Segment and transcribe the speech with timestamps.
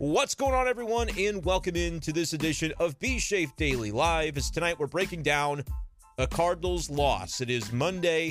[0.00, 4.36] What's going on, everyone, and welcome into this edition of B Shafe Daily Live.
[4.36, 5.64] As tonight we're breaking down
[6.18, 7.40] a Cardinals loss.
[7.40, 8.30] It is Monday,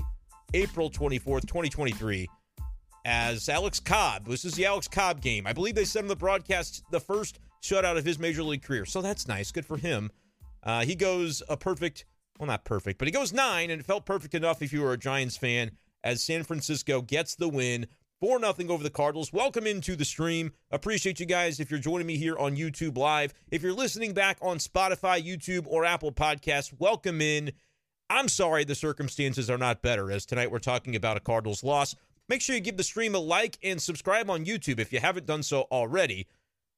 [0.54, 2.30] April 24th, 2023.
[3.04, 5.46] As Alex Cobb, this is the Alex Cobb game.
[5.46, 8.86] I believe they sent him the broadcast the first shutout of his major league career.
[8.86, 9.52] So that's nice.
[9.52, 10.10] Good for him.
[10.64, 12.06] Uh, he goes a perfect,
[12.40, 14.94] well, not perfect, but he goes nine, and it felt perfect enough if you were
[14.94, 17.88] a Giants fan as San Francisco gets the win
[18.20, 19.32] 4 0 over the Cardinals.
[19.32, 20.52] Welcome into the stream.
[20.72, 23.32] Appreciate you guys if you're joining me here on YouTube Live.
[23.52, 27.52] If you're listening back on Spotify, YouTube, or Apple Podcasts, welcome in.
[28.10, 31.94] I'm sorry the circumstances are not better, as tonight we're talking about a Cardinals loss.
[32.28, 35.28] Make sure you give the stream a like and subscribe on YouTube if you haven't
[35.28, 36.26] done so already.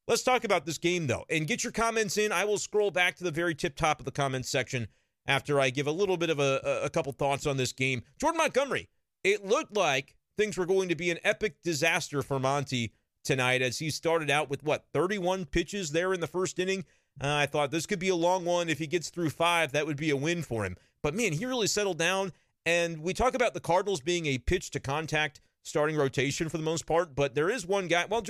[0.09, 2.33] Let's talk about this game, though, and get your comments in.
[2.33, 4.89] I will scroll back to the very tip top of the comments section
[5.25, 8.01] after I give a little bit of a, a couple thoughts on this game.
[8.19, 8.89] Jordan Montgomery,
[9.23, 12.93] it looked like things were going to be an epic disaster for Monty
[13.25, 16.85] tonight as he started out with what 31 pitches there in the first inning.
[17.21, 18.69] Uh, I thought this could be a long one.
[18.69, 20.77] If he gets through five, that would be a win for him.
[21.03, 22.31] But man, he really settled down.
[22.65, 26.63] And we talk about the Cardinals being a pitch to contact starting rotation for the
[26.63, 28.05] most part, but there is one guy.
[28.09, 28.23] Well,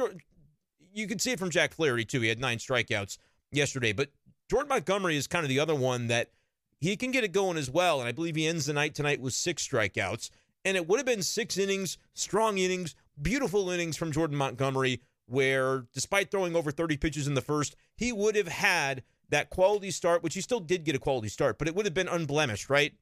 [0.92, 2.22] you can see it from Jack Flaherty too.
[2.22, 3.20] He had nine strikeouts
[3.52, 4.10] yesterday, but
[4.50, 6.32] Jordan Montgomery is kind of the other one that
[6.80, 8.00] he can get it going as well.
[8.00, 10.32] And I believe he ends the night tonight with six strikeouts
[10.66, 15.86] and it would have been six innings, strong innings, beautiful innings from Jordan Montgomery, where
[15.94, 20.24] despite throwing over 30 pitches in the first, he would have had that quality start,
[20.24, 22.94] which he still did get a quality start, but it would have been unblemished, right?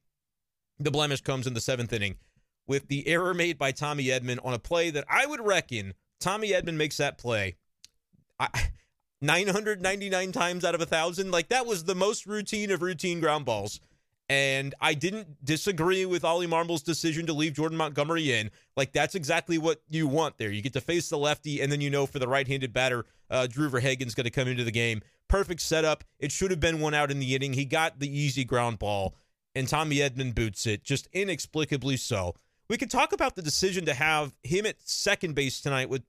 [0.78, 2.16] The blemish comes in the seventh inning
[2.66, 6.50] with the error made by Tommy Edman on a play that I would reckon Tommy
[6.50, 7.56] Edman makes that play.
[8.38, 8.48] I,
[9.20, 11.30] 999 times out of a thousand.
[11.30, 13.80] Like that was the most routine of routine ground balls
[14.28, 18.50] and I didn't disagree with Ollie Marmol's decision to leave Jordan Montgomery in.
[18.76, 20.50] Like, that's exactly what you want there.
[20.50, 23.06] You get to face the lefty, and then you know for the right handed batter,
[23.30, 25.00] uh, Drew Verhagen's going to come into the game.
[25.28, 26.04] Perfect setup.
[26.18, 27.54] It should have been one out in the inning.
[27.54, 29.14] He got the easy ground ball,
[29.54, 32.34] and Tommy Edman boots it, just inexplicably so.
[32.68, 36.02] We could talk about the decision to have him at second base tonight with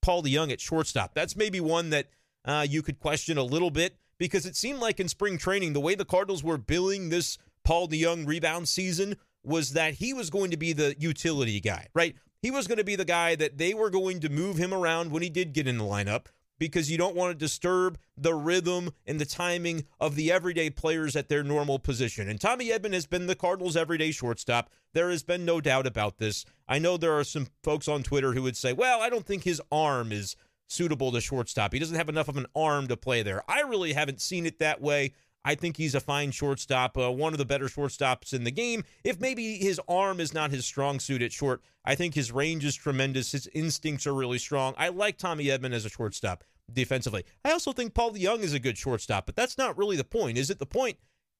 [0.00, 1.14] Paul DeJong at shortstop.
[1.14, 2.06] That's maybe one that
[2.46, 5.80] uh, you could question a little bit because it seemed like in spring training, the
[5.80, 10.52] way the Cardinals were billing this Paul DeJong rebound season was that he was going
[10.52, 12.14] to be the utility guy, right?
[12.40, 15.10] He was going to be the guy that they were going to move him around
[15.10, 16.26] when he did get in the lineup
[16.60, 21.16] because you don't want to disturb the rhythm and the timing of the everyday players
[21.16, 22.28] at their normal position.
[22.28, 24.70] And Tommy Edman has been the Cardinals' everyday shortstop.
[24.92, 26.44] There has been no doubt about this.
[26.68, 29.42] I know there are some folks on Twitter who would say, well, I don't think
[29.42, 30.36] his arm is
[30.72, 31.72] suitable to shortstop.
[31.72, 33.42] He doesn't have enough of an arm to play there.
[33.48, 35.12] I really haven't seen it that way.
[35.44, 38.84] I think he's a fine shortstop, uh, one of the better shortstops in the game.
[39.02, 42.64] If maybe his arm is not his strong suit at short, I think his range
[42.64, 43.32] is tremendous.
[43.32, 44.74] His instincts are really strong.
[44.78, 47.24] I like Tommy Edman as a shortstop defensively.
[47.44, 50.38] I also think Paul DeJong is a good shortstop, but that's not really the point.
[50.38, 50.96] Is it the point?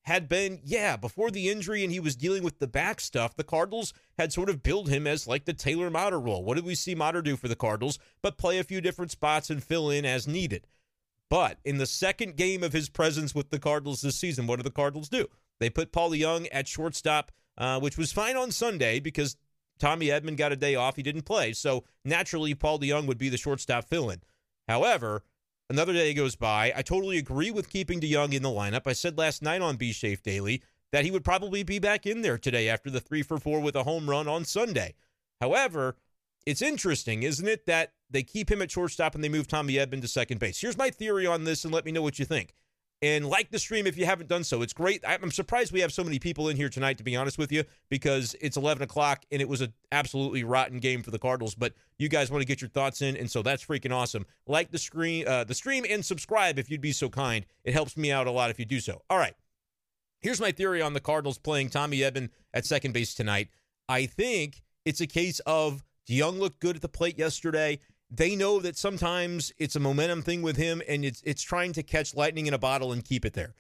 [0.07, 3.45] Had been, yeah, before the injury and he was dealing with the back stuff, the
[3.45, 6.45] Cardinals had sort of billed him as like the Taylor Motter role.
[6.45, 8.01] What did we see Motter do for the Cardinals?
[8.21, 10.67] But play a few different spots and fill in as needed.
[11.31, 14.65] But in the second game of his presence with the Cardinals this season, what do
[14.65, 15.29] the Cardinals do?
[15.61, 19.37] They put Paul DeJong at shortstop, uh, which was fine on Sunday because
[19.79, 20.97] Tommy Edman got a day off.
[20.97, 21.53] He didn't play.
[21.53, 24.21] So naturally, Paul DeJong would be the shortstop fill in.
[24.69, 25.23] However,
[25.73, 26.71] Another day goes by.
[26.77, 28.83] I totally agree with keeping DeJong in the lineup.
[28.85, 30.63] I said last night on B Shafe Daily
[30.93, 33.75] that he would probably be back in there today after the three for four with
[33.75, 34.93] a home run on Sunday.
[35.41, 35.97] However,
[36.45, 40.03] it's interesting, isn't it, that they keep him at shortstop and they move Tommy Edman
[40.03, 40.61] to second base.
[40.61, 42.53] Here's my theory on this, and let me know what you think
[43.03, 44.63] and like the stream if you haven't done so.
[44.63, 45.03] It's great.
[45.07, 47.65] I'm surprised we have so many people in here tonight, to be honest with you,
[47.91, 51.57] because it's 11 o'clock and it was an absolutely rotten game for the Cardinals.
[51.57, 54.25] But you guys want to get your thoughts in, and so that's freaking awesome.
[54.47, 57.45] Like the screen, uh, the stream, and subscribe if you'd be so kind.
[57.65, 59.03] It helps me out a lot if you do so.
[59.11, 59.35] All right.
[60.21, 63.49] Here's my theory on the Cardinals playing Tommy Edman at second base tonight.
[63.89, 67.81] I think it's a case of DeJong looked good at the plate yesterday
[68.15, 71.83] they know that sometimes it's a momentum thing with him and it's it's trying to
[71.83, 73.55] catch lightning in a bottle and keep it there.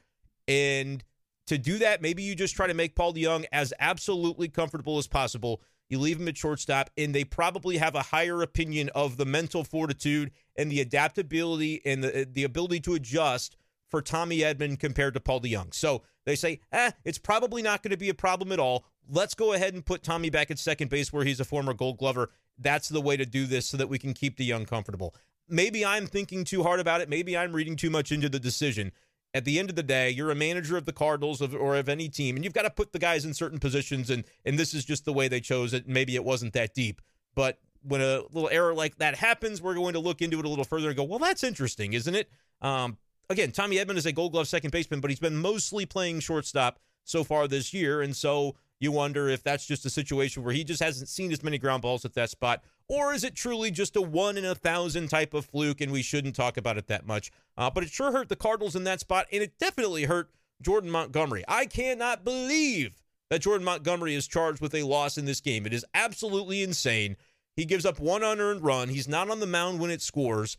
[0.46, 1.02] And
[1.46, 5.06] to do that, maybe you just try to make Paul DeJong as absolutely comfortable as
[5.06, 5.62] possible.
[5.88, 9.64] You leave him at shortstop, and they probably have a higher opinion of the mental
[9.64, 13.56] fortitude and the adaptability and the the ability to adjust
[13.90, 15.74] for Tommy Edman compared to Paul DeJong.
[15.74, 18.84] So they say, eh, it's probably not going to be a problem at all.
[19.08, 21.98] Let's go ahead and put Tommy back at second base where he's a former gold
[21.98, 25.14] glover that's the way to do this so that we can keep DeJong comfortable.
[25.48, 27.08] Maybe I'm thinking too hard about it.
[27.08, 28.92] Maybe I'm reading too much into the decision.
[29.34, 32.08] At the end of the day, you're a manager of the Cardinals or of any
[32.08, 34.10] team, and you've got to put the guys in certain positions.
[34.10, 35.88] And and this is just the way they chose it.
[35.88, 37.00] Maybe it wasn't that deep,
[37.34, 40.48] but when a little error like that happens, we're going to look into it a
[40.48, 42.30] little further and go, well, that's interesting, isn't it?
[42.60, 42.96] Um,
[43.32, 46.78] again, Tommy Edman is a Gold Glove second baseman, but he's been mostly playing shortstop
[47.04, 50.64] so far this year, and so you wonder if that's just a situation where he
[50.64, 53.96] just hasn't seen as many ground balls at that spot, or is it truly just
[53.96, 57.06] a one in a thousand type of fluke and we shouldn't talk about it that
[57.06, 57.30] much?
[57.56, 60.30] Uh, but it sure hurt the Cardinals in that spot, and it definitely hurt
[60.60, 61.44] Jordan Montgomery.
[61.48, 65.64] I cannot believe that Jordan Montgomery is charged with a loss in this game.
[65.64, 67.16] It is absolutely insane.
[67.56, 68.88] He gives up one unearned run.
[68.88, 70.56] He's not on the mound when it scores,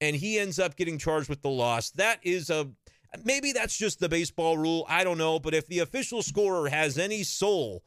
[0.00, 1.90] and he ends up getting charged with the loss.
[1.90, 2.68] That is a
[3.24, 4.84] Maybe that's just the baseball rule.
[4.88, 5.38] I don't know.
[5.38, 7.82] But if the official scorer has any soul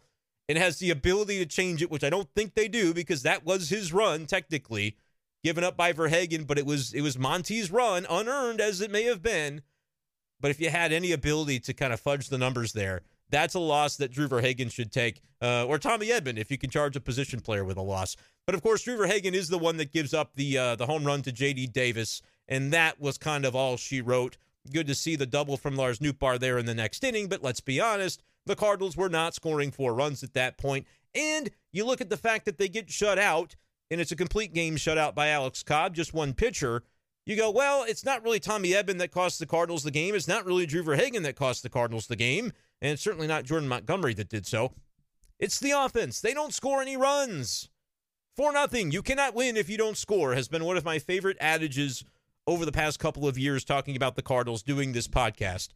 [0.48, 3.46] and has the ability to change it, which I don't think they do because that
[3.46, 4.98] was his run technically,
[5.44, 9.04] given up by Verhagen, but it was it was Monty's run, unearned as it may
[9.04, 9.62] have been.
[10.42, 13.60] But if you had any ability to kind of fudge the numbers there, that's a
[13.60, 17.02] loss that Drew Verhagen should take, uh, or Tommy Edman if you can charge a
[17.02, 18.16] position player with a loss.
[18.46, 21.04] But of course, Drew Verhagen is the one that gives up the uh, the home
[21.04, 21.68] run to J.D.
[21.68, 24.38] Davis, and that was kind of all she wrote.
[24.72, 27.62] Good to see the double from Lars Nootbaar there in the next inning, but let's
[27.62, 30.86] be honest, the Cardinals were not scoring four runs at that point.
[31.16, 33.56] And you look at the fact that they get shut out,
[33.90, 36.84] and it's a complete game shutout by Alex Cobb, just one pitcher.
[37.26, 40.16] You go, well, it's not really Tommy Edman that cost the Cardinals the game.
[40.16, 43.46] It's not really Drew Verhagen that cost the Cardinals the game, and it's certainly not
[43.46, 44.74] Jordan Montgomery that did so.
[45.40, 46.20] It's the offense.
[46.20, 47.70] They don't score any runs.
[48.36, 48.92] For nothing.
[48.92, 52.06] You cannot win if you don't score has been one of my favorite adages
[52.48, 55.70] over the past couple of years talking about the Cardinals doing this podcast,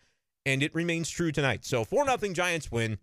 [0.45, 1.65] and it remains true tonight.
[1.65, 2.99] So 4 nothing Giants win.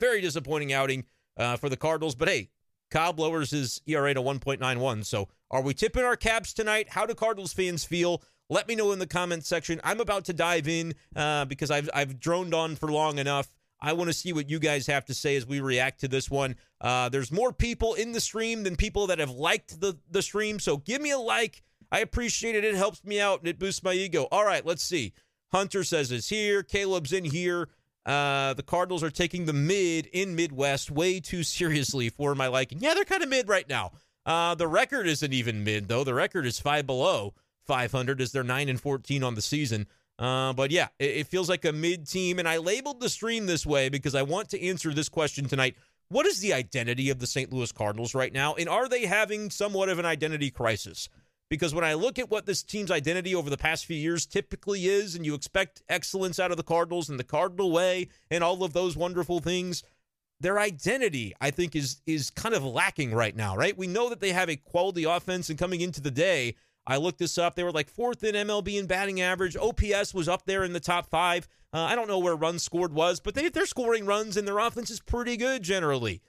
[0.00, 1.04] Very disappointing outing
[1.36, 2.50] uh, for the Cardinals, but hey,
[2.90, 5.04] Cobb lowers his ERA to 1.91.
[5.04, 6.90] So are we tipping our caps tonight?
[6.90, 8.22] How do Cardinals fans feel?
[8.50, 9.80] Let me know in the comments section.
[9.84, 13.50] I'm about to dive in uh, because I've, I've droned on for long enough.
[13.80, 16.30] I want to see what you guys have to say as we react to this
[16.30, 16.56] one.
[16.80, 20.58] Uh, there's more people in the stream than people that have liked the, the stream.
[20.58, 21.62] So give me a like,
[21.92, 22.64] I appreciate it.
[22.64, 24.26] It helps me out and it boosts my ego.
[24.32, 25.12] All right, let's see.
[25.52, 26.62] Hunter says it's here.
[26.62, 27.68] Caleb's in here.
[28.04, 32.78] Uh, the Cardinals are taking the mid in Midwest way too seriously for my liking.
[32.80, 33.92] Yeah, they're kind of mid right now.
[34.24, 36.04] Uh, the record isn't even mid though.
[36.04, 37.34] The record is five below
[37.68, 39.86] 500 as they're nine and 14 on the season.
[40.18, 43.46] Uh, but yeah, it, it feels like a mid team, and I labeled the stream
[43.46, 45.76] this way because I want to answer this question tonight.
[46.08, 47.52] What is the identity of the St.
[47.52, 51.08] Louis Cardinals right now, and are they having somewhat of an identity crisis?
[51.50, 54.86] because when I look at what this team's identity over the past few years typically
[54.86, 58.62] is, and you expect excellence out of the Cardinals and the Cardinal way and all
[58.62, 59.82] of those wonderful things,
[60.40, 63.76] their identity, I think, is is kind of lacking right now, right?
[63.76, 66.54] We know that they have a quality offense, and coming into the day,
[66.88, 67.54] I looked this up.
[67.54, 69.56] They were like fourth in MLB in batting average.
[69.56, 71.46] OPS was up there in the top five.
[71.72, 74.58] Uh, I don't know where runs scored was, but they, they're scoring runs, and their
[74.58, 76.22] offense is pretty good generally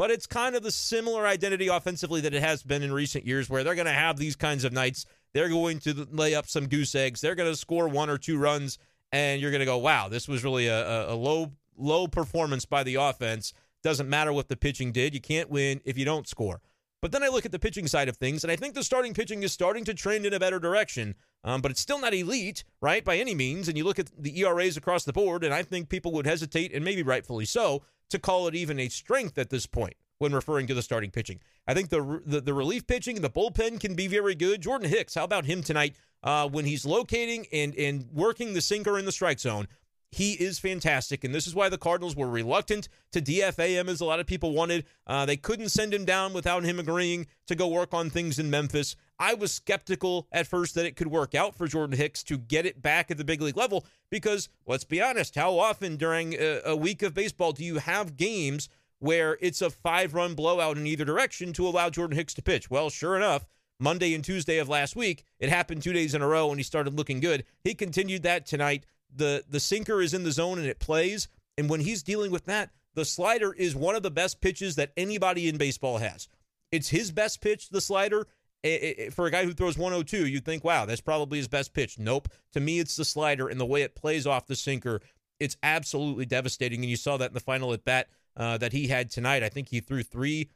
[0.00, 3.50] but it's kind of the similar identity offensively that it has been in recent years
[3.50, 5.04] where they're going to have these kinds of nights.
[5.34, 7.20] They're going to lay up some goose eggs.
[7.20, 8.78] They're going to score one or two runs,
[9.12, 12.82] and you're going to go, wow, this was really a, a, low low performance by
[12.82, 13.52] the offense.
[13.82, 15.12] Doesn't matter what the pitching did.
[15.12, 16.62] You can't win if you don't score.
[17.02, 19.14] But then I look at the pitching side of things, and I think the starting
[19.14, 21.14] pitching is starting to trend in a better direction.
[21.42, 23.68] Um, but it's still not elite, right, by any means.
[23.68, 26.74] And you look at the ERAs across the board, and I think people would hesitate,
[26.74, 30.66] and maybe rightfully so, to call it even a strength at this point when referring
[30.66, 31.40] to the starting pitching.
[31.66, 34.60] I think the the, the relief pitching and the bullpen can be very good.
[34.60, 38.98] Jordan Hicks, how about him tonight uh, when he's locating and and working the sinker
[38.98, 39.66] in the strike zone?
[40.12, 44.00] He is fantastic, and this is why the Cardinals were reluctant to DFA him, as
[44.00, 44.84] a lot of people wanted.
[45.06, 48.50] Uh, they couldn't send him down without him agreeing to go work on things in
[48.50, 48.96] Memphis.
[49.20, 52.66] I was skeptical at first that it could work out for Jordan Hicks to get
[52.66, 56.60] it back at the big league level because, let's be honest, how often during a,
[56.64, 60.88] a week of baseball do you have games where it's a five run blowout in
[60.88, 62.68] either direction to allow Jordan Hicks to pitch?
[62.68, 63.46] Well, sure enough,
[63.78, 66.64] Monday and Tuesday of last week, it happened two days in a row and he
[66.64, 67.44] started looking good.
[67.62, 71.28] He continued that tonight the the sinker is in the zone and it plays.
[71.58, 74.92] And when he's dealing with that, the slider is one of the best pitches that
[74.96, 76.28] anybody in baseball has.
[76.72, 78.26] It's his best pitch, the slider.
[78.62, 81.48] Eh, eh, eh, for a guy who throws 102, you'd think, wow, that's probably his
[81.48, 81.98] best pitch.
[81.98, 82.28] Nope.
[82.52, 85.00] To me, it's the slider and the way it plays off the sinker.
[85.38, 86.80] It's absolutely devastating.
[86.80, 89.42] And you saw that in the final at bat uh, that he had tonight.
[89.42, 90.50] I think he threw three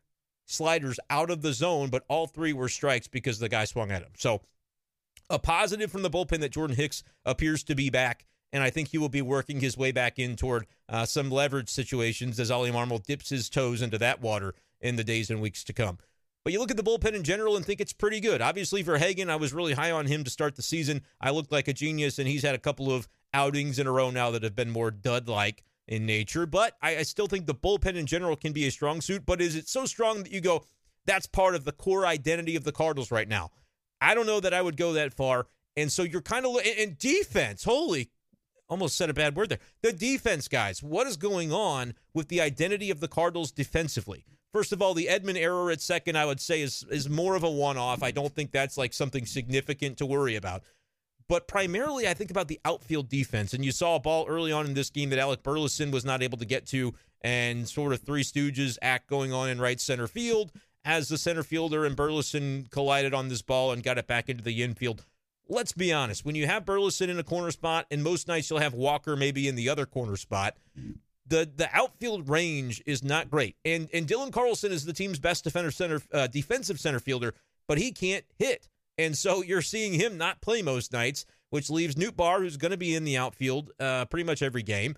[0.46, 4.02] sliders out of the zone, but all three were strikes because the guy swung at
[4.02, 4.12] him.
[4.16, 4.42] So,
[5.30, 8.88] a positive from the bullpen that Jordan Hicks appears to be back and I think
[8.88, 12.70] he will be working his way back in toward uh, some leverage situations as Ollie
[12.70, 15.98] Marmol dips his toes into that water in the days and weeks to come.
[16.44, 18.40] But you look at the bullpen in general and think it's pretty good.
[18.40, 21.02] Obviously, Verhagen, I was really high on him to start the season.
[21.20, 24.10] I looked like a genius, and he's had a couple of outings in a row
[24.10, 26.46] now that have been more dud like in nature.
[26.46, 29.26] But I, I still think the bullpen in general can be a strong suit.
[29.26, 30.64] But is it so strong that you go,
[31.06, 33.50] That's part of the core identity of the Cardinals right now.
[34.00, 35.46] I don't know that I would go that far.
[35.76, 37.64] And so you're kind of in defense.
[37.64, 38.10] Holy,
[38.68, 39.58] almost said a bad word there.
[39.82, 40.82] The defense, guys.
[40.82, 44.24] What is going on with the identity of the Cardinals defensively?
[44.52, 47.42] First of all, the Edman error at second, I would say, is is more of
[47.42, 48.02] a one off.
[48.02, 50.62] I don't think that's like something significant to worry about.
[51.28, 53.54] But primarily, I think about the outfield defense.
[53.54, 56.22] And you saw a ball early on in this game that Alec Burleson was not
[56.22, 60.06] able to get to, and sort of Three Stooges act going on in right center
[60.06, 60.52] field
[60.84, 64.44] as the center fielder and Burleson collided on this ball and got it back into
[64.44, 65.04] the infield.
[65.48, 66.24] Let's be honest.
[66.24, 69.46] When you have Burleson in a corner spot, and most nights you'll have Walker maybe
[69.46, 70.56] in the other corner spot,
[71.26, 73.56] the the outfield range is not great.
[73.64, 77.34] And and Dylan Carlson is the team's best defender center uh, defensive center fielder,
[77.68, 78.68] but he can't hit.
[78.96, 82.76] And so you're seeing him not play most nights, which leaves Nootbaar, who's going to
[82.76, 84.96] be in the outfield uh, pretty much every game,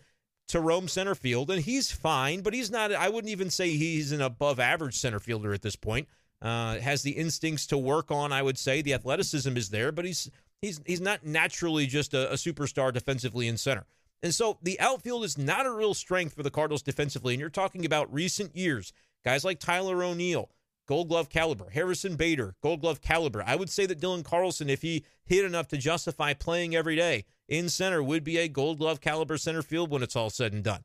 [0.49, 1.51] to roam center field.
[1.51, 5.19] And he's fine, but he's not, I wouldn't even say he's an above average center
[5.19, 6.09] fielder at this point.
[6.43, 8.83] Uh, has the instincts to work on, I would say.
[8.83, 13.49] The athleticism is there, but he's he's he's not naturally just a, a superstar defensively
[13.49, 13.87] in center.
[14.23, 17.35] And so the outfield is not a real strength for the Cardinals defensively.
[17.35, 18.93] And you're talking about recent years,
[19.25, 20.51] guys like Tyler O'Neill,
[20.87, 21.71] Gold Glove caliber.
[21.71, 23.43] Harrison Bader, Gold Glove caliber.
[23.47, 27.25] I would say that Dylan Carlson, if he hit enough to justify playing every day
[27.49, 30.65] in center, would be a Gold Glove caliber center field when it's all said and
[30.65, 30.85] done.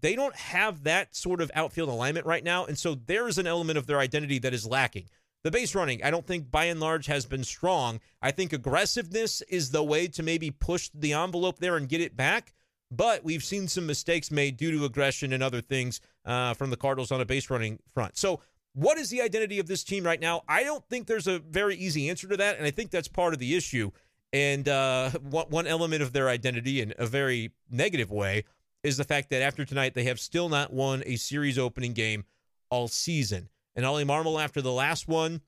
[0.00, 3.46] They don't have that sort of outfield alignment right now, and so there is an
[3.46, 5.08] element of their identity that is lacking.
[5.42, 8.00] The base running, I don't think by and large has been strong.
[8.20, 12.16] I think aggressiveness is the way to maybe push the envelope there and get it
[12.16, 12.52] back.
[12.90, 16.76] But we've seen some mistakes made due to aggression and other things uh, from the
[16.76, 18.18] Cardinals on a base running front.
[18.18, 18.40] So
[18.74, 20.42] what is the identity of this team right now?
[20.48, 23.32] I don't think there's a very easy answer to that, and I think that's part
[23.32, 23.90] of the issue.
[24.32, 28.44] And uh, one element of their identity, in a very negative way,
[28.82, 32.24] is the fact that after tonight they have still not won a series opening game
[32.70, 33.48] all season.
[33.76, 35.40] And Ollie Marmol, after the last one,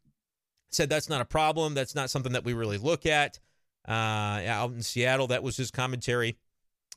[0.71, 1.75] said that's not a problem.
[1.75, 3.39] That's not something that we really look at.
[3.87, 6.37] Uh, out in Seattle, that was his commentary.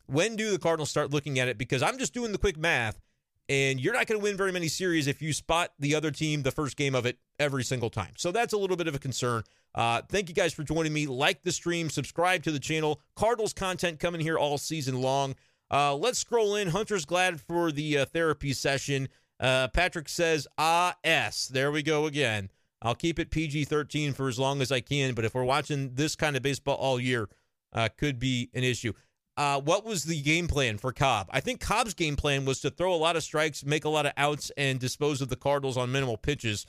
[0.08, 1.58] When do the Cardinals start looking at it?
[1.58, 3.02] Because I'm just doing the quick math.
[3.48, 6.42] And you're not going to win very many series if you spot the other team
[6.42, 8.14] the first game of it every single time.
[8.18, 9.44] So that's a little bit of a concern.
[9.76, 11.06] Uh, thank you guys for joining me.
[11.06, 13.02] Like the stream, subscribe to the channel.
[13.16, 15.36] Cardinals content coming here all season long.
[15.72, 16.70] Uh, let's scroll in.
[16.70, 19.10] Hunter's glad for the uh, therapy session.
[19.40, 21.48] Uh, Patrick says, ah, S.
[21.48, 22.50] There we go again.
[22.82, 25.96] I'll keep it PG 13 for as long as I can, but if we're watching
[25.96, 27.30] this kind of baseball all year,
[27.74, 28.94] uh, could be an issue.
[29.38, 31.28] Uh, what was the game plan for Cobb?
[31.32, 34.06] I think Cobb's game plan was to throw a lot of strikes, make a lot
[34.06, 36.66] of outs, and dispose of the Cardinals on minimal pitches.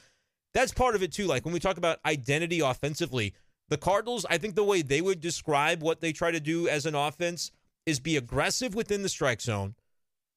[0.53, 1.27] That's part of it too.
[1.27, 3.35] Like when we talk about identity offensively,
[3.69, 6.87] the Cardinals, I think the way they would describe what they try to do as
[6.87, 7.53] an offense
[7.87, 9.75] is be aggressive within the strike zone,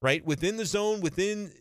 [0.02, 0.24] right?
[0.26, 1.52] Within the zone, within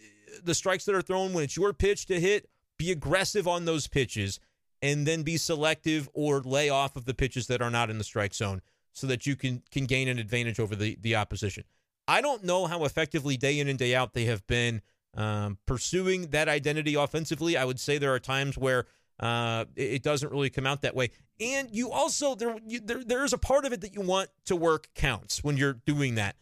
[0.45, 3.89] the strikes that are thrown when it's your pitch to hit, be aggressive on those
[3.89, 4.39] pitches
[4.81, 8.05] and then be selective or lay off of the pitches that are not in the
[8.05, 8.61] strike zone
[8.93, 11.65] so that you can can gain an advantage over the the opposition.
[12.07, 14.83] I don't know how effectively day in and day out they have been
[15.15, 17.57] um, pursuing that identity offensively.
[17.57, 18.87] I would say there are times where
[19.21, 21.11] uh, it, doesn't really come out that way.
[21.41, 24.31] And you also there, you, there there is a part of it that you want
[24.47, 26.37] to work counts when you're doing that.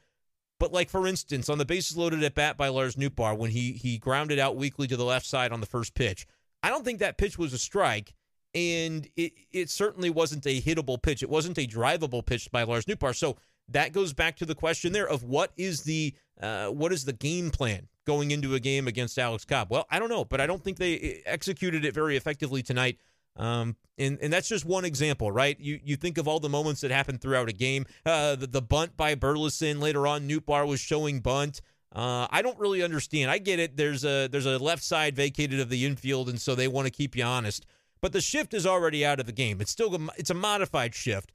[0.58, 3.72] But like for instance, on the bases loaded at bat by Lars Nootbaar when he
[3.72, 6.26] he grounded out weakly to the left side on the first pitch,
[6.62, 8.14] I don't think that pitch was a strike
[8.54, 11.22] and it, it certainly wasn't a hittable pitch.
[11.22, 13.14] It wasn't a drivable pitch by Lars Nootbaar.
[13.14, 13.36] So
[13.68, 17.12] that goes back to the question there of what is the uh, what is the
[17.12, 19.68] game plan going into a game against Alex Cobb?
[19.70, 22.98] Well, I don't know, but I don't think they uh, executed it very effectively tonight.
[23.36, 25.58] Um, and and that's just one example, right?
[25.60, 27.86] You you think of all the moments that happened throughout a game.
[28.04, 30.28] Uh, the, the bunt by Burleson later on.
[30.28, 31.60] Nootbaar was showing bunt.
[31.94, 33.30] Uh, I don't really understand.
[33.30, 33.76] I get it.
[33.76, 36.92] There's a there's a left side vacated of the infield, and so they want to
[36.92, 37.66] keep you honest.
[38.00, 39.60] But the shift is already out of the game.
[39.60, 41.32] It's still it's a modified shift,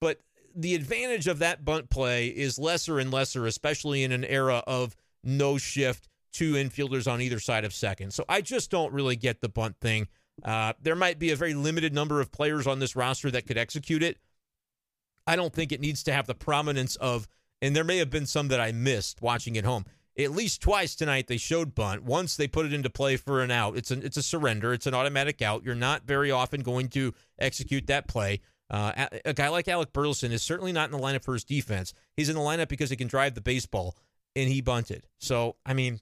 [0.00, 0.20] but
[0.54, 4.96] the advantage of that bunt play is lesser and lesser, especially in an era of
[5.22, 8.12] no shift, two infielders on either side of second.
[8.12, 10.08] So I just don't really get the bunt thing.
[10.44, 13.58] Uh, there might be a very limited number of players on this roster that could
[13.58, 14.18] execute it.
[15.26, 17.26] I don't think it needs to have the prominence of,
[17.60, 19.84] and there may have been some that I missed watching at home
[20.18, 22.02] at least twice tonight they showed bunt.
[22.02, 23.76] Once they put it into play for an out.
[23.76, 24.72] It's an it's a surrender.
[24.72, 25.62] It's an automatic out.
[25.64, 28.40] You're not very often going to execute that play.
[28.70, 31.44] Uh, a, a guy like Alec Burleson is certainly not in the lineup for his
[31.44, 31.94] defense.
[32.16, 33.96] He's in the lineup because he can drive the baseball,
[34.38, 35.06] and he bunted.
[35.18, 36.00] So I mean,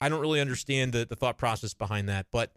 [0.00, 2.52] I don't really understand the the thought process behind that, but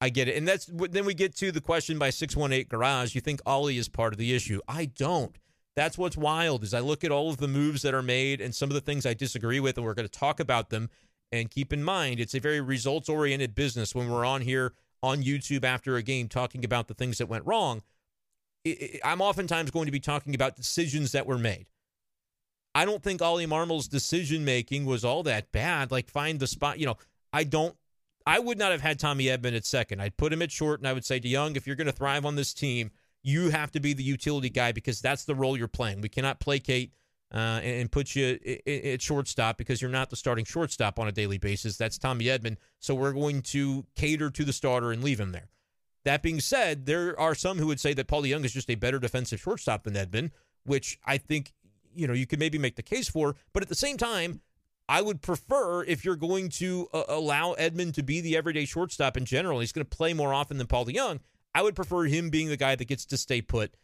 [0.00, 0.36] I get it.
[0.36, 3.14] And that's then we get to the question by six one eight garage.
[3.14, 4.60] You think Ollie is part of the issue?
[4.68, 5.36] I don't.
[5.74, 8.54] That's what's wild is I look at all of the moves that are made and
[8.54, 10.90] some of the things I disagree with, and we're going to talk about them.
[11.30, 15.22] And keep in mind, it's a very results oriented business when we're on here on
[15.22, 17.82] YouTube after a game talking about the things that went wrong,
[19.04, 21.66] I'm oftentimes going to be talking about decisions that were made.
[22.74, 25.90] I don't think Ollie Marmol's decision making was all that bad.
[25.90, 26.96] Like find the spot, you know.
[27.32, 27.74] I don't.
[28.26, 30.00] I would not have had Tommy Edman at second.
[30.00, 31.92] I'd put him at short, and I would say to Young, if you're going to
[31.92, 35.56] thrive on this team, you have to be the utility guy because that's the role
[35.56, 36.00] you're playing.
[36.00, 36.92] We cannot placate
[37.32, 41.38] uh, and put you at shortstop because you're not the starting shortstop on a daily
[41.38, 41.76] basis.
[41.76, 42.56] That's Tommy Edman.
[42.78, 45.48] So we're going to cater to the starter and leave him there.
[46.04, 48.74] That being said, there are some who would say that Paul DeJong is just a
[48.74, 50.30] better defensive shortstop than Edman,
[50.64, 51.52] which I think
[51.94, 53.36] you know you could maybe make the case for.
[53.52, 54.40] But at the same time,
[54.88, 59.16] I would prefer if you're going to uh, allow Edman to be the everyday shortstop
[59.16, 59.60] in general.
[59.60, 61.20] He's going to play more often than Paul DeJong.
[61.54, 63.76] I would prefer him being the guy that gets to stay put.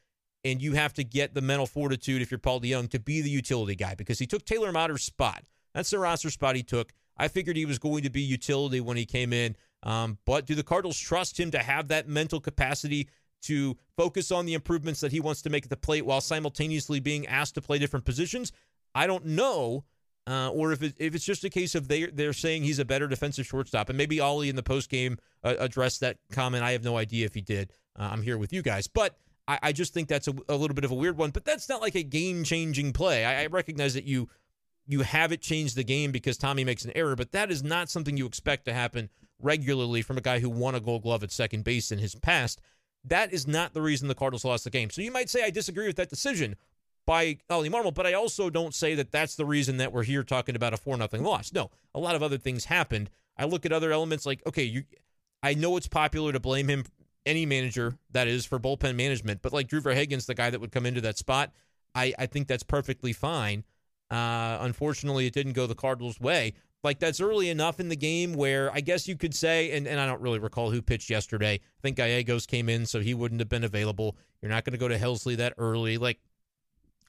[0.45, 3.31] And you have to get the mental fortitude if you're Paul DeJong to be the
[3.31, 5.45] utility guy because he took Taylor Motter's spot.
[5.75, 6.93] That's the roster spot he took.
[7.17, 9.57] I figured he was going to be utility when he came in.
[9.83, 13.09] Um, but do the Cardinals trust him to have that mental capacity
[13.42, 17.00] to focus on the improvements that he wants to make at the plate while simultaneously
[17.00, 18.52] being asked to play different positions?
[18.95, 19.85] I don't know.
[20.26, 22.85] Uh, or if, it, if it's just a case of they, they're saying he's a
[22.85, 23.88] better defensive shortstop.
[23.88, 26.62] And maybe Ollie in the post game uh, addressed that comment.
[26.62, 27.73] I have no idea if he did.
[27.99, 28.87] Uh, I'm here with you guys.
[28.87, 29.16] But
[29.47, 31.30] I, I just think that's a, a, little bit of a weird one.
[31.30, 33.25] But that's not like a game changing play.
[33.25, 34.28] I, I recognize that you
[34.87, 37.90] you have it change the game because Tommy makes an error, but that is not
[37.90, 41.30] something you expect to happen regularly from a guy who won a gold glove at
[41.30, 42.61] second base in his past.
[43.05, 44.90] That is not the reason the Cardinals lost the game.
[44.90, 46.57] So you might say I disagree with that decision
[47.07, 50.23] by Ollie Marmol, but I also don't say that that's the reason that we're here
[50.23, 51.52] talking about a 4 nothing loss.
[51.52, 53.09] No, a lot of other things happened.
[53.37, 54.85] I look at other elements like, okay, you
[55.43, 56.85] I know it's popular to blame him
[57.25, 60.73] any manager that is for bullpen management, but like Drew Verhagen's the guy that would
[60.73, 61.52] come into that spot.
[61.95, 63.64] I, I think that's perfectly fine.
[64.11, 66.55] Uh, unfortunately, it didn't go the Cardinals' way.
[66.85, 69.99] Like that's early enough in the game where I guess you could say, and, and
[69.99, 71.54] I don't really recall who pitched yesterday.
[71.54, 74.17] I think Gallegos came in, so he wouldn't have been available.
[74.41, 75.99] You're not going to go to Helsley that early.
[75.99, 76.21] Like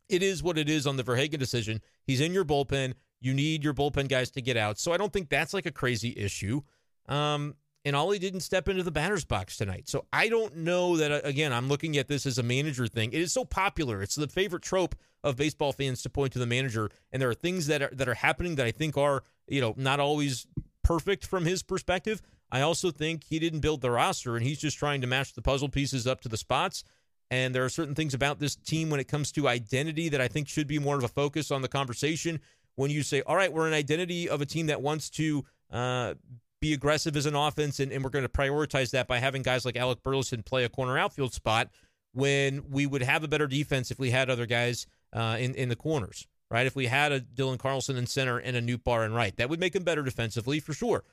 [0.09, 1.81] it is what it is on the Verhagen decision.
[2.03, 2.93] He's in your bullpen.
[3.21, 4.79] You need your bullpen guys to get out.
[4.79, 6.61] So I don't think that's like a crazy issue.
[7.07, 7.55] Um,
[7.85, 9.87] and Ollie didn't step into the batter's box tonight.
[9.87, 13.13] So I don't know that, uh, again, I'm looking at this as a manager thing.
[13.13, 14.01] It is so popular.
[14.01, 16.89] It's the favorite trope of baseball fans to point to the manager.
[17.11, 19.73] And there are things that are, that are happening that I think are, you know,
[19.77, 20.47] not always
[20.83, 22.21] perfect from his perspective.
[22.51, 25.41] I also think he didn't build the roster and he's just trying to match the
[25.41, 26.83] puzzle pieces up to the spots.
[27.31, 30.27] And there are certain things about this team when it comes to identity that I
[30.27, 32.39] think should be more of a focus on the conversation.
[32.75, 36.15] When you say, all right, we're an identity of a team that wants to uh,
[36.59, 39.65] be aggressive as an offense, and, and we're going to prioritize that by having guys
[39.65, 41.69] like Alec Burleson play a corner outfield spot
[42.13, 45.69] when we would have a better defense if we had other guys uh, in, in
[45.69, 46.67] the corners, right?
[46.67, 49.59] If we had a Dylan Carlson in center and a Nootbaar in right, that would
[49.59, 51.03] make them better defensively for sure.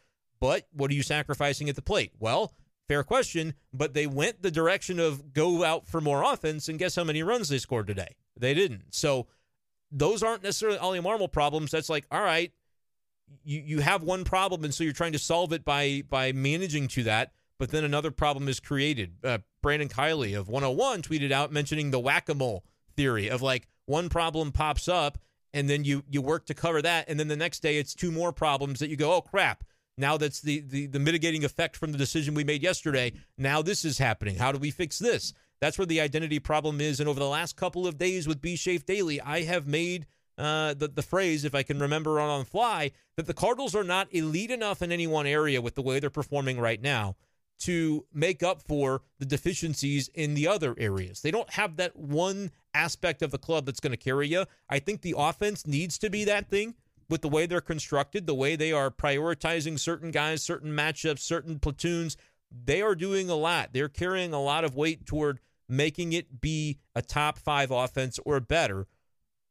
[0.40, 2.12] But what are you sacrificing at the plate?
[2.18, 2.52] Well,
[2.88, 6.96] fair question, but they went the direction of go out for more offense, and guess
[6.96, 8.16] how many runs they scored today?
[8.36, 8.94] They didn't.
[8.94, 9.26] So
[9.90, 11.70] those aren't necessarily Ollie Marmol problems.
[11.70, 12.52] That's like, all right,
[13.44, 16.88] you you have one problem, and so you're trying to solve it by by managing
[16.88, 17.32] to that.
[17.58, 19.14] But then another problem is created.
[19.24, 22.64] Uh, Brandon Kiley of 101 tweeted out mentioning the whack a mole
[22.96, 25.18] theory of like one problem pops up,
[25.56, 28.12] and then you you work to cover that, and then the next day it's two
[28.12, 29.64] more problems that you go, oh crap.
[29.98, 33.14] Now that's the, the the mitigating effect from the decision we made yesterday.
[33.38, 34.36] Now this is happening.
[34.36, 35.32] How do we fix this?
[35.60, 37.00] That's where the identity problem is.
[37.00, 40.74] And over the last couple of days with B Shafe Daily, I have made uh,
[40.74, 44.08] the, the phrase, if I can remember on the fly, that the Cardinals are not
[44.12, 47.16] elite enough in any one area with the way they're performing right now
[47.60, 51.22] to make up for the deficiencies in the other areas.
[51.22, 54.44] They don't have that one aspect of the club that's going to carry you.
[54.68, 56.74] I think the offense needs to be that thing
[57.08, 61.58] with the way they're constructed, the way they are prioritizing certain guys, certain matchups, certain
[61.58, 62.16] platoons.
[62.50, 63.70] They are doing a lot.
[63.72, 68.38] They're carrying a lot of weight toward making it be a top five offense or
[68.40, 68.86] better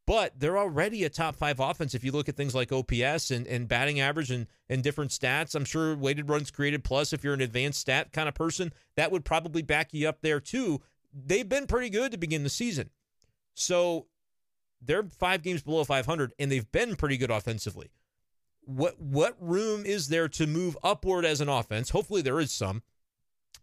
[0.05, 3.47] but they're already a top five offense if you look at things like OPS and,
[3.47, 5.55] and batting average and, and different stats.
[5.55, 9.11] I'm sure weighted runs created plus, if you're an advanced stat kind of person, that
[9.11, 10.81] would probably back you up there too.
[11.13, 12.91] They've been pretty good to begin the season.
[13.55, 14.05] So
[14.81, 17.89] they're five games below 500, and they've been pretty good offensively.
[18.61, 21.89] What what room is there to move upward as an offense?
[21.89, 22.83] Hopefully there is some,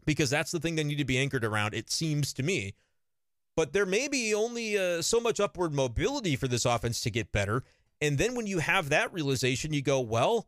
[0.05, 1.75] because that's the thing they need to be anchored around.
[1.75, 2.75] It seems to me
[3.57, 7.33] but there may be only uh, so much upward mobility for this offense to get
[7.33, 7.63] better.
[8.01, 10.47] And then when you have that realization, you go, well,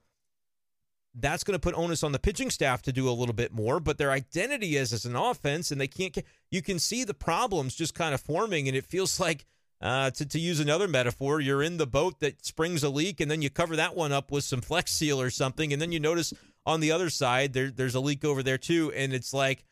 [1.15, 3.81] that's going to put onus on the pitching staff to do a little bit more.
[3.81, 6.17] But their identity is as an offense, and they can't.
[6.51, 9.47] You can see the problems just kind of forming, and it feels like.
[9.83, 13.31] Uh, to, to use another metaphor, you're in the boat that springs a leak, and
[13.31, 16.01] then you cover that one up with some Flex Seal or something, and then you
[16.01, 16.33] notice
[16.67, 18.93] on the other side, there, there's a leak over there too.
[18.95, 19.65] And it's like,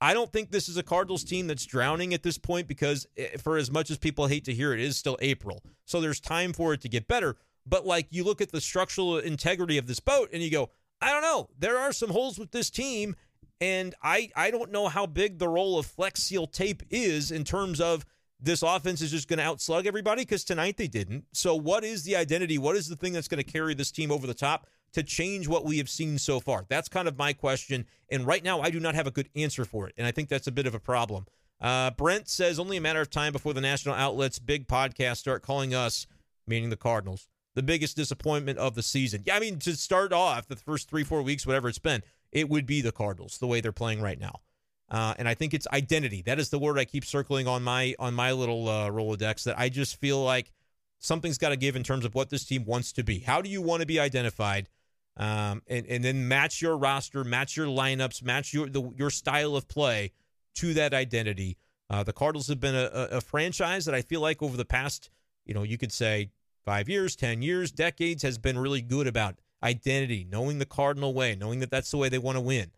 [0.00, 3.36] I don't think this is a Cardinals team that's drowning at this point because, eh,
[3.38, 5.62] for as much as people hate to hear it, it is still April.
[5.84, 7.36] So there's time for it to get better.
[7.66, 11.10] But like you look at the structural integrity of this boat and you go, I
[11.10, 11.48] don't know.
[11.58, 13.16] There are some holes with this team.
[13.60, 17.44] And I, I don't know how big the role of Flex Seal tape is in
[17.44, 18.04] terms of
[18.40, 21.24] this offense is just going to outslug everybody because tonight they didn't.
[21.32, 22.58] So, what is the identity?
[22.58, 25.48] What is the thing that's going to carry this team over the top to change
[25.48, 26.66] what we have seen so far?
[26.68, 27.86] That's kind of my question.
[28.10, 29.94] And right now, I do not have a good answer for it.
[29.96, 31.26] And I think that's a bit of a problem.
[31.60, 35.42] Uh, Brent says only a matter of time before the national outlets, big podcasts start
[35.42, 36.06] calling us,
[36.46, 39.22] meaning the Cardinals, the biggest disappointment of the season.
[39.24, 42.48] Yeah, I mean, to start off the first three, four weeks, whatever it's been, it
[42.48, 44.40] would be the Cardinals the way they're playing right now.
[44.90, 46.22] Uh, and I think it's identity.
[46.22, 49.44] That is the word I keep circling on my on my little uh, Rolodex.
[49.44, 50.52] That I just feel like
[50.98, 53.20] something's got to give in terms of what this team wants to be.
[53.20, 54.68] How do you want to be identified?
[55.16, 59.56] Um, and and then match your roster, match your lineups, match your the, your style
[59.56, 60.12] of play
[60.56, 61.56] to that identity.
[61.88, 65.10] Uh, the Cardinals have been a, a, franchise that I feel like over the past,
[65.44, 66.30] you know, you could say
[66.64, 71.34] five years, ten years, decades, has been really good about identity, knowing the Cardinal way,
[71.34, 72.70] knowing that that's the way they want to win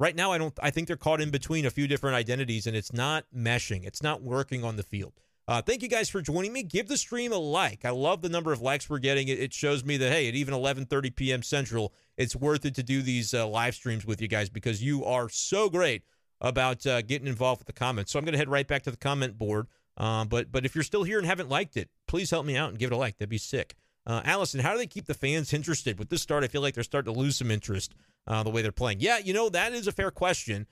[0.00, 2.74] right now I don't I think they're caught in between a few different identities and
[2.74, 3.84] it's not meshing.
[3.84, 5.12] It's not working on the field.
[5.46, 6.62] Uh, thank you guys for joining me.
[6.62, 7.84] Give the stream a like.
[7.84, 9.28] I love the number of likes we're getting.
[9.28, 11.42] It, it shows me that hey, at even 11:30 p.m.
[11.42, 15.04] Central, it's worth it to do these uh, live streams with you guys because you
[15.04, 16.02] are so great
[16.40, 18.12] about uh, getting involved with the comments.
[18.12, 19.66] So I'm going to head right back to the comment board.
[19.96, 22.70] Um, but but if you're still here and haven't liked it, please help me out
[22.70, 23.16] and give it a like.
[23.18, 23.76] That'd be sick.
[24.04, 25.96] Uh, Allison, how do they keep the fans interested?
[25.96, 27.94] With this start, I feel like they're starting to lose some interest
[28.26, 28.98] uh, the way they're playing.
[29.00, 30.66] Yeah, you know, that is a fair question.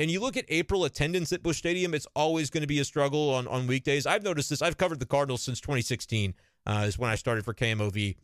[0.00, 2.84] And you look at April attendance at Busch Stadium, it's always going to be a
[2.84, 4.06] struggle on, on weekdays.
[4.06, 4.62] I've noticed this.
[4.62, 8.16] I've covered the Cardinals since 2016, uh, is when I started for KMOV.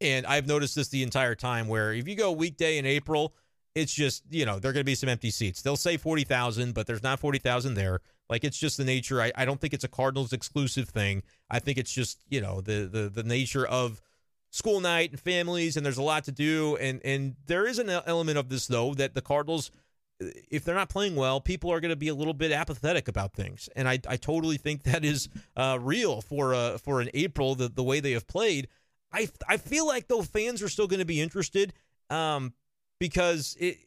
[0.00, 3.34] And I've noticed this the entire time where if you go weekday in April,
[3.74, 5.60] it's just, you know, there are going to be some empty seats.
[5.60, 8.00] They'll say 40,000, but there's not 40,000 there.
[8.28, 9.20] Like it's just the nature.
[9.20, 11.22] I, I don't think it's a Cardinals exclusive thing.
[11.50, 14.00] I think it's just, you know, the the the nature of
[14.50, 17.90] school night and families and there's a lot to do and and there is an
[17.90, 19.70] element of this though that the Cardinals
[20.20, 23.34] if they're not playing well, people are going to be a little bit apathetic about
[23.34, 27.54] things, and I, I totally think that is uh, real for uh, for an April
[27.54, 28.68] the the way they have played.
[29.12, 31.72] I I feel like though fans are still going to be interested,
[32.10, 32.52] um,
[32.98, 33.78] because it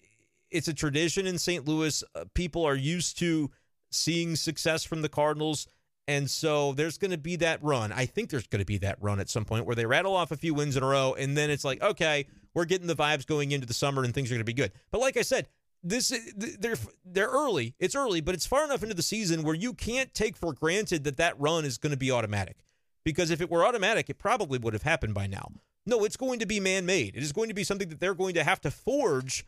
[0.49, 1.67] it's a tradition in St.
[1.67, 2.03] Louis.
[2.15, 3.51] Uh, people are used to
[3.91, 5.67] seeing success from the Cardinals.
[6.07, 7.91] And so there's going to be that run.
[7.91, 10.31] I think there's going to be that run at some point where they rattle off
[10.31, 11.13] a few wins in a row.
[11.13, 14.29] And then it's like, okay, we're getting the vibes going into the summer and things
[14.29, 14.71] are going to be good.
[14.91, 15.47] But like I said,
[15.83, 16.75] this they're
[17.05, 17.75] they're early.
[17.79, 21.03] It's early, but it's far enough into the season where you can't take for granted
[21.05, 22.57] that that run is going to be automatic.
[23.03, 25.49] Because if it were automatic, it probably would have happened by now.
[25.87, 27.15] No, it's going to be man-made.
[27.15, 29.43] It is going to be something that they're going to have to forge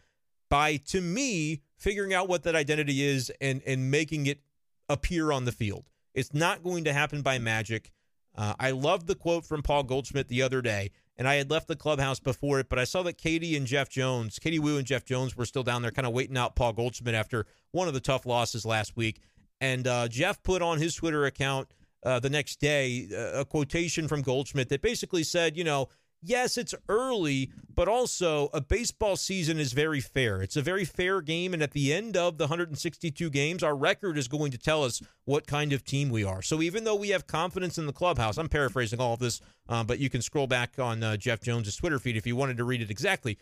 [0.53, 4.39] by to me figuring out what that identity is and and making it
[4.87, 5.89] appear on the field.
[6.13, 7.91] It's not going to happen by magic.
[8.37, 11.67] Uh, I love the quote from Paul Goldschmidt the other day, and I had left
[11.67, 14.85] the clubhouse before it, but I saw that Katie and Jeff Jones, Katie Woo and
[14.85, 17.95] Jeff Jones were still down there kind of waiting out Paul Goldschmidt after one of
[17.95, 19.21] the tough losses last week.
[19.59, 21.67] And uh, Jeff put on his Twitter account
[22.05, 25.89] uh, the next day uh, a quotation from Goldschmidt that basically said, you know,
[26.23, 30.41] yes, it's early, but also a baseball season is very fair.
[30.41, 31.53] It's a very fair game.
[31.53, 35.01] And at the end of the 162 games, our record is going to tell us
[35.25, 36.41] what kind of team we are.
[36.41, 39.83] So even though we have confidence in the clubhouse, I'm paraphrasing all of this, uh,
[39.83, 42.63] but you can scroll back on uh, Jeff Jones's Twitter feed if you wanted to
[42.63, 43.37] read it exactly.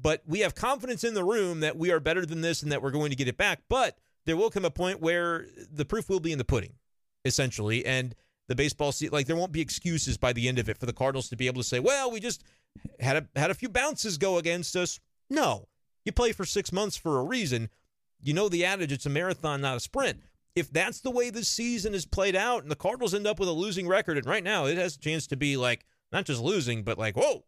[0.00, 2.82] But we have confidence in the room that we are better than this and that
[2.82, 3.60] we're going to get it back.
[3.68, 6.74] But there will come a point where the proof will be in the pudding,
[7.24, 7.84] essentially.
[7.84, 8.14] And
[8.48, 9.12] the baseball season.
[9.12, 11.46] Like there won't be excuses by the end of it for the Cardinals to be
[11.46, 12.42] able to say, "Well, we just
[13.00, 15.00] had a had a few bounces go against us."
[15.30, 15.68] No,
[16.04, 17.70] you play for six months for a reason.
[18.22, 20.20] You know the adage: it's a marathon, not a sprint.
[20.54, 23.48] If that's the way this season is played out, and the Cardinals end up with
[23.48, 26.42] a losing record, and right now it has a chance to be like not just
[26.42, 27.44] losing, but like whoa,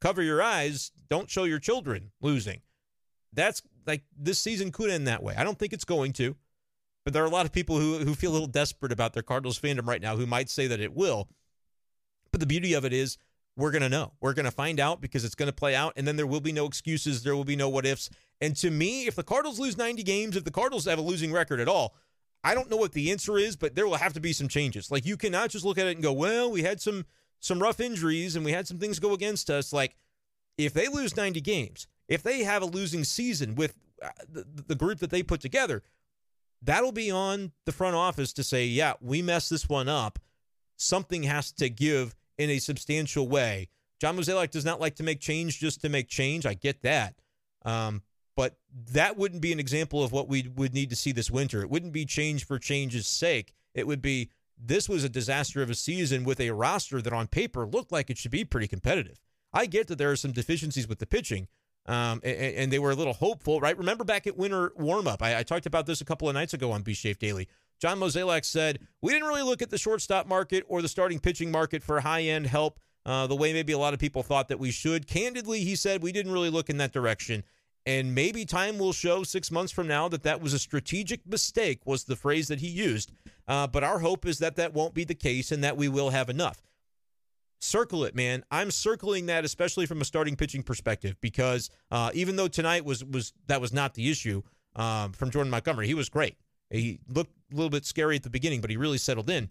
[0.00, 2.60] cover your eyes, don't show your children losing.
[3.32, 5.34] That's like this season could end that way.
[5.36, 6.36] I don't think it's going to.
[7.04, 9.22] But there are a lot of people who, who feel a little desperate about their
[9.22, 11.28] Cardinals fandom right now who might say that it will.
[12.30, 13.18] But the beauty of it is
[13.56, 14.12] we're going to know.
[14.20, 16.40] We're going to find out because it's going to play out, and then there will
[16.40, 17.22] be no excuses.
[17.22, 18.08] There will be no what ifs.
[18.40, 21.32] And to me, if the Cardinals lose 90 games, if the Cardinals have a losing
[21.32, 21.94] record at all,
[22.44, 24.90] I don't know what the answer is, but there will have to be some changes.
[24.90, 27.04] Like you cannot just look at it and go, well, we had some
[27.40, 29.72] some rough injuries and we had some things go against us.
[29.72, 29.96] Like
[30.56, 34.74] if they lose 90 games, if they have a losing season with uh, the, the
[34.74, 35.82] group that they put together,
[36.62, 40.18] that'll be on the front office to say, yeah, we messed this one up.
[40.76, 43.68] Something has to give in a substantial way
[44.02, 46.44] John Mozeliak does not like to make change just to make change.
[46.44, 47.14] I get that.
[47.64, 48.02] Um,
[48.34, 48.56] but
[48.90, 51.62] that wouldn't be an example of what we would need to see this winter.
[51.62, 53.54] It wouldn't be change for change's sake.
[53.76, 57.28] It would be this was a disaster of a season with a roster that on
[57.28, 59.20] paper looked like it should be pretty competitive.
[59.52, 61.46] I get that there are some deficiencies with the pitching,
[61.86, 63.76] um, and, and, they were a little hopeful, right?
[63.76, 66.54] Remember back at winter warm up, I, I, talked about this a couple of nights
[66.54, 67.48] ago on B Shafe Daily.
[67.80, 71.50] John Mozeliak said, We didn't really look at the shortstop market or the starting pitching
[71.50, 74.60] market for high end help uh, the way maybe a lot of people thought that
[74.60, 75.08] we should.
[75.08, 77.42] Candidly, he said, We didn't really look in that direction.
[77.84, 81.80] And maybe time will show six months from now that that was a strategic mistake,
[81.84, 83.10] was the phrase that he used.
[83.48, 86.10] Uh, but our hope is that that won't be the case and that we will
[86.10, 86.62] have enough
[87.62, 88.44] circle it, man.
[88.50, 93.04] I'm circling that, especially from a starting pitching perspective, because uh, even though tonight was
[93.04, 94.42] was that was not the issue
[94.76, 96.36] um, from Jordan Montgomery, he was great.
[96.70, 99.50] He looked a little bit scary at the beginning, but he really settled in.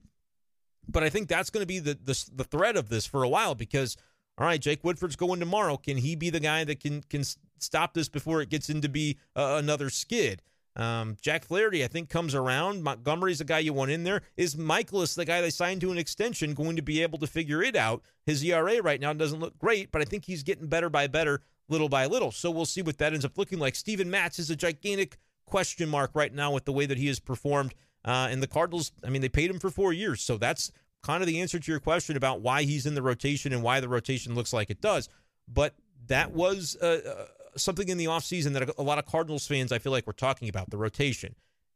[0.87, 3.29] But I think that's going to be the, the the thread of this for a
[3.29, 3.97] while because
[4.37, 5.77] all right, Jake Woodford's going tomorrow.
[5.77, 7.23] Can he be the guy that can can
[7.59, 10.41] stop this before it gets into be uh, another skid?
[10.75, 12.83] Um, Jack Flaherty, I think, comes around.
[12.83, 14.21] Montgomery's the guy you want in there.
[14.37, 17.61] Is Mikolas, the guy they signed to an extension, going to be able to figure
[17.61, 18.01] it out?
[18.25, 21.41] His ERA right now doesn't look great, but I think he's getting better by better,
[21.67, 22.31] little by little.
[22.31, 23.75] So we'll see what that ends up looking like.
[23.75, 27.19] Steven Matz is a gigantic question mark right now with the way that he has
[27.19, 27.73] performed.
[28.05, 30.21] Uh, and the Cardinals, I mean, they paid him for four years.
[30.21, 30.71] So that's
[31.03, 33.79] kind of the answer to your question about why he's in the rotation and why
[33.79, 35.09] the rotation looks like it does.
[35.47, 35.75] But
[36.07, 39.91] that was uh, something in the offseason that a lot of Cardinals fans I feel
[39.91, 41.35] like we're talking about the rotation.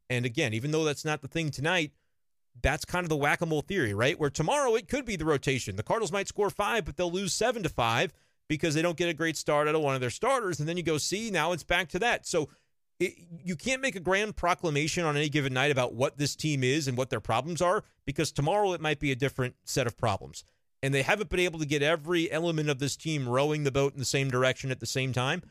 [0.09, 1.91] And again, even though that's not the thing tonight,
[2.61, 4.19] that's kind of the whack-a-mole theory, right?
[4.19, 5.75] Where tomorrow it could be the rotation.
[5.75, 8.13] The Cardinals might score 5, but they'll lose 7 to 5
[8.47, 10.77] because they don't get a great start out of one of their starters and then
[10.77, 12.27] you go see now it's back to that.
[12.27, 12.49] So
[12.99, 16.63] it, you can't make a grand proclamation on any given night about what this team
[16.63, 19.97] is and what their problems are because tomorrow it might be a different set of
[19.97, 20.43] problems.
[20.81, 23.93] And they haven't been able to get every element of this team rowing the boat
[23.93, 25.41] in the same direction at the same time.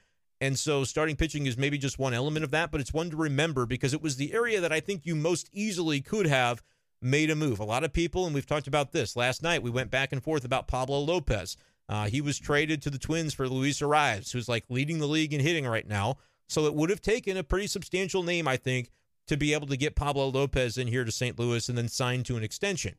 [0.44, 3.16] And so starting pitching is maybe just one element of that, but it's one to
[3.16, 6.62] remember because it was the area that I think you most easily could have
[7.00, 7.60] made a move.
[7.60, 10.22] A lot of people, and we've talked about this last night, we went back and
[10.22, 11.56] forth about Pablo Lopez.
[11.88, 15.32] Uh, he was traded to the Twins for Luis Arraez, who's like leading the league
[15.32, 16.18] in hitting right now.
[16.46, 18.90] So it would have taken a pretty substantial name, I think,
[19.28, 21.38] to be able to get Pablo Lopez in here to St.
[21.38, 22.96] Louis and then sign to an extension.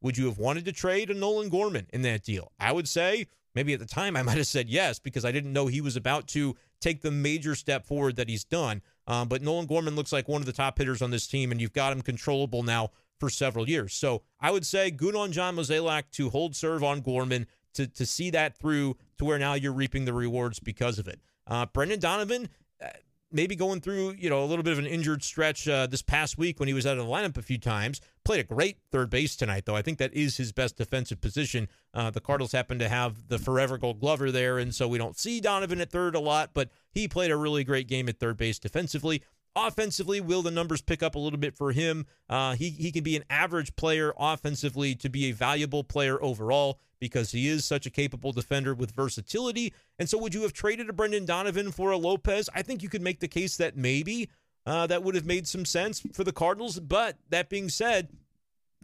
[0.00, 2.52] Would you have wanted to trade a Nolan Gorman in that deal?
[2.58, 5.52] I would say maybe at the time I might have said yes because I didn't
[5.52, 8.82] know he was about to take the major step forward that he's done.
[9.06, 11.60] Um, but Nolan Gorman looks like one of the top hitters on this team, and
[11.60, 13.94] you've got him controllable now for several years.
[13.94, 18.06] So I would say good on John Mozeliak to hold serve on Gorman to to
[18.06, 21.20] see that through to where now you're reaping the rewards because of it.
[21.46, 22.48] Uh, Brendan Donovan,
[22.82, 22.88] uh,
[23.30, 26.36] maybe going through, you know, a little bit of an injured stretch uh, this past
[26.36, 28.00] week when he was out of the lineup a few times.
[28.26, 29.76] Played a great third base tonight, though.
[29.76, 31.68] I think that is his best defensive position.
[31.94, 35.16] Uh, the Cardinals happen to have the forever gold glover there, and so we don't
[35.16, 38.36] see Donovan at third a lot, but he played a really great game at third
[38.36, 39.22] base defensively.
[39.54, 42.04] Offensively, will the numbers pick up a little bit for him?
[42.28, 46.80] Uh, he, he can be an average player offensively to be a valuable player overall
[46.98, 49.72] because he is such a capable defender with versatility.
[50.00, 52.50] And so, would you have traded a Brendan Donovan for a Lopez?
[52.52, 54.30] I think you could make the case that maybe
[54.66, 56.80] uh, that would have made some sense for the Cardinals.
[56.80, 58.08] But that being said,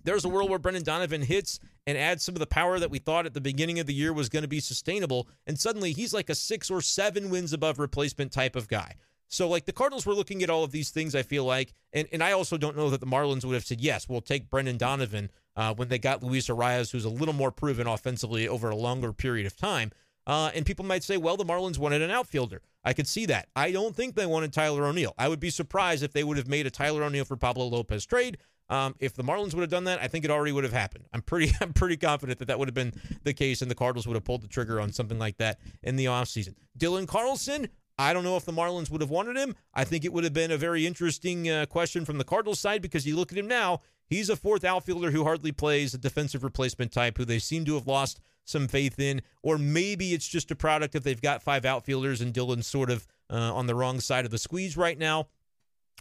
[0.05, 2.99] there's a world where Brendan Donovan hits and adds some of the power that we
[2.99, 5.29] thought at the beginning of the year was going to be sustainable.
[5.47, 8.95] And suddenly he's like a six or seven wins above replacement type of guy.
[9.29, 12.07] So, like the Cardinals were looking at all of these things, I feel like, and,
[12.13, 14.77] and I also don't know that the Marlins would have said, yes, we'll take Brendan
[14.77, 18.77] Donovan uh, when they got Luis Arraez, who's a little more proven offensively over a
[18.77, 19.91] longer period of time.
[20.27, 22.63] Uh, and people might say, well, the Marlins wanted an outfielder.
[22.85, 23.49] I could see that.
[23.57, 25.15] I don't think they wanted Tyler O'Neill.
[25.19, 28.07] I would be surprised if they would have made a Tyler O'Neill for Pablo Lopez
[28.07, 28.39] trade.
[28.69, 31.05] Um, if the Marlins would have done that, I think it already would have happened.
[31.13, 34.07] I'm pretty, I'm pretty confident that that would have been the case, and the Cardinals
[34.07, 36.55] would have pulled the trigger on something like that in the offseason.
[36.79, 39.55] Dylan Carlson, I don't know if the Marlins would have wanted him.
[39.75, 42.83] I think it would have been a very interesting uh, question from the Cardinals side
[42.83, 46.43] because you look at him now, he's a fourth outfielder who hardly plays, a defensive
[46.43, 49.23] replacement type who they seem to have lost some faith in.
[49.43, 53.07] Or maybe it's just a product if they've got five outfielders and Dylan's sort of
[53.31, 55.29] uh, on the wrong side of the squeeze right now.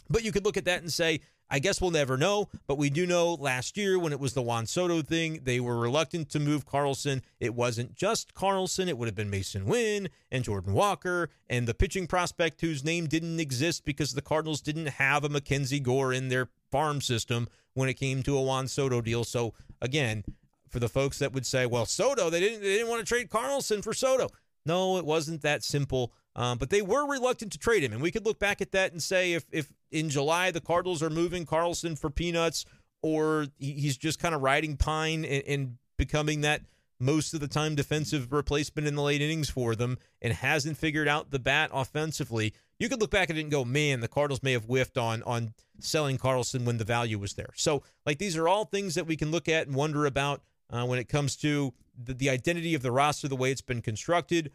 [0.08, 1.20] But you could look at that and say,
[1.54, 4.40] I guess we'll never know, but we do know last year when it was the
[4.40, 7.20] Juan Soto thing, they were reluctant to move Carlson.
[7.40, 11.74] It wasn't just Carlson, it would have been Masyn Winn and Jordan Walker and the
[11.74, 16.28] pitching prospect whose name didn't exist because the Cardinals didn't have a Mackenzie Gore in
[16.28, 19.22] their farm system when it came to a Juan Soto deal.
[19.22, 19.52] So
[19.82, 20.24] again,
[20.72, 23.30] for the folks that would say, well, Soto, they didn't they didn't want to trade
[23.30, 24.28] Carlson for Soto.
[24.64, 26.12] No, it wasn't that simple.
[26.34, 28.92] Um, but they were reluctant to trade him, and we could look back at that
[28.92, 32.64] and say if if in July the Cardinals are moving Carlson for peanuts,
[33.02, 36.62] or he's just kind of riding pine and, and becoming that
[36.98, 41.08] most of the time defensive replacement in the late innings for them and hasn't figured
[41.08, 42.54] out the bat offensively.
[42.78, 45.22] You could look back at it and go, man, the Cardinals may have whiffed on
[45.24, 47.50] on selling Carlson when the value was there.
[47.56, 50.84] So, like, these are all things that we can look at and wonder about uh,
[50.84, 54.50] when it comes to the, the identity of the roster, the way it's been constructed.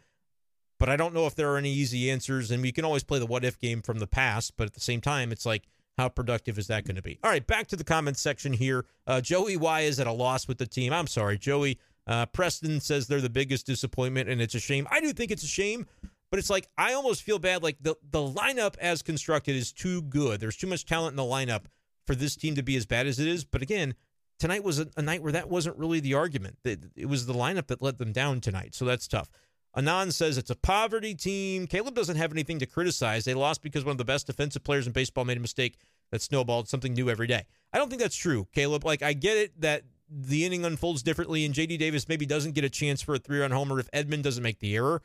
[0.78, 3.18] But I don't know if there are any easy answers, and we can always play
[3.18, 4.56] the what if game from the past.
[4.56, 5.64] But at the same time, it's like,
[5.96, 7.18] how productive is that going to be?
[7.24, 8.84] All right, back to the comments section here.
[9.06, 10.92] Uh, Joey Y is at a loss with the team.
[10.92, 11.78] I'm sorry, Joey.
[12.06, 14.86] Uh, Preston says they're the biggest disappointment, and it's a shame.
[14.90, 15.86] I do think it's a shame,
[16.30, 17.62] but it's like I almost feel bad.
[17.62, 20.40] Like the the lineup as constructed is too good.
[20.40, 21.64] There's too much talent in the lineup
[22.06, 23.44] for this team to be as bad as it is.
[23.44, 23.94] But again,
[24.38, 26.58] tonight was a, a night where that wasn't really the argument.
[26.64, 28.74] It, it was the lineup that let them down tonight.
[28.74, 29.30] So that's tough.
[29.76, 31.66] Anon says it's a poverty team.
[31.66, 33.24] Caleb doesn't have anything to criticize.
[33.24, 35.76] They lost because one of the best defensive players in baseball made a mistake
[36.10, 37.44] that snowballed something new every day.
[37.72, 38.84] I don't think that's true, Caleb.
[38.84, 42.64] Like, I get it that the inning unfolds differently, and JD Davis maybe doesn't get
[42.64, 45.02] a chance for a three run homer if Edman doesn't make the error,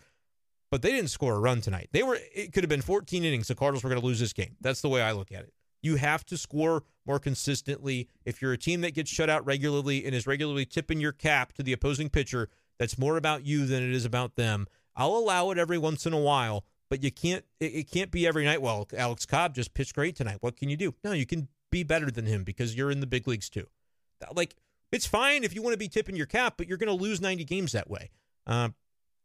[0.71, 1.89] but they didn't score a run tonight.
[1.91, 3.49] They were, it could have been 14 innings.
[3.49, 4.55] The Cardinals were going to lose this game.
[4.61, 5.53] That's the way I look at it.
[5.83, 8.07] You have to score more consistently.
[8.25, 11.53] If you're a team that gets shut out regularly and is regularly tipping your cap
[11.53, 14.65] to the opposing pitcher, that's more about you than it is about them.
[14.95, 18.45] I'll allow it every once in a while, but you can't it, can't be every
[18.45, 18.61] night.
[18.61, 20.37] Well, Alex Cobb just pitched great tonight.
[20.41, 20.95] What can you do?
[21.03, 23.67] No, you can be better than him because you're in the big leagues too.
[24.33, 24.55] Like
[24.91, 27.19] it's fine if you want to be tipping your cap, but you're going to lose
[27.19, 28.11] 90 games that way.
[28.45, 28.69] Uh,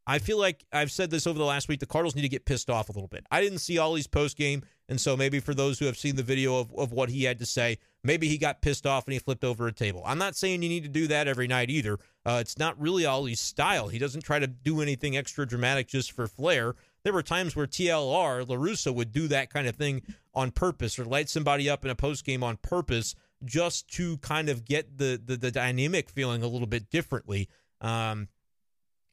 [0.07, 1.81] I feel like I've said this over the last week.
[1.81, 3.27] The Cardinals need to get pissed off a little bit.
[3.31, 6.23] I didn't see Ollie's post game, and so maybe for those who have seen the
[6.23, 9.19] video of, of what he had to say, maybe he got pissed off and he
[9.19, 10.03] flipped over a table.
[10.07, 11.99] I'm not saying you need to do that every night either.
[12.25, 13.89] Uh, it's not really Ollie's style.
[13.89, 16.75] He doesn't try to do anything extra dramatic just for flair.
[17.05, 20.03] There were times where TLR La Russa would do that kind of thing
[20.35, 24.49] on purpose or light somebody up in a post game on purpose just to kind
[24.49, 27.49] of get the the, the dynamic feeling a little bit differently.
[27.81, 28.29] Um,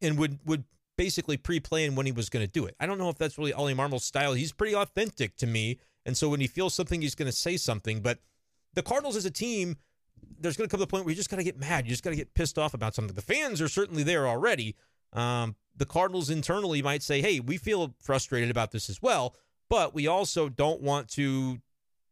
[0.02, 0.64] and would would
[0.98, 2.76] basically pre-plan when he was going to do it.
[2.80, 4.34] I don't know if that's really Ollie Marmol's style.
[4.34, 7.58] He's pretty authentic to me, and so when he feels something, he's going to say
[7.58, 8.02] something.
[8.02, 8.20] But
[8.74, 9.78] the Cardinals as a team,
[10.40, 11.86] there's going to come to the point where you just got to get mad.
[11.86, 13.16] You just got to get pissed off about something.
[13.16, 14.76] The fans are certainly there already.
[15.14, 19.36] Um, the Cardinals internally might say, "Hey, we feel frustrated about this as well."
[19.70, 21.60] But we also don't want to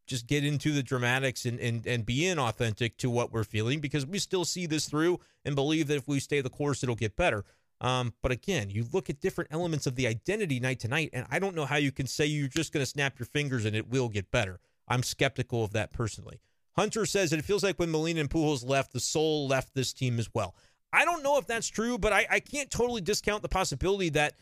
[0.06, 4.06] just get into the dramatics and, and and be inauthentic to what we're feeling because
[4.06, 7.16] we still see this through and believe that if we stay the course, it'll get
[7.16, 7.46] better.
[7.82, 11.26] Um, but again, you look at different elements of the identity night to night, and
[11.30, 13.76] I don't know how you can say you're just going to snap your fingers and
[13.76, 14.60] it will get better.
[14.88, 16.40] I'm skeptical of that personally.
[16.76, 19.94] Hunter says that it feels like when Molina and Pujols left, the soul left this
[19.94, 20.56] team as well.
[20.92, 24.34] I don't know if that's true, but I, I can't totally discount the possibility that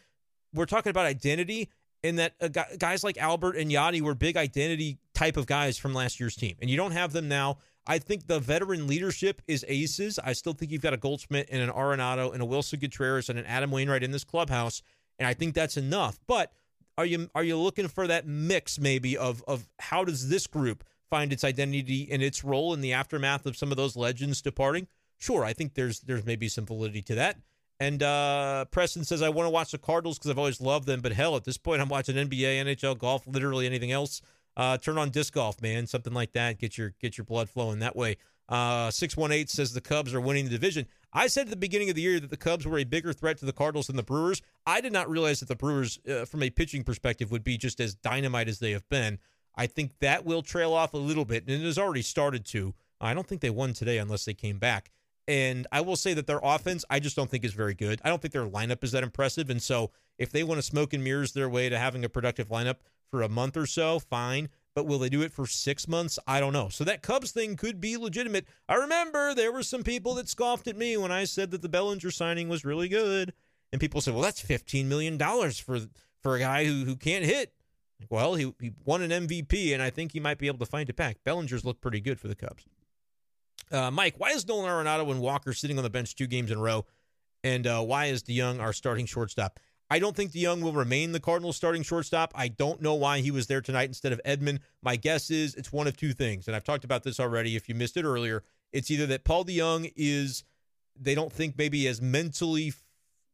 [0.54, 1.70] we're talking about identity
[2.04, 6.20] and that guys like Albert and Yadi were big identity type of guys from last
[6.20, 7.58] year's team, and you don't have them now.
[7.88, 10.20] I think the veteran leadership is aces.
[10.24, 13.40] I still think you've got a Goldschmidt and an Arenado and a Willson Contreras and
[13.40, 14.82] an Adam Wainwright in this clubhouse,
[15.18, 16.20] and I think that's enough.
[16.28, 16.52] But
[16.98, 20.84] are you are you looking for that mix maybe of of how does this group
[21.10, 24.88] find its identity and its role in the aftermath of some of those legends departing?
[25.18, 27.38] Sure, I think there's there's maybe some validity to that.
[27.80, 31.02] And uh, Preston says I want to watch the Cardinals because I've always loved them,
[31.02, 34.22] but hell, at this point I'm watching NBA, NHL, golf, literally anything else.
[34.58, 36.60] Uh, turn on disc golf, man, something like that.
[36.60, 38.18] Get your get your blood flowing that way.
[38.50, 40.86] Uh, Six one eight says the Cubs are winning the division.
[41.14, 43.38] I said at the beginning of the year that the Cubs were a bigger threat
[43.40, 44.42] to the Cardinals than the Brewers.
[44.66, 47.80] I did not realize that the Brewers, uh, from a pitching perspective, would be just
[47.80, 49.20] as dynamite as they have been.
[49.56, 52.74] I think that will trail off a little bit, and it has already started to.
[53.00, 54.92] I don't think they won today unless they came back.
[55.28, 58.02] And I will say that their offense, I just don't think is very good.
[58.04, 59.50] I don't think their lineup is that impressive.
[59.50, 62.50] And so if they want to smoke and mirrors their way to having a productive
[62.50, 62.78] lineup
[63.12, 64.50] for a month or so, fine.
[64.74, 66.18] But will they do it for six months?
[66.26, 66.70] I don't know.
[66.70, 68.48] So that Cubs thing could be legitimate.
[68.70, 71.68] I remember there were some people that scoffed at me when I said that the
[71.70, 73.34] Bellinger signing was really good.
[73.74, 75.80] And people said, well, that's $15 million for
[76.22, 77.52] for a guy who, who can't hit.
[78.10, 80.90] Well, he, he won an MVP, and I think he might be able to find
[80.90, 81.18] it back.
[81.24, 82.66] Bellinger's looked pretty good for the Cubs.
[83.72, 86.58] Uh, Mike, why is Nolan Arenado and Walker sitting on the bench two games in
[86.58, 86.86] a row?
[87.44, 89.60] And uh, why is DeJong our starting shortstop?
[89.92, 92.32] I don't think DeJong will remain the Cardinals starting shortstop.
[92.34, 94.60] I don't know why he was there tonight instead of Edman.
[94.82, 96.48] My guess is it's one of two things.
[96.48, 97.58] And I've talked about this already.
[97.58, 100.46] If you missed it earlier, it's either that Paul DeJong is,
[100.98, 102.72] they don't think maybe as mentally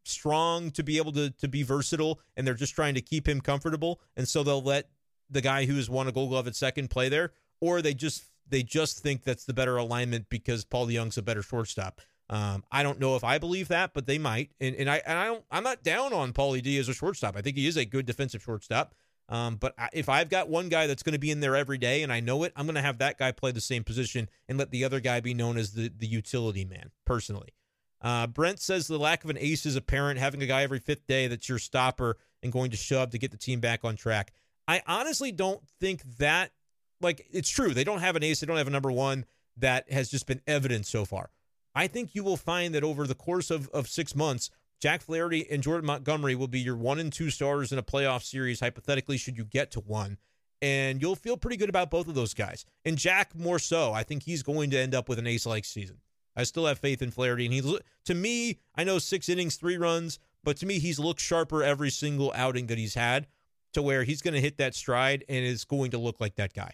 [0.04, 3.40] strong to be able to, to be versatile, and they're just trying to keep him
[3.40, 4.02] comfortable.
[4.16, 4.90] And so they'll let
[5.30, 8.24] the guy who has won a gold glove at second play there, or they just
[8.50, 12.02] they just think that's the better alignment because Paul DeJong's a better shortstop.
[12.30, 14.52] Um, I don't know if I believe that, but they might.
[14.60, 15.44] And and I and I don't.
[15.50, 17.38] I'm not down on Paulie D as a shortstop.
[17.38, 18.94] I think he is a good defensive shortstop.
[19.30, 22.02] Um, but if I've got one guy that's going to be in there every day
[22.02, 24.58] and I know it, I'm going to have that guy play the same position and
[24.58, 26.92] let the other guy be known as the the utility man.
[27.06, 27.54] Personally,
[28.02, 30.20] Uh, Brent says the lack of an ace is apparent.
[30.20, 33.32] Having a guy every fifth day that's your stopper and going to shove to get
[33.32, 34.32] the team back on track.
[34.68, 36.52] I honestly don't think that,
[37.02, 37.74] like, it's true.
[37.74, 38.42] They don't have an ace.
[38.42, 39.26] They don't have a number one
[39.58, 41.32] that has just been evident so far.
[41.78, 44.50] I think you will find that over the course of, of six months,
[44.82, 48.24] Jack Flaherty and Jordan Montgomery will be your one and two starters in a playoff
[48.24, 50.18] series, hypothetically, should you get to one.
[50.60, 52.66] And you'll feel pretty good about both of those guys.
[52.84, 53.94] And Jack more so.
[53.94, 55.98] I think he's going to end up with an ace like season.
[56.36, 57.46] I still have faith in Flaherty.
[57.46, 61.22] And he, to me, I know six innings, three runs, but to me, he's looked
[61.22, 63.28] sharper every single outing that he's had
[63.74, 66.54] to where he's going to hit that stride and is going to look like that
[66.54, 66.74] guy.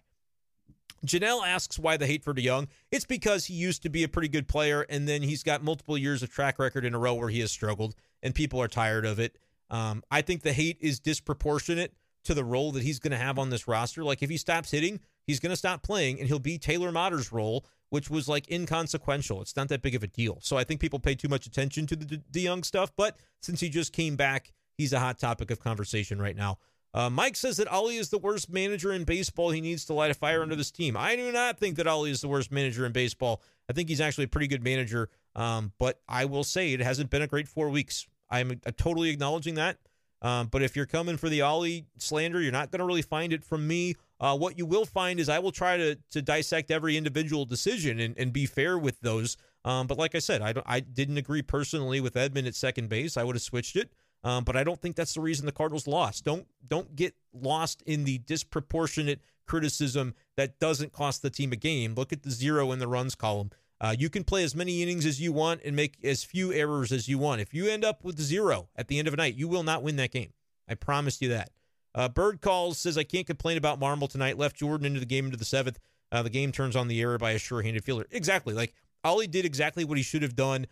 [1.06, 2.68] Janelle asks why the hate for DeJong.
[2.92, 5.98] It's because he used to be a pretty good player, and then he's got multiple
[5.98, 9.06] years of track record in a row where he has struggled, and people are tired
[9.06, 9.38] of it.
[9.70, 11.94] Um, I think the hate is disproportionate
[12.24, 14.04] to the role that he's going to have on this roster.
[14.04, 17.32] Like if he stops hitting, he's going to stop playing, and he'll be Taylor Motter's
[17.32, 19.42] role, which was like inconsequential.
[19.42, 20.40] It's not that big of a deal.
[20.42, 22.92] So I think people pay too much attention to the DeJong stuff.
[22.96, 26.60] But since he just came back, he's a hot topic of conversation right now.
[26.94, 29.50] Uh, Mike says that Ollie is the worst manager in baseball.
[29.50, 30.96] He needs to light a fire under this team.
[30.96, 33.42] I do not think that Ollie is the worst manager in baseball.
[33.70, 35.10] I think he's actually a pretty good manager.
[35.36, 38.06] Um, but I will say it hasn't been a great four weeks.
[38.30, 39.78] I'm uh, totally acknowledging that.
[40.22, 43.34] Um, but if you're coming for the Ollie slander, you're not going to really find
[43.34, 43.96] it from me.
[44.22, 48.00] Uh, what you will find is I will try to to dissect every individual decision
[48.00, 49.36] and, and be fair with those.
[49.66, 53.18] Um, but like I said, I, I didn't agree personally with Edman at second base.
[53.18, 53.92] I would have switched it.
[54.24, 56.24] Um, but I don't think that's the reason the Cardinals lost.
[56.24, 61.94] Don't don't get lost in the disproportionate criticism that doesn't cost the team a game.
[61.96, 63.52] Look at the zero in the runs column.
[63.82, 66.94] Uh, you can play as many innings as you want and make as few errors
[66.94, 67.42] as you want.
[67.42, 69.84] If you end up with zero at the end of a night, you will not
[69.84, 70.32] win that game.
[70.70, 71.50] I promise you that.
[71.94, 74.38] Uh, Bird calls says I can't complain about Marmol tonight.
[74.38, 75.80] Left Jordan into the game into the seventh.
[76.14, 78.08] Uh, the game turns on the error by a sure-handed fielder.
[78.12, 78.54] Exactly.
[78.54, 80.66] Like Ollie did exactly what he should have done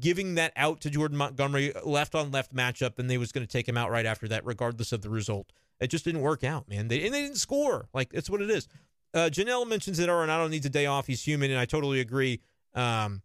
[0.00, 3.50] giving that out to Jordan Montgomery left on left matchup, and they was going to
[3.50, 5.52] take him out right after that, regardless of the result.
[5.80, 6.88] It just didn't work out, man.
[6.88, 7.88] They and they didn't score.
[7.94, 8.68] Like that's what it is.
[9.14, 11.06] Uh, Janelle mentions that Arenado needs a day off.
[11.06, 12.40] He's human, and I totally agree.
[12.74, 13.22] Um,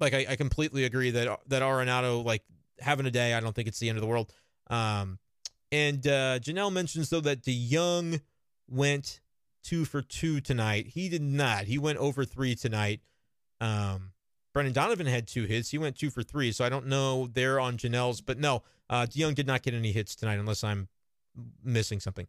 [0.00, 2.42] like I, I completely agree that that Arenado like
[2.80, 3.34] having a day.
[3.34, 4.32] I don't think it's the end of the world.
[4.68, 5.18] Um,
[5.70, 8.20] and uh, Janelle mentions though that DeJong
[8.68, 9.20] went
[9.62, 10.88] two for two tonight.
[10.88, 11.64] He did not.
[11.64, 13.00] He went over three tonight.
[13.60, 14.12] Um,
[14.54, 15.70] Brendan Donovan had two hits.
[15.70, 16.52] He went two for three.
[16.52, 19.92] So I don't know there on Janelle's, but no, uh, DeJong did not get any
[19.92, 20.88] hits tonight unless I'm
[21.62, 22.28] missing something.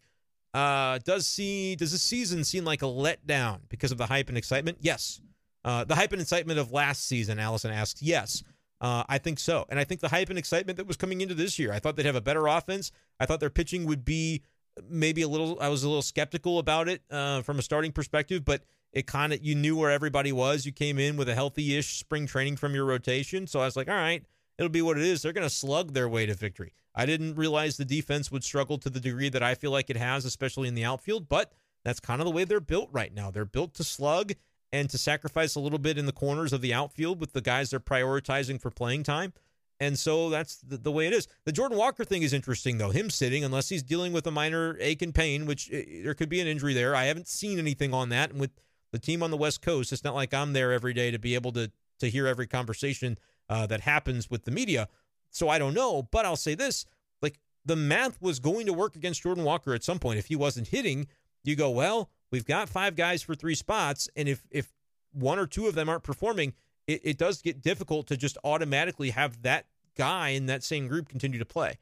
[0.54, 4.38] Uh, does see does this season seem like a letdown because of the hype and
[4.38, 4.80] excitement?
[4.82, 5.22] Yes.
[5.64, 8.02] Uh, the hype and excitement of last season, Allison asks.
[8.02, 8.44] Yes,
[8.82, 9.66] uh, I think so.
[9.70, 11.96] And I think the hype and excitement that was coming into this year, I thought
[11.96, 12.92] they'd have a better offense.
[13.20, 14.44] I thought their pitching would be
[14.90, 15.58] maybe a little.
[15.60, 19.34] I was a little skeptical about it uh, from a starting perspective, but it kind
[19.34, 20.66] of you knew where everybody was.
[20.66, 23.90] You came in with a healthy-ish spring training from your rotation, so I was like,
[23.90, 24.24] all right,
[24.58, 25.22] it'll be what it is.
[25.22, 26.74] They're going to slug their way to victory.
[26.96, 29.98] I didn't realize the defense would struggle to the degree that I feel like it
[29.98, 31.52] has, especially in the outfield, but
[31.84, 33.32] that's kind of the way they're built right now.
[33.32, 34.32] They're built to slug
[34.72, 37.70] and to sacrifice a little bit in the corners of the outfield with the guys
[37.70, 39.34] they're prioritizing for playing time.
[39.80, 41.28] And so that's the, the, way it is.
[41.44, 42.92] The Jordan Walker thing is interesting, though.
[42.92, 46.30] Him sitting, unless he's dealing with a minor ache and pain, which uh, there could
[46.30, 46.96] be an injury there.
[46.96, 48.32] I haven't seen anything on that.
[48.32, 48.52] And with
[48.96, 49.92] the team on the West Coast.
[49.92, 51.70] It's not like I'm there every day to be able to
[52.00, 53.18] to hear every conversation
[53.50, 54.88] uh, that happens with the media.
[55.32, 56.86] So I don't know, but I'll say this:
[57.22, 60.18] like the math was going to work against Jordan Walker at some point.
[60.18, 61.08] If he wasn't hitting,
[61.44, 64.72] you go, well, we've got five guys for three spots, and if if
[65.12, 66.54] one or two of them aren't performing,
[66.88, 69.66] it, it does get difficult to just automatically have that
[69.98, 71.78] guy in that same group continue to play.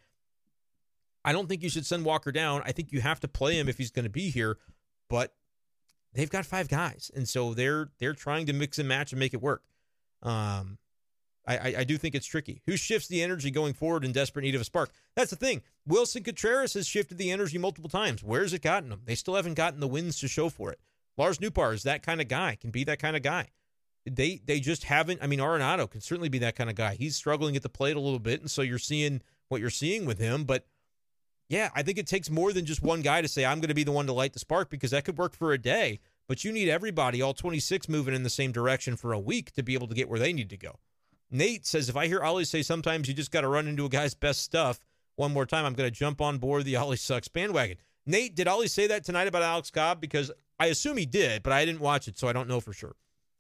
[1.26, 2.62] I don't think you should send Walker down.
[2.66, 4.58] I think you have to play him if he's going to be here,
[5.10, 5.34] but
[6.14, 9.34] they've got five guys, and so they're they're trying to mix and match and make
[9.34, 9.64] it work.
[10.22, 10.78] Um,
[11.46, 12.62] I, I, I do think it's tricky.
[12.66, 14.92] Who shifts the energy going forward in desperate need of a spark?
[15.16, 15.62] That's the thing.
[15.88, 18.24] Willson Contreras has shifted the energy multiple times.
[18.24, 19.02] Where's it gotten them?
[19.06, 20.80] They still haven't gotten the wins to show for it.
[21.18, 22.56] Lars Nootbaar is that kind of guy.
[22.60, 23.50] Can be that kind of guy.
[24.06, 25.24] They they just haven't.
[25.24, 26.96] I mean, Arenado can certainly be that kind of guy.
[26.96, 30.06] He's struggling at the plate a little bit, and so you're seeing what you're seeing
[30.06, 30.44] with him.
[30.44, 30.66] But
[31.50, 33.76] yeah, I think it takes more than just one guy to say, I'm going to
[33.76, 36.44] be the one to light the spark because that could work for a day, but
[36.44, 39.74] you need everybody, all 26, moving in the same direction for a week to be
[39.74, 40.80] able to get where they need to go.
[41.30, 43.90] Nate says, if I hear Ollie say sometimes you just got to run into a
[43.90, 44.80] guy's best stuff
[45.16, 47.78] one more time, I'm going to jump on board the Ollie sucks bandwagon.
[48.06, 50.02] Nate, did Ollie say that tonight about Alex Cobb?
[50.02, 52.74] Because I assume he did, but I didn't watch it, so I don't know for
[52.74, 52.96] sure.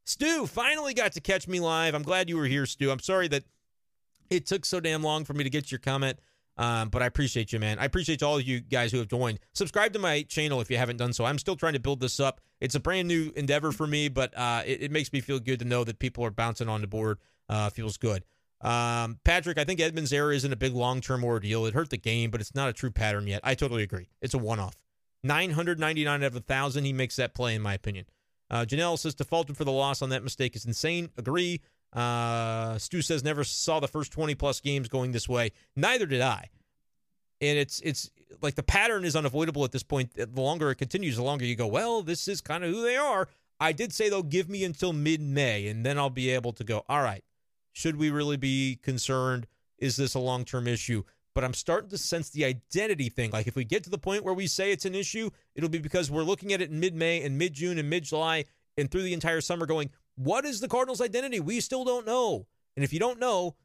[0.05, 1.95] Stu finally got to catch me live.
[1.95, 2.91] I'm glad you were here, Stu.
[2.91, 3.43] I'm sorry that
[4.29, 6.19] it took so damn long for me to get your comment.
[6.55, 7.79] Um, but I appreciate you, man.
[7.79, 9.39] I appreciate all of you guys who have joined.
[9.53, 11.25] Subscribe to my channel if you haven't done so.
[11.25, 12.41] I'm still trying to build this up.
[12.61, 15.59] It's a brand new endeavor for me, but uh, it, it, makes me feel good
[15.59, 17.17] to know that people are bouncing on the board
[17.49, 18.23] uh, feels good.
[18.61, 21.65] Um, Patrick, I think Edman's error isn't a big long term ordeal.
[21.65, 23.41] It hurt the game, but it's not a true pattern yet.
[23.43, 24.09] I totally agree.
[24.21, 24.75] It's a one off.
[25.23, 26.85] 999 out of 1,000.
[26.85, 28.05] He makes that play, in my opinion.
[28.53, 31.09] Uh, Janelle says defaulted for the loss on that mistake is insane.
[31.17, 31.59] Agree.
[31.91, 35.53] Uh, Stu says never saw the first 20 plus games going this way.
[35.75, 36.51] Neither did I.
[37.41, 38.11] And it's it's
[38.43, 40.13] like the pattern is unavoidable at this point.
[40.13, 42.95] The longer it continues, the longer you go, well, this is kind of who they
[42.95, 43.27] are.
[43.59, 46.63] I did say they'll give me until mid May, and then I'll be able to
[46.63, 47.23] go, all right,
[47.71, 49.47] should we really be concerned?
[49.79, 51.03] Is this a long term issue?
[51.33, 53.31] But I'm starting to sense the identity thing.
[53.31, 55.79] Like if we get to the point where we say it's an issue, it'll be
[55.79, 58.45] because we're looking at it in mid May and mid June and mid July
[58.77, 61.39] and through the entire summer going, what is the Cardinals' identity?
[61.39, 62.45] We still don't know.
[62.75, 63.55] And if you don't know,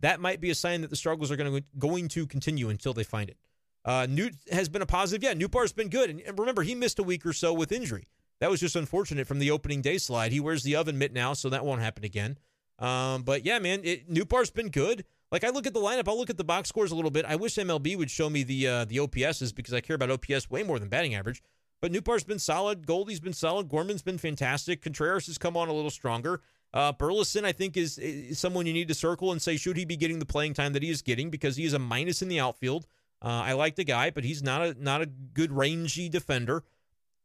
[0.00, 2.92] that might be a sign that the struggles are going to going to continue until
[2.92, 3.38] they find it.
[3.84, 5.22] Uh, Newt has been a positive.
[5.22, 6.10] Yeah, Nootbaar's been good.
[6.10, 8.08] And remember, he missed a week or so with injury.
[8.40, 10.32] That was just unfortunate from the opening day slide.
[10.32, 12.36] He wears the oven mitt now, so that won't happen again.
[12.78, 15.04] Um, but yeah, man, it, Nootbaar's been good.
[15.32, 17.24] Like I look at the lineup, I'll look at the box scores a little bit.
[17.24, 20.50] I wish MLB would show me the uh, the OPSs because I care about OPS
[20.50, 21.42] way more than batting average.
[21.80, 22.86] But Nootbaar's been solid.
[22.86, 23.68] Goldie's been solid.
[23.68, 24.82] Gorman's been fantastic.
[24.82, 26.40] Contreras has come on a little stronger.
[26.72, 29.84] Uh, Burleson, I think, is, is, someone you need to circle and say, should he
[29.84, 31.30] be getting the playing time that he is getting?
[31.30, 32.86] Because he is a minus in the outfield.
[33.22, 36.64] Uh, I like the guy, but he's not a not a good rangy defender.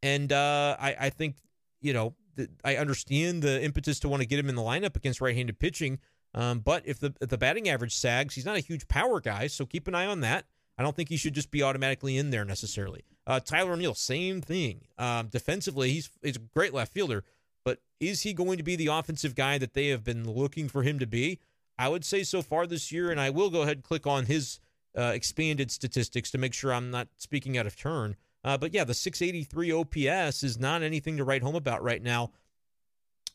[0.02, 1.36] And uh, I, I think,
[1.80, 2.14] you know,
[2.64, 5.98] I understand the impetus to want to get him in the lineup against right-handed pitching.
[6.34, 9.46] Um, but if the if the batting average sags, he's not a huge power guy,
[9.46, 10.46] so keep an eye on that.
[10.78, 13.04] I don't think he should just be automatically in there necessarily.
[13.26, 14.82] Uh, Tyler O'Neill, same thing.
[14.98, 17.24] Um, defensively, he's he's a great left fielder,
[17.64, 20.82] but is he going to be the offensive guy that they have been looking for
[20.82, 21.38] him to be?
[21.78, 24.26] I would say so far this year, and I will go ahead and click on
[24.26, 24.60] his
[24.96, 28.16] uh, expanded statistics to make sure I'm not speaking out of turn.
[28.44, 32.32] Uh, but yeah, the 683 OPS is not anything to write home about right now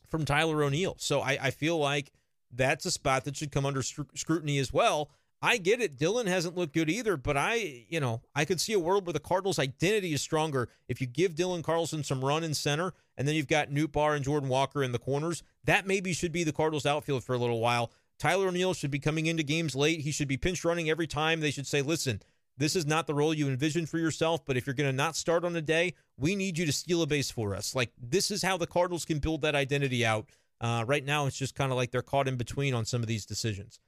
[0.06, 0.96] from Tyler O'Neill.
[0.98, 2.12] So I, I feel like
[2.52, 5.10] that's a spot that should come under scrutiny as well.
[5.40, 5.96] I get it.
[5.96, 9.12] Dylan hasn't looked good either, but I, you know, I could see a world where
[9.12, 13.28] the Cardinals' identity is stronger if you give Dylan Carlson some run in center, and
[13.28, 15.44] then you've got Nootbaar and Jordan Walker in the corners.
[15.64, 17.92] That maybe should be the Cardinals' outfield for a little while.
[18.18, 20.00] Tyler O'Neill should be coming into games late.
[20.00, 21.38] He should be pinch running every time.
[21.38, 22.20] They should say, listen,
[22.56, 25.14] this is not the role you envisioned for yourself, but if you're going to not
[25.14, 27.76] start on a day, we need you to steal a base for us.
[27.76, 30.26] Like, this is how the Cardinals can build that identity out.
[30.60, 33.06] Uh, right now, it's just kind of like they're caught in between on some of
[33.06, 33.78] these decisions.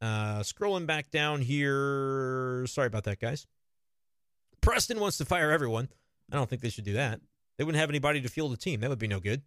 [0.00, 2.66] Uh, scrolling back down here.
[2.66, 3.46] Sorry about that, guys.
[4.60, 5.88] Preston wants to fire everyone.
[6.30, 7.20] I don't think they should do that.
[7.56, 8.80] They wouldn't have anybody to field the team.
[8.80, 9.42] That would be no good.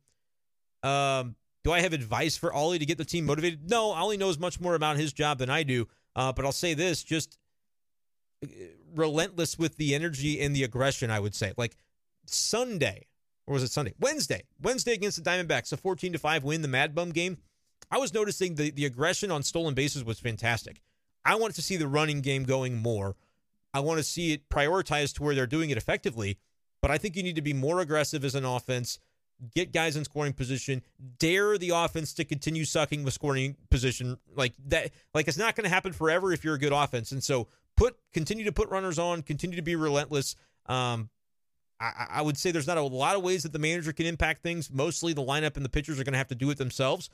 [0.84, 3.70] Um, do I have advice for Ollie to get the team motivated?
[3.70, 5.88] No, Ollie knows much more about his job than I do.
[6.16, 7.38] Uh, but I'll say this just
[8.44, 8.48] uh,
[8.96, 11.54] relentless with the energy and the aggression, I would say.
[11.58, 11.76] Like
[12.26, 13.07] Sunday,
[13.48, 13.94] or was it Sunday?
[14.00, 14.44] Wednesday.
[14.62, 17.38] Wednesday against the Diamondbacks, a 14 to 5 win, the Mad Bum game.
[17.90, 20.82] I was noticing the, the aggression on stolen bases was fantastic.
[21.24, 23.16] I want to see the running game going more.
[23.74, 26.38] I want to see it prioritized to where they're doing it effectively.
[26.82, 29.00] But I think you need to be more aggressive as an offense,
[29.54, 30.84] get guys in scoring position,
[31.20, 34.18] dare the offense to continue sucking the scoring position.
[34.36, 37.12] Like that, like it's not going to happen forever if you're a good offense.
[37.12, 40.36] And so put continue to put runners on, continue to be relentless.
[40.68, 41.10] Um,
[41.80, 44.42] I, I would say there's not a lot of ways that the manager can impact
[44.42, 44.72] things.
[44.72, 47.10] Mostly the lineup and the pitchers are going to have to do it themselves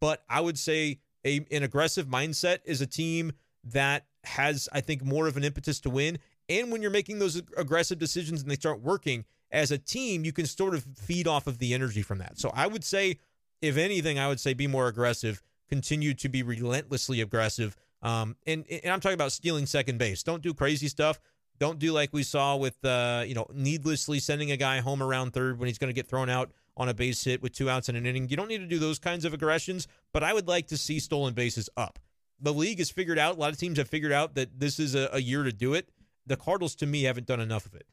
[0.00, 3.32] but I would say a, an aggressive mindset is a team
[3.64, 6.18] that has, I think, more of an impetus to win.
[6.48, 10.32] And when you're making those aggressive decisions and they start working as a team, you
[10.32, 12.38] can sort of feed off of the energy from that.
[12.38, 13.18] So I would say,
[13.60, 17.76] if anything, I would say be more aggressive, continue to be relentlessly aggressive.
[18.02, 20.22] Um, and, and I'm talking about stealing second base.
[20.22, 21.18] Don't do crazy stuff.
[21.58, 25.32] Don't do like we saw with, uh, you know, needlessly sending a guy home around
[25.32, 27.88] third when he's going to get thrown out on a base hit with two outs
[27.88, 28.28] in an inning.
[28.28, 31.00] You don't need to do those kinds of aggressions, but I would like to see
[31.00, 31.98] stolen bases up.
[32.40, 34.94] The league has figured out, a lot of teams have figured out that this is
[34.94, 35.88] a, a year to do it.
[36.26, 37.86] The Cardinals, to me, haven't done enough of it.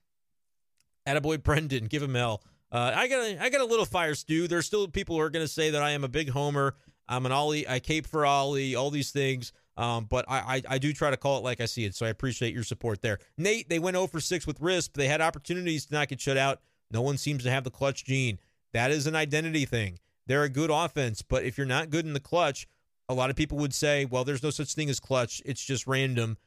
[1.07, 2.43] Attaboy Brendan, give him hell.
[2.71, 4.47] Uh, I got a, I got a little fire stew.
[4.47, 6.75] There's still people who are going to say that I am a big homer.
[7.07, 7.67] I'm an Ollie.
[7.67, 8.75] I cape for Ollie.
[8.75, 9.53] All these things.
[9.77, 11.95] Um, but I, I, I do try to call it like I see it.
[11.95, 13.19] So I appreciate your support there.
[13.37, 14.93] Nate, they went 0 for 6 with RISP.
[14.93, 16.61] They had opportunities to not get shut out.
[16.91, 18.39] No one seems to have the clutch gene.
[18.73, 19.99] That is an identity thing.
[20.27, 22.67] They're a good offense, but if you're not good in the clutch,
[23.07, 25.41] a lot of people would say, well, there's no such thing as clutch.
[25.45, 26.37] It's just random.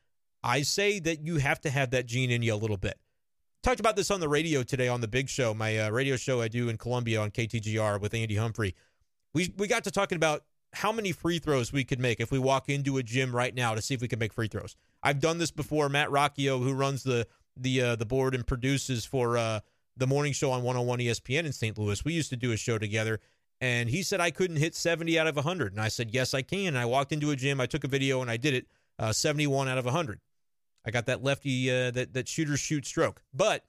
[0.43, 2.99] I say that you have to have that gene in you a little bit.
[3.62, 6.41] Talked about this on the radio today on the big show, my uh, radio show
[6.41, 8.74] I do in Columbia on KTGR with Andy Humphrey.
[9.35, 10.45] We, we got to talking about
[10.75, 13.75] how many free throws we could make if we walk into a gym right now
[13.75, 14.77] to see if we can make free throws.
[15.03, 15.89] I've done this before.
[15.89, 19.61] Matt Rocchio, who runs the the uh, the board and produces for uh,
[19.99, 21.77] the morning show on 101 ESPN in St.
[21.77, 22.05] Louis.
[22.05, 23.21] We used to do a show together,
[23.61, 25.73] And he said I couldn't hit 70 out of 100.
[25.73, 26.69] And I said, yes, I can.
[26.69, 28.66] And I walked into a gym, I took a video, and I did it
[28.99, 30.21] uh, 71 out of 100.
[30.87, 33.23] I got that lefty, uh, that, that shooter shoot stroke.
[33.35, 33.64] But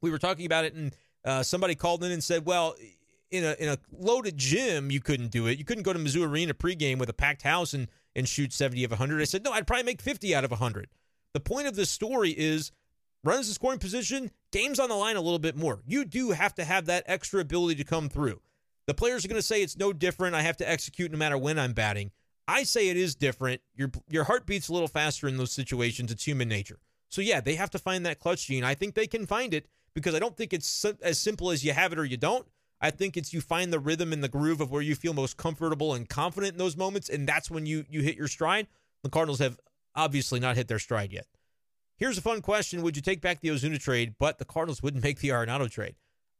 [0.00, 0.94] we were talking about it, and
[1.24, 2.74] uh, somebody called in and said, well,
[3.36, 5.58] in a in a loaded gym, you couldn't do it.
[5.58, 8.82] You couldn't go to Mizzou Arena pregame with a packed house and and shoot 70
[8.84, 9.20] of 100.
[9.20, 10.88] I said, no, I'd probably make 50 out of 100.
[11.34, 12.72] The point of this story is
[13.22, 15.82] runs the scoring position, games on the line a little bit more.
[15.86, 18.40] You do have to have that extra ability to come through.
[18.86, 20.34] The players are going to say it's no different.
[20.34, 22.12] I have to execute no matter when I'm batting.
[22.48, 23.60] I say it is different.
[23.74, 26.12] Your your heart beats a little faster in those situations.
[26.12, 26.78] It's human nature.
[27.08, 28.64] So yeah, they have to find that clutch gene.
[28.64, 31.72] I think they can find it because I don't think it's as simple as you
[31.72, 32.46] have it or you don't.
[32.80, 35.36] I think it's you find the rhythm and the groove of where you feel most
[35.36, 38.66] comfortable and confident in those moments, and that's when you you hit your stride.
[39.02, 39.58] The Cardinals have
[39.94, 41.26] obviously not hit their stride yet.
[41.96, 45.02] Here's a fun question: Would you take back the Ozuna trade, but the Cardinals wouldn't
[45.02, 45.94] make the Arenado trade?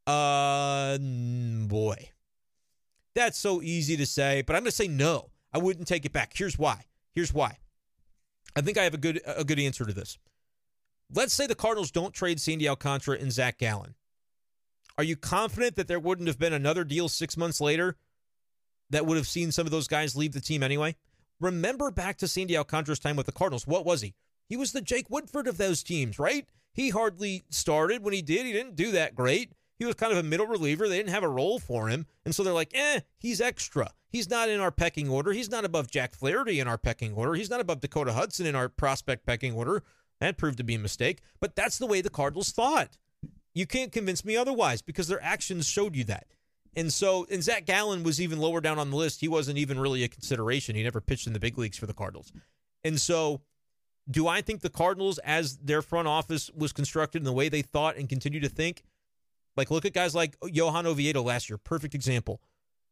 [0.07, 0.99] Uh,
[1.67, 2.11] boy,
[3.15, 5.31] that's so easy to say, but I'm going to say no.
[5.53, 6.33] I wouldn't take it back.
[6.37, 6.85] Here's why.
[7.15, 7.59] Here's why.
[8.55, 10.19] I think I have a good a good answer to this.
[11.15, 13.95] Let's say the Cardinals don't trade Sandy Alcantara and Zach Gallen.
[14.99, 17.97] Are you confident that there wouldn't have been another deal six months later
[18.91, 20.97] that would have seen some of those guys leave the team anyway?
[21.41, 23.67] Remember back to Sandy Alcantara's time with the Cardinals.
[23.67, 24.15] What was he?
[24.49, 26.47] He was the Jake Woodford of those teams, right?
[26.73, 28.03] He hardly started.
[28.03, 29.53] When he did, he didn't do that great.
[29.79, 30.89] He was kind of a middle reliever.
[30.89, 32.07] They didn't have a role for him.
[32.25, 33.91] And so they're like, eh, he's extra.
[34.09, 35.33] He's not in our pecking order.
[35.33, 37.35] He's not above Jack Flaherty in our pecking order.
[37.35, 39.83] He's not above Dakota Hudson in our prospect pecking order.
[40.21, 41.21] That proved to be a mistake.
[41.41, 42.97] But that's the way the Cardinals thought.
[43.57, 46.27] You can't convince me otherwise because their actions showed you that.
[46.77, 49.23] And so, and Zach Gallen was even lower down on the list.
[49.23, 50.77] He wasn't even really a consideration.
[50.77, 52.33] He never pitched in the big leagues for the Cardinals.
[52.85, 53.41] And so,
[54.11, 57.63] do I think the Cardinals, as their front office was constructed in the way they
[57.63, 58.83] thought and continue to think,
[59.57, 62.43] like look at guys like Johan Oviedo last year, perfect example.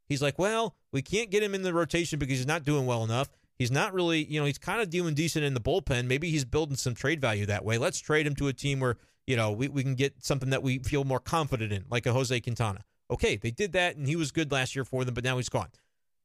[0.09, 3.03] He's like, well, we can't get him in the rotation because he's not doing well
[3.03, 3.29] enough.
[3.59, 6.07] He's not really, you know, he's kind of doing decent in the bullpen.
[6.07, 7.77] Maybe he's building some trade value that way.
[7.77, 8.97] Let's trade him to a team where
[9.27, 12.13] you know, we, we can get something that we feel more confident in, like a
[12.13, 12.83] Jose Quintana.
[13.09, 15.49] Okay, they did that, and he was good last year for them, but now he's
[15.49, 15.69] gone.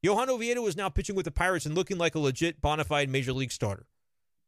[0.01, 3.09] Johan Oviedo is now pitching with the Pirates and looking like a legit bona fide
[3.09, 3.85] major league starter.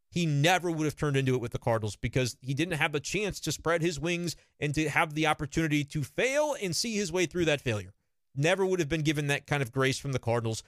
[0.09, 2.99] He never would have turned into it with the Cardinals because he didn't have a
[2.99, 7.11] chance to spread his wings and to have the opportunity to fail and see his
[7.11, 7.93] way through that failure.
[8.35, 10.63] Never would have been given that kind of grace from the Cardinals.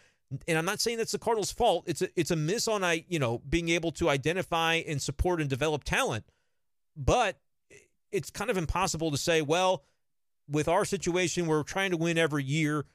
[0.48, 1.84] And I'm not saying that's the Cardinals' fault.
[1.88, 5.40] It's a it's a miss on I you know being able to identify and support
[5.40, 6.26] and develop talent.
[6.96, 7.38] But
[8.16, 9.84] it's kind of impossible to say, well,
[10.50, 12.86] with our situation, we're trying to win every year.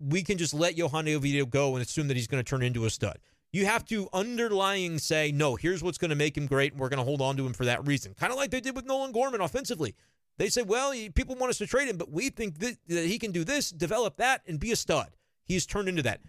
[0.00, 2.84] We can just let Johan Oviedo go and assume that he's going to turn into
[2.84, 3.18] a stud.
[3.52, 6.88] You have to underlying say, no, here's what's going to make him great, and we're
[6.88, 8.14] going to hold on to him for that reason.
[8.14, 9.94] Kind of like they did with Nolan Gorman offensively.
[10.36, 13.18] They said, well, people want us to trade him, but we think that, that he
[13.18, 15.10] can do this, develop that, and be a stud.
[15.44, 16.20] He's turned into that.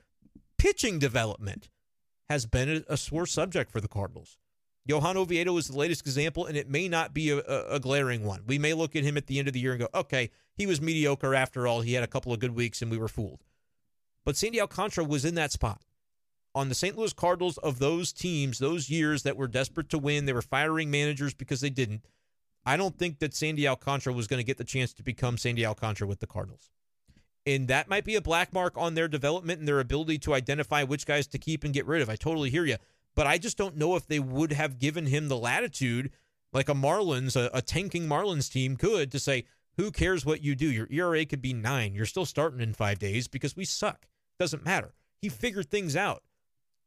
[0.59, 1.69] Pitching development
[2.29, 4.37] has been a sore subject for the Cardinals.
[4.87, 8.43] Johan Oviedo is the latest example, and it may not be a, a, glaring one.
[8.45, 10.67] We may look at him at the end of the year and go, okay, he
[10.67, 11.81] was mediocre after all.
[11.81, 13.43] He had a couple of good weeks, and we were fooled.
[14.23, 15.81] But Sandy Alcantara was in that spot.
[16.53, 16.97] On the St.
[16.97, 20.91] Louis Cardinals of those teams, those years that were desperate to win, they were firing
[20.91, 22.05] managers because they didn't.
[22.65, 25.65] I don't think that Sandy Alcantara was going to get the chance to become Sandy
[25.65, 26.71] Alcantara with the Cardinals.
[27.45, 30.83] And that might be a black mark on their development and their ability to identify
[30.83, 32.09] which guys to keep and get rid of.
[32.09, 32.77] I totally hear you.
[33.15, 36.11] But I just don't know if they would have given him the latitude
[36.55, 39.45] like a Marlins, a, a tanking Marlins team could to say,
[39.77, 40.71] who cares what you do?
[40.71, 41.93] Your ERA could be nine.
[41.93, 44.07] You're still starting in five days because we suck.
[44.39, 44.93] Doesn't matter.
[45.21, 46.23] He figured things out,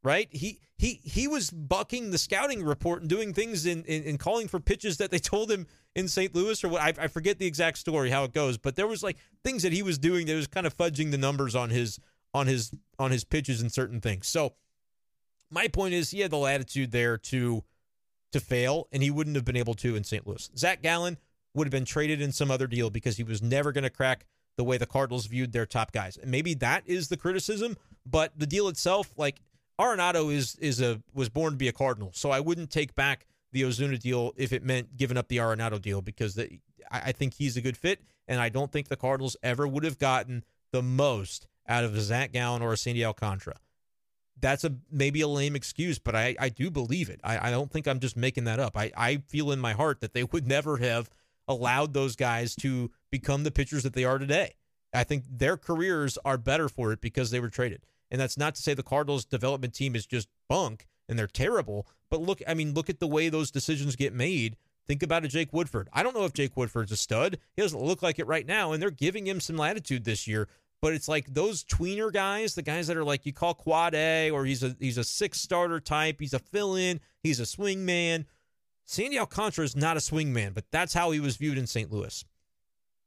[0.02, 0.28] right?
[0.30, 4.48] He he he was bucking the scouting report and doing things in in, in calling
[4.48, 6.34] for pitches that they told him in St.
[6.34, 6.82] Louis or what.
[6.82, 9.72] I, I forget the exact story how it goes, but there was like things that
[9.72, 11.98] he was doing that was kind of fudging the numbers on his
[12.32, 14.28] on his on his pitches and certain things.
[14.28, 14.54] So
[15.50, 17.64] my point is he had the latitude there to
[18.32, 20.26] to fail, and he wouldn't have been able to in St.
[20.26, 20.50] Louis.
[20.56, 21.16] Zach Gallen
[21.54, 24.26] would have been traded in some other deal because he was never going to crack
[24.56, 26.18] the way the Cardinals viewed their top guys.
[26.18, 29.40] And maybe that is the criticism, but the deal itself, like
[29.80, 33.26] Arenado is is a was born to be a Cardinal, so I wouldn't take back
[33.52, 36.58] the Ozuna deal if it meant giving up the Arenado deal because the,
[36.90, 39.84] I, I think he's a good fit, and I don't think the Cardinals ever would
[39.84, 43.56] have gotten the most out of Zach Gallen or Sandy Alcantara
[44.40, 47.20] that's a maybe a lame excuse, but I, I do believe it.
[47.24, 48.76] I, I don't think I'm just making that up.
[48.76, 51.10] I, I feel in my heart that they would never have
[51.46, 54.54] allowed those guys to become the pitchers that they are today.
[54.92, 57.84] I think their careers are better for it because they were traded.
[58.10, 61.86] And that's not to say the Cardinals development team is just bunk and they're terrible,
[62.10, 64.56] but look, I mean, look at the way those decisions get made.
[64.86, 65.88] Think about a Jake Woodford.
[65.92, 67.38] I don't know if Jake Woodford's a stud.
[67.54, 70.48] He doesn't look like it right now, and they're giving him some latitude this year
[70.80, 74.30] But it's like those tweener guys, the guys that are like you call quad A,
[74.30, 77.84] or he's a he's a six starter type, he's a fill in, he's a swing
[77.84, 78.26] man.
[78.84, 81.92] Sandy Alcantara is not a swing man, but that's how he was viewed in St.
[81.92, 82.24] Louis.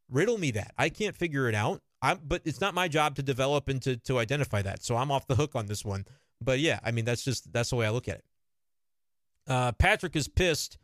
[0.09, 0.73] Riddle me that.
[0.77, 1.81] I can't figure it out.
[2.01, 4.83] I'm, but it's not my job to develop and to to identify that.
[4.83, 6.05] So I'm off the hook on this one.
[6.41, 8.25] But yeah, I mean that's just that's the way I look at it.
[9.47, 10.77] Uh, Patrick is pissed.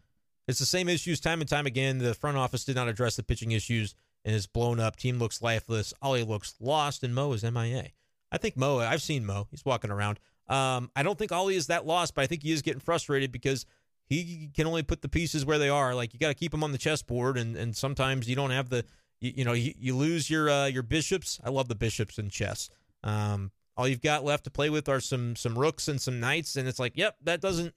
[0.48, 1.98] It's the same issues time and time again.
[1.98, 3.94] The front office did not address the pitching issues
[4.28, 4.98] and is blown up.
[4.98, 5.94] Team looks lifeless.
[6.02, 7.88] Ollie looks lost, and Mo is MIA.
[8.30, 8.80] I think Mo.
[8.80, 9.48] I've seen Mo.
[9.50, 10.20] He's walking around.
[10.50, 13.32] Um, I don't think Ollie is that lost, but I think he is getting frustrated
[13.32, 13.66] because
[14.06, 15.96] he can only put the pieces where they are.
[15.96, 18.68] Like you got to keep them on the chessboard, and and sometimes you don't have
[18.70, 18.84] the
[19.22, 21.40] you, you know you, you, lose your uh, your bishops.
[21.42, 22.70] I love the bishops in chess.
[23.06, 26.58] Um, all you've got left to play with are some some rooks and some knights,
[26.58, 27.74] and it's like, yep, that doesn't.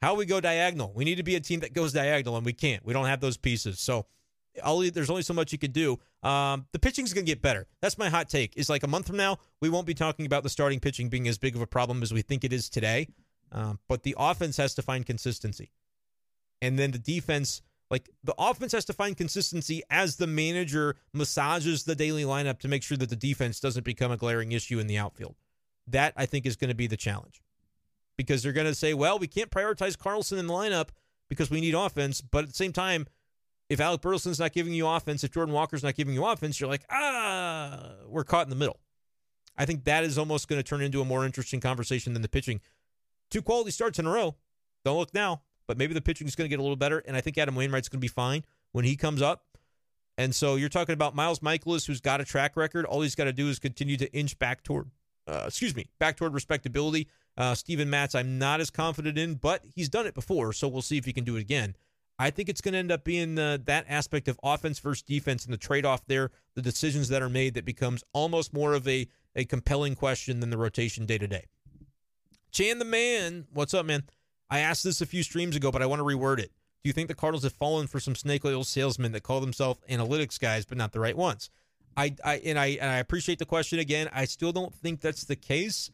[0.00, 0.92] How we go diagonal?
[0.94, 2.86] We need to be a team that goes diagonal, and we can't.
[2.86, 3.80] We don't have those pieces.
[3.80, 4.06] So,
[4.64, 5.98] There's only so much you could do.
[6.22, 7.66] Um, the pitching's going to get better.
[7.80, 8.56] That's my hot take.
[8.56, 11.28] Is like a month from now, we won't be talking about the starting pitching being
[11.28, 13.08] as big of a problem as we think it is today.
[13.52, 15.72] Um, but the offense has to find consistency,
[16.62, 21.84] and then the defense like the offense has to find consistency as the manager massages
[21.84, 24.86] the daily lineup to make sure that the defense doesn't become a glaring issue in
[24.86, 25.34] the outfield.
[25.88, 27.42] That I think is going to be the challenge.
[28.16, 30.90] Because they're going to say, well, we can't prioritize Carlson in the lineup
[31.28, 33.06] because we need offense, but at the same time,
[33.70, 36.68] if Alec Burleson's not giving you offense, if Jordan Walker's not giving you offense, you're
[36.68, 38.78] like, ah, we're caught in the middle.
[39.56, 42.28] I think that is almost going to turn into a more interesting conversation than the
[42.28, 42.60] pitching.
[43.30, 44.36] Two quality starts in a row.
[44.84, 45.40] Don't look now
[45.70, 46.98] but maybe the pitching is going to get a little better.
[46.98, 48.42] And I think Adam Wainwright's going to be fine
[48.72, 49.44] when he comes up.
[50.18, 52.84] And so you're talking about Miles Mikolas, who's got a track record.
[52.86, 54.90] All he's got to do is continue to inch back toward,
[55.28, 57.06] uh, excuse me, back toward respectability.
[57.36, 60.82] Uh, Steven Matz, I'm not as confident in, but he's done it before, so we'll
[60.82, 61.76] see if he can do it again.
[62.20, 65.46] I think it's going to end up being uh, that aspect of offense versus defense
[65.46, 68.86] and the trade off there, the decisions that are made that becomes almost more of
[68.86, 71.46] a, a compelling question than the rotation day to day.
[72.52, 74.02] Chan the man, what's up, man?
[74.50, 76.52] I asked this a few streams ago, but I want to reword it.
[76.82, 79.80] Do you think the Cardinals have fallen for some snake oil salesmen that call themselves
[79.88, 81.48] analytics guys, but not the right ones?
[81.96, 84.10] I, I and I and I appreciate the question again.
[84.12, 85.90] I still don't think that's the case.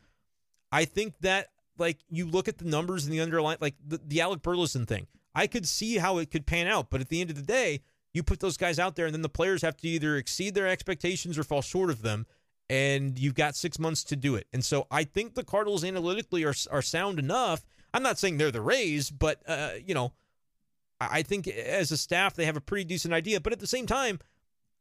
[0.72, 1.48] I think that
[1.78, 5.06] like you look at the numbers and the underlying like the, the Alec Burleson thing.
[5.36, 7.82] I could see how it could pan out, but at the end of the day,
[8.12, 10.66] you put those guys out there and then the players have to either exceed their
[10.66, 12.26] expectations or fall short of them
[12.68, 14.48] and you've got 6 months to do it.
[14.52, 17.64] And so I think the Cardinals analytically are are sound enough
[17.96, 20.12] I'm not saying they're the Rays, but uh, you know,
[21.00, 23.40] I think as a staff they have a pretty decent idea.
[23.40, 24.20] But at the same time,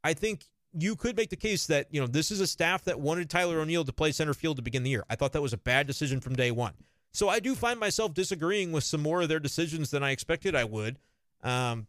[0.03, 0.43] I think
[0.78, 3.62] you could make the case that you know this is a staff that wanted Tyler
[3.62, 5.06] O'Neill to play center field to begin the year.
[5.10, 6.74] I thought that was a bad decision from day one.
[7.16, 10.55] So I do find myself disagreeing with some more of their decisions than I expected
[10.55, 10.99] I would.
[11.43, 11.88] Um,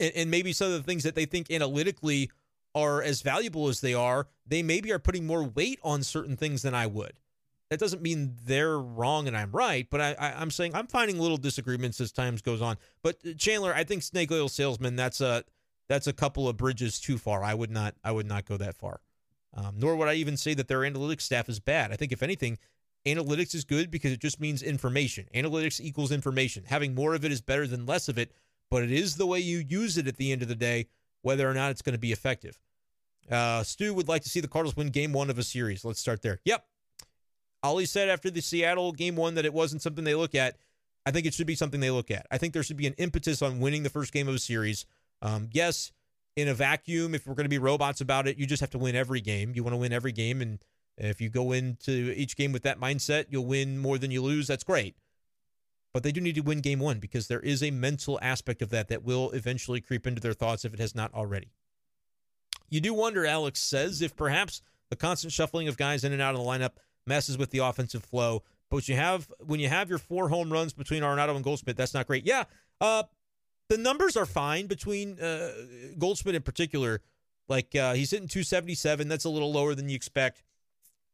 [0.00, 2.30] and, and maybe some of the things that they think analytically
[2.74, 6.62] are as valuable as they are, they maybe are putting more weight on certain things
[6.62, 7.20] than I would.
[7.70, 11.18] That doesn't mean they're wrong and I'm right, but I, I, am saying I'm finding
[11.18, 12.76] little disagreements as times goes on.
[13.02, 15.44] But uh, Chandler, I think snake oil salesman that's a
[15.86, 17.44] that's a couple of bridges too far.
[17.44, 19.00] I would not I would not go that far.
[19.54, 21.92] Um, nor would I even say that their analytics staff is bad.
[21.92, 22.58] I think if anything,
[23.14, 25.26] analytics is good because it just means information.
[25.34, 26.64] Analytics equals information.
[26.66, 28.32] Having more of it is better than less of it,
[28.70, 30.86] but it is the way you use it at the end of the day,
[31.22, 32.58] whether or not it's going to be effective.
[33.30, 35.84] Uh, Stu would like to see the Cardinals win game one of a series.
[35.84, 36.40] Let's start there.
[36.44, 36.64] Yep,
[37.62, 40.56] Ollie said after the Seattle game one that it wasn't something they look at.
[41.04, 42.26] I think it should be something they look at.
[42.30, 44.86] I think there should be an impetus on winning the first game of a series.
[45.22, 45.92] Um, yes,
[46.36, 48.78] in a vacuum, if we're going to be robots about it, you just have to
[48.78, 49.52] win every game.
[49.54, 50.40] You want to win every game.
[50.40, 50.58] And
[50.98, 54.46] if you go into each game with that mindset, you'll win more than you lose.
[54.46, 54.96] That's great.
[55.92, 58.70] But they do need to win game one because there is a mental aspect of
[58.70, 61.52] that that will eventually creep into their thoughts if it has not already.
[62.68, 66.34] You do wonder, Alex says, if perhaps the constant shuffling of guys in and out
[66.34, 66.72] of the lineup
[67.06, 68.42] messes with the offensive flow.
[68.70, 71.94] But you have when you have your four home runs between Arenado and Goldschmidt, that's
[71.94, 72.26] not great.
[72.26, 72.44] Yeah,
[72.80, 73.04] uh,
[73.68, 75.52] the numbers are fine between uh,
[75.98, 77.00] Goldschmidt in particular.
[77.48, 79.08] Like uh, he's hitting 277.
[79.08, 80.42] That's a little lower than you expect.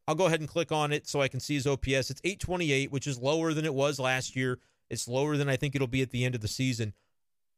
[0.06, 2.10] I'll go ahead and click on it so I can see his OPS.
[2.10, 4.58] It's 828, which is lower than it was last year.
[4.90, 6.92] It's lower than I think it'll be at the end of the season.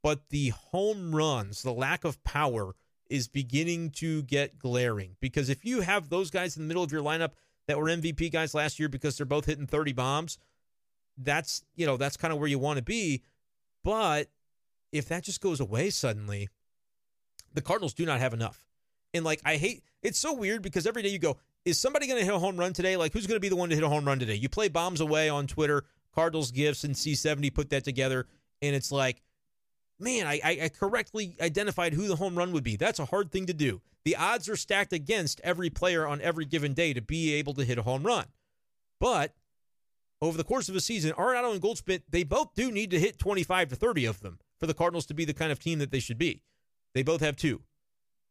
[0.02, 2.74] But the home runs, the lack of power
[3.10, 6.92] is beginning to get glaring because if you have those guys in the middle of
[6.92, 7.32] your lineup
[7.66, 10.38] that were MVP guys last year because they're both hitting 30 bombs,
[11.18, 13.22] that's, you know, that's kind of where you want to be.
[13.82, 14.28] But
[14.92, 16.48] if that just goes away suddenly,
[17.54, 18.66] the Cardinals do not have enough.
[19.14, 22.18] And like I hate it's so weird because every day you go, is somebody going
[22.18, 22.96] to hit a home run today?
[22.96, 24.36] Like who's going to be the one to hit a home run today?
[24.36, 28.26] You play bombs away on Twitter, Cardinals gifts and C70 put that together
[28.62, 29.22] and it's like
[29.98, 32.76] man, I, I correctly identified who the home run would be.
[32.76, 33.80] That's a hard thing to do.
[34.04, 37.64] The odds are stacked against every player on every given day to be able to
[37.64, 38.26] hit a home run.
[39.00, 39.34] But
[40.20, 43.18] over the course of a season, Arenado and Goldschmidt, they both do need to hit
[43.18, 45.90] 25 to 30 of them for the Cardinals to be the kind of team that
[45.90, 46.42] they should be.
[46.94, 47.62] They both have two.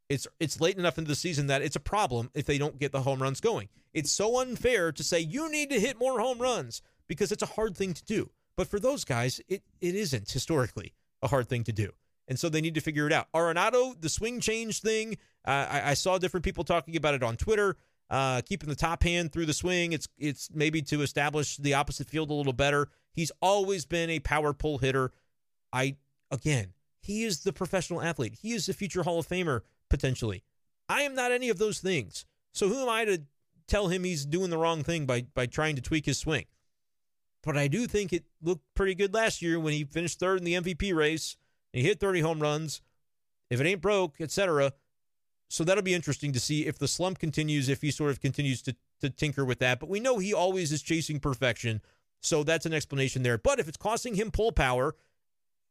[0.10, 2.92] It's it's late enough into the season that it's a problem if they don't get
[2.92, 3.70] the home runs going.
[3.94, 7.48] It's so unfair to say you need to hit more home runs because it's a
[7.48, 8.30] hard thing to do.
[8.56, 11.92] But for those guys, it it isn't historically a hard thing to do.
[12.28, 13.28] And so they need to figure it out.
[13.34, 17.38] Arenado, the swing change thing, uh, I, I, saw different people talking about it on
[17.38, 17.78] Twitter.
[18.10, 22.08] Uh, keeping the top hand through the swing, it's it's maybe to establish the opposite
[22.08, 22.90] field a little better.
[23.12, 25.12] He's always been a power pull hitter.
[25.74, 25.98] I
[26.30, 28.38] again, he is the professional athlete.
[28.40, 30.44] He is the future Hall of Famer potentially.
[30.88, 32.26] I am not any of those things.
[32.54, 33.24] So who am I to
[33.68, 36.46] tell him he's doing the wrong thing by by trying to tweak his swing?
[37.44, 40.46] But I do think it looked pretty good last year when he finished third in
[40.46, 41.38] the MVP race.
[41.74, 42.82] He hit 30 home runs.
[43.50, 44.74] If it ain't broke, etc.
[45.48, 48.64] So that'll be interesting to see if the slump continues, if he sort of continues
[48.64, 49.80] to, to tinker with that.
[49.80, 51.82] But we know he always is chasing perfection.
[52.22, 53.38] So that's an explanation there.
[53.38, 54.96] But if it's costing him pull power,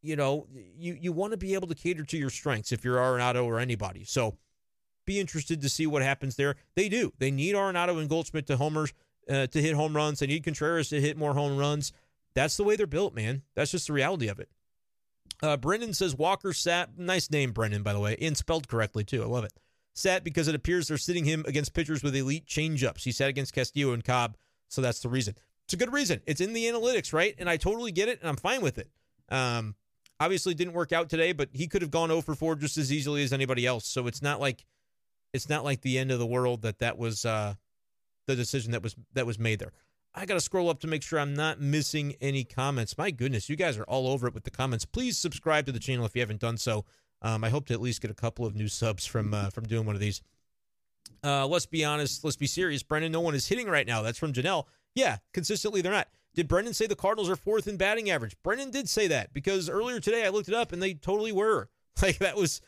[0.05, 0.47] you know,
[0.77, 3.59] you, you want to be able to cater to your strengths if you're Arenado or
[3.59, 4.05] anybody.
[4.05, 4.37] So
[5.07, 6.57] be interested to see what happens there.
[6.75, 7.13] They do.
[7.19, 8.93] They need Arenado and Goldschmidt to homers
[9.29, 10.19] uh, to hit home runs.
[10.19, 11.93] They need Contreras to hit more home runs.
[12.35, 13.43] That's the way they're built, man.
[13.55, 14.51] That's just the reality of it.
[15.43, 16.99] Uh, Brendan says Walker sat.
[16.99, 19.23] Nice name, Brendan, by the way, and spelled correctly too.
[19.23, 19.53] I love it.
[19.95, 23.05] Sat because it appears they're sitting him against pitchers with elite changeups.
[23.05, 24.37] He sat against Castillo and Cobb,
[24.69, 25.35] so that's the reason.
[25.65, 26.21] It's a good reason.
[26.27, 27.35] It's in the analytics, right?
[27.39, 28.91] And I totally get it, and I'm fine with it.
[29.31, 29.77] Um,
[30.21, 32.93] obviously, didn't work out today, but he could have gone 0 for 4 just as
[32.93, 33.87] easily as anybody else.
[33.87, 34.65] So it's not like
[35.33, 37.55] it's not like the end of the world that that was uh,
[38.27, 39.73] the decision that was that was made there.
[40.15, 42.97] I got to scroll up to make sure I'm not missing any comments.
[42.97, 44.85] My goodness, you guys are all over it with the comments.
[44.85, 46.85] Please subscribe to the channel if you haven't done so.
[47.21, 49.65] Um, I hope to at least get a couple of new subs from uh, from
[49.65, 50.23] doing one of these.
[51.25, 52.23] Uh, let's be honest.
[52.23, 52.83] Let's be serious.
[52.83, 54.03] Brendan, no one is hitting right now.
[54.03, 54.65] That's from Janelle.
[54.95, 56.09] Yeah, consistently they're not.
[56.35, 58.37] Did Brendan say the Cardinals are fourth in batting average?
[58.43, 61.68] Brendan did say that because earlier today I looked it up and they totally were.
[62.03, 62.61] Like that was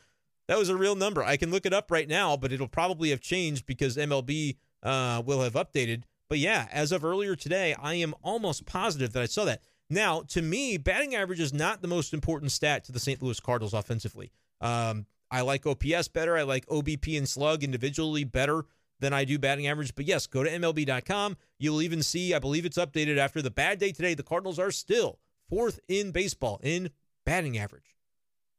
[0.47, 1.23] that was a real number.
[1.23, 5.21] I can look it up right now, but it'll probably have changed because MLB uh,
[5.27, 6.05] will have updated.
[6.29, 9.63] But yeah, as of earlier today, I am almost positive that I saw that.
[9.91, 13.21] Now, to me, batting average is not the most important stat to the St.
[13.21, 14.31] Louis Cardinals offensively.
[14.61, 16.37] Um, I like OPS better.
[16.37, 18.65] I like OBP and slug individually better
[19.01, 19.95] than I do batting average.
[19.95, 21.37] But yes, go to MLB.com.
[21.59, 24.15] You'll even see, I believe it's updated after the bad day today.
[24.15, 25.19] The Cardinals are still
[25.49, 26.91] fourth in baseball in
[27.25, 27.95] batting average.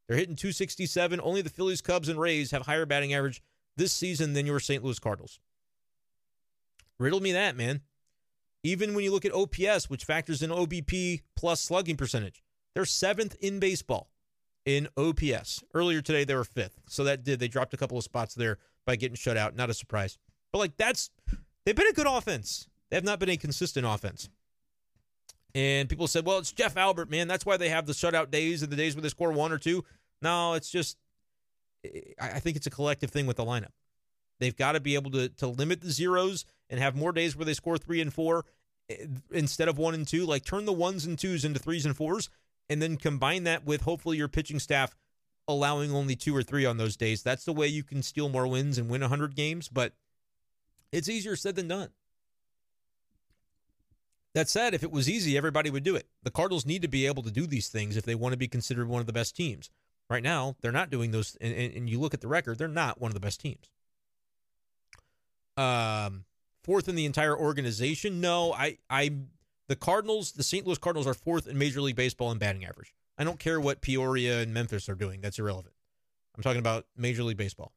[0.06, 1.20] They're hitting 267.
[1.22, 3.42] Only the Phillies, Cubs, and Rays have higher batting average
[3.76, 4.82] this season than your St.
[4.82, 5.38] Louis Cardinals.
[6.98, 7.82] Riddle me that, man.
[8.64, 12.42] Even when you look at OPS, which factors in OBP plus slugging percentage,
[12.74, 14.10] they're seventh in baseball
[14.64, 15.62] in OPS.
[15.74, 16.80] Earlier today, they were fifth.
[16.88, 19.54] So that did, they dropped a couple of spots there by getting shut out.
[19.54, 20.18] Not a surprise.
[20.52, 21.10] But like, that's,
[21.64, 22.68] they've been a good offense.
[22.90, 24.28] They have not been a consistent offense.
[25.54, 27.28] And people said, well, it's Jeff Albert, man.
[27.28, 29.58] That's why they have the shutout days and the days where they score one or
[29.58, 29.84] two.
[30.22, 30.96] No, it's just,
[32.20, 33.72] I think it's a collective thing with the lineup.
[34.40, 37.44] They've got to be able to, to limit the zeros and have more days where
[37.44, 38.44] they score three and four
[38.88, 40.24] eh, instead of one and two.
[40.24, 42.30] Like turn the ones and twos into threes and fours,
[42.68, 44.94] and then combine that with hopefully your pitching staff
[45.48, 47.22] allowing only two or three on those days.
[47.22, 49.94] That's the way you can steal more wins and win 100 games, but
[50.92, 51.90] it's easier said than done.
[54.34, 56.06] That said, if it was easy, everybody would do it.
[56.22, 58.48] The Cardinals need to be able to do these things if they want to be
[58.48, 59.70] considered one of the best teams.
[60.08, 63.00] Right now, they're not doing those, and, and you look at the record, they're not
[63.00, 63.70] one of the best teams.
[65.56, 66.24] Um,
[66.62, 68.20] fourth in the entire organization.
[68.20, 69.10] No, I, I,
[69.66, 70.66] the Cardinals, the St.
[70.66, 72.94] Louis Cardinals are fourth in Major League Baseball in batting average.
[73.18, 75.20] I don't care what Peoria and Memphis are doing.
[75.20, 75.74] That's irrelevant.
[76.36, 77.72] I'm talking about Major League Baseball.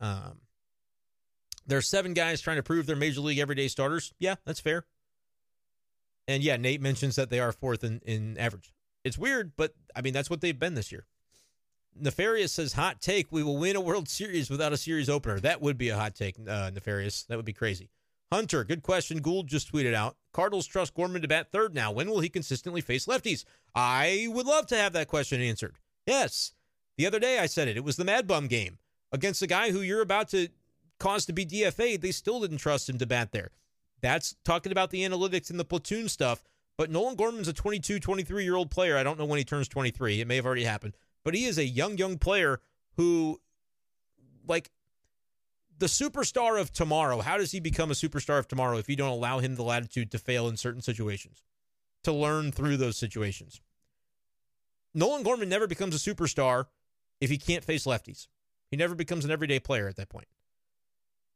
[0.00, 0.40] Um,
[1.70, 4.12] there are seven guys trying to prove they're Major League everyday starters.
[4.18, 4.84] Yeah, that's fair.
[6.26, 8.72] And yeah, Nate mentions that they are fourth in, in average.
[9.04, 11.06] It's weird, but I mean, that's what they've been this year.
[11.94, 13.30] Nefarious says, hot take.
[13.30, 15.40] We will win a World Series without a series opener.
[15.40, 17.24] That would be a hot take, uh, Nefarious.
[17.24, 17.90] That would be crazy.
[18.32, 19.20] Hunter, good question.
[19.20, 21.90] Goold just tweeted out Cardinals trust Gorman to bat third now.
[21.92, 23.44] When will he consistently face lefties?
[23.74, 25.78] I would love to have that question answered.
[26.06, 26.52] Yes.
[26.96, 27.76] The other day I said it.
[27.76, 28.78] It was the Mad Bum game
[29.12, 30.48] against a guy who you're about to
[31.00, 33.50] cause to be DFA'd, They still didn't trust him to bat there.
[34.00, 36.44] That's talking about the analytics and the platoon stuff.
[36.78, 38.96] But Nolan Gorman's a 22, 23 year old player.
[38.96, 40.20] I don't know when he turns 23.
[40.20, 40.94] It may have already happened
[41.24, 42.60] but he is a young, young player
[42.96, 43.40] who,
[44.46, 44.70] like,
[45.78, 47.20] the superstar of tomorrow.
[47.20, 50.10] How does he become a superstar of tomorrow if you don't allow him the latitude
[50.12, 51.42] to fail in certain situations,
[52.04, 53.60] to learn through those situations?
[54.94, 56.66] Nolan Gorman never becomes a superstar
[57.20, 58.26] if he can't face lefties.
[58.70, 60.26] He never becomes an everyday player at that point.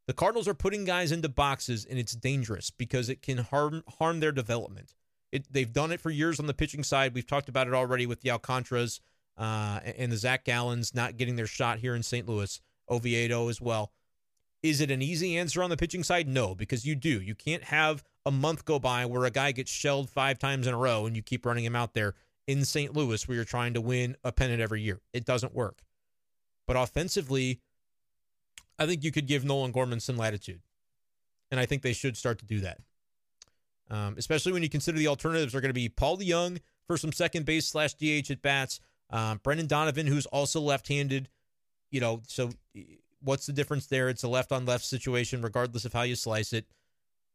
[0.06, 4.20] The Cardinals are putting guys into boxes, and it's dangerous because it can harm harm
[4.20, 4.94] their development.
[5.32, 7.14] It, they've done it for years on the pitching side.
[7.14, 9.00] We've talked about it already with the Alcantaras
[9.36, 12.28] uh, and the Zach Gallens not getting their shot here in St.
[12.28, 13.92] Louis, Oviedo as well.
[14.62, 16.28] Is it an easy answer on the pitching side?
[16.28, 17.20] No, because you do.
[17.20, 20.72] You can't have a month go by where a guy gets shelled five times in
[20.72, 22.14] a row and you keep running him out there
[22.46, 22.94] in St.
[22.94, 25.00] Louis where you're trying to win a pennant every year.
[25.12, 25.82] It doesn't work.
[26.66, 27.60] But offensively,
[28.78, 30.60] I think you could give Nolan Gorman some latitude.
[31.50, 32.78] And I think they should start to do that.
[33.90, 37.12] Um, especially when you consider the alternatives are going to be Paul DeJong for some
[37.12, 41.28] second base slash DH at bats, um, Brendan Donovan, who's also left handed.
[41.90, 42.50] You know, so
[43.20, 44.08] what's the difference there?
[44.08, 46.66] It's a left on left situation, regardless of how you slice it.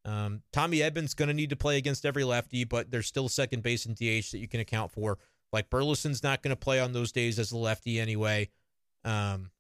[0.06, 3.64] Um, Tommy Edman's going to need to play against every lefty, but there's still second
[3.64, 5.18] base and DH that you can account for.
[5.52, 8.50] Like Burleson's not going to play on those days as a lefty anyway.
[9.04, 9.52] Um,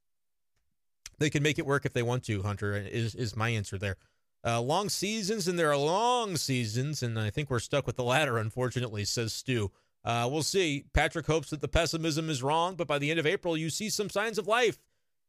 [1.20, 2.42] they can make it work if they want to.
[2.42, 3.98] Hunter is is my answer there.
[4.46, 8.04] Uh, long seasons, and there are long seasons, and I think we're stuck with the
[8.04, 9.72] latter, unfortunately, says Stu.
[10.06, 10.86] Uh, we'll see.
[10.94, 13.90] Patrick hopes that the pessimism is wrong, but by the end of April, you see
[13.90, 14.78] some signs of life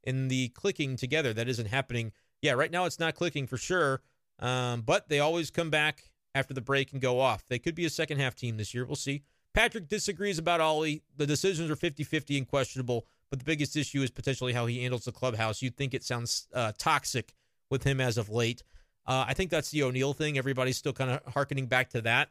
[0.05, 1.33] in the clicking together.
[1.33, 2.13] That isn't happening.
[2.41, 4.01] Yeah, right now it's not clicking for sure,
[4.39, 7.47] um, but they always come back after the break and go off.
[7.47, 8.85] They could be a second half team this year.
[8.85, 9.23] We'll see.
[9.53, 11.03] Patrick disagrees about Ollie.
[11.17, 14.83] The decisions are 50 50 and questionable, but the biggest issue is potentially how he
[14.83, 15.63] handles the clubhouse.
[15.63, 17.33] You'd think it sounds uh, toxic
[17.71, 18.63] with him as of late.
[19.07, 20.37] Uh, I think that's the O'Neill thing.
[20.37, 22.29] Everybody's still kind of harkening back to that.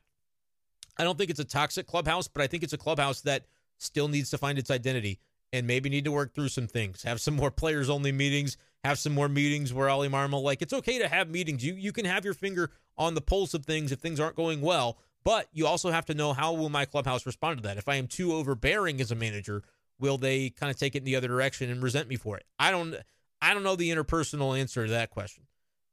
[0.97, 3.45] I don't think it's a toxic clubhouse, but I think it's a clubhouse that
[3.77, 5.19] still needs to find its identity
[5.51, 7.03] and maybe need to work through some things.
[7.03, 8.57] Have some more players only meetings.
[8.83, 11.65] Have some more meetings where Ollie Marmol, like it's okay to have meetings.
[11.65, 14.61] You you can have your finger on the pulse of things if things aren't going
[14.61, 17.77] well, but you also have to know how will my clubhouse respond to that.
[17.77, 19.63] If I am too overbearing as a manager,
[19.99, 22.45] will they kind of take it in the other direction and resent me for it?
[22.57, 22.95] I don't
[23.41, 25.43] I don't know the interpersonal answer to that question.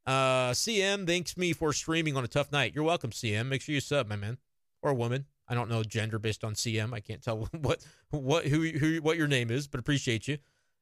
[0.06, 2.72] Uh, CM thanks me for streaming on a tough night.
[2.74, 3.46] You're welcome, CM.
[3.46, 4.38] Make sure you sub, my man,
[4.82, 5.26] or woman.
[5.48, 6.92] I don't know gender based on CM.
[6.92, 10.38] I can't tell what what who who what your name is, but appreciate you.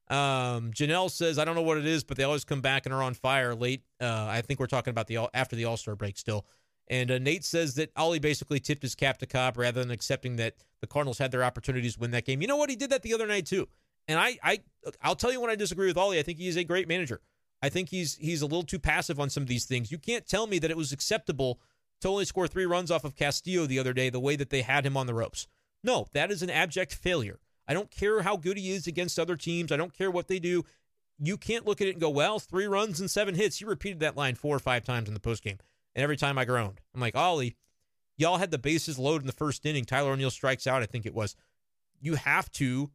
[0.09, 2.95] Um, Janelle says I don't know what it is, but they always come back and
[2.95, 3.83] are on fire late.
[4.01, 6.45] Uh, I think we're talking about the after the All Star break still.
[6.89, 10.37] And uh, Nate says that Ollie basically tipped his cap to Cobb rather than accepting
[10.37, 12.43] that the Cardinals had their opportunities to win that game.
[12.43, 12.71] You know what?
[12.71, 13.69] He did that the other night too.
[14.07, 14.61] And I, I,
[15.01, 16.19] I'll tell you when I disagree with Ollie.
[16.19, 17.21] I think he is a great manager.
[17.63, 19.91] I think he's he's a little too passive on some of these things.
[19.91, 21.61] You can't tell me that it was acceptable
[22.03, 24.61] to only score three runs off of Castillo the other day the way that they
[24.61, 25.47] had him on the ropes.
[25.83, 27.41] No, that is an abject failure.
[27.67, 29.73] I don't care how good he is against other teams.
[29.73, 30.65] I don't care what they do.
[31.19, 33.59] You can't look at it and go, well, three runs and seven hits.
[33.59, 35.59] He repeated that line four or five times in the postgame.
[35.95, 36.81] And every time I groaned.
[36.95, 37.57] I'm like, Ollie,
[38.17, 39.85] y'all had the bases loaded in the first inning.
[39.85, 41.37] Tyler O'Neill strikes out, I think it was.
[42.01, 42.91] You have to,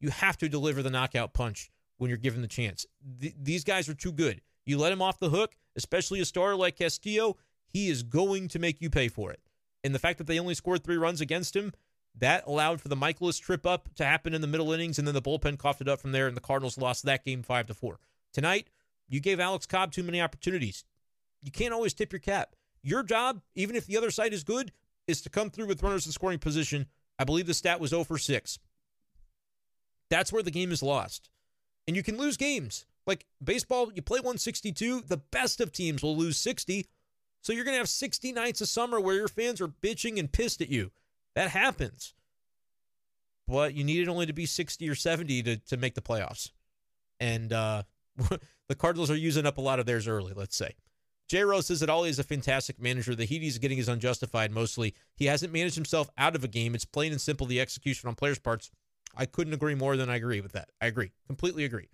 [0.00, 2.86] you have to deliver the knockout punch when you're given the chance.
[3.20, 4.40] Th- these guys are too good.
[4.64, 8.58] You let him off the hook, especially a starter like Castillo, he is going to
[8.58, 9.40] make you pay for it.
[9.84, 11.72] And the fact that they only scored three runs against him,
[12.16, 15.14] that allowed for the Mikolas trip up to happen in the middle innings, and then
[15.14, 17.74] the bullpen coughed it up from there, and the Cardinals lost that game five to
[17.74, 18.00] four.
[18.32, 18.68] Tonight,
[19.08, 20.84] you gave Alex Cobb too many opportunities.
[21.42, 22.54] You can't always tip your cap.
[22.82, 24.72] Your job, even if the other side is good,
[25.06, 26.86] is to come through with runners in scoring position.
[27.18, 28.58] I believe the stat was 0 for 6.
[30.10, 31.30] That's where the game is lost
[31.88, 32.86] and you can lose games.
[33.06, 36.86] Like baseball, you play 162, the best of teams will lose 60.
[37.40, 40.30] So you're going to have 60 nights of summer where your fans are bitching and
[40.30, 40.90] pissed at you.
[41.34, 42.12] That happens.
[43.48, 46.50] But you need it only to be 60 or 70 to, to make the playoffs.
[47.18, 47.84] And uh,
[48.68, 50.74] the Cardinals are using up a lot of theirs early, let's say.
[51.28, 51.44] J.
[51.44, 53.14] Rose says that Ollie is a fantastic manager.
[53.14, 54.94] The heat he's getting is unjustified mostly.
[55.14, 56.74] He hasn't managed himself out of a game.
[56.74, 58.70] It's plain and simple the execution on players' parts
[59.16, 60.70] I couldn't agree more than I agree with that.
[60.80, 61.10] I agree.
[61.26, 61.88] Completely agree.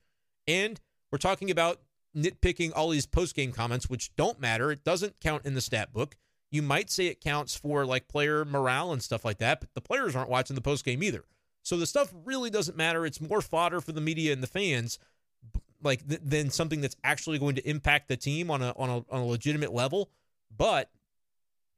[0.47, 0.80] And
[1.11, 1.80] we're talking about
[2.16, 4.70] nitpicking all these post game comments, which don't matter.
[4.70, 6.16] It doesn't count in the stat book.
[6.51, 9.80] You might say it counts for like player morale and stuff like that, but the
[9.80, 11.24] players aren't watching the post game either.
[11.62, 13.07] So the stuff really doesn't matter.
[13.07, 14.99] It's more fodder for the media and the fans,
[15.85, 18.97] like th- than something that's actually going to impact the team on a on a
[19.14, 20.11] on a legitimate level.
[20.57, 20.91] But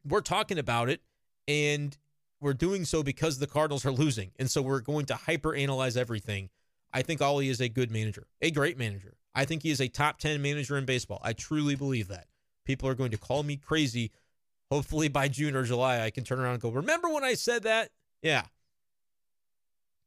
[0.04, 1.00] we're talking about it,
[1.48, 1.96] and
[2.40, 4.32] we're doing so because the Cardinals are losing.
[4.38, 6.50] And so we're going to hyper analyze everything.
[6.92, 9.14] I think Ollie is a good manager, a great manager.
[9.34, 11.20] I think he is a top 10 manager in baseball.
[11.22, 12.26] I truly believe that.
[12.64, 14.11] People are going to call me crazy.
[14.70, 17.64] Hopefully by June or July, I can turn around and go, Remember when I said
[17.64, 17.90] that?
[18.22, 18.44] Yeah.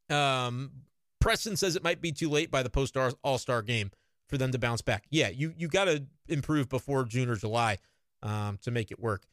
[0.09, 0.71] Um,
[1.19, 3.91] Preston says it might be too late by the post All Star game
[4.27, 5.05] for them to bounce back.
[5.09, 7.77] Yeah, you you got to improve before June or July
[8.23, 9.23] um, to make it work.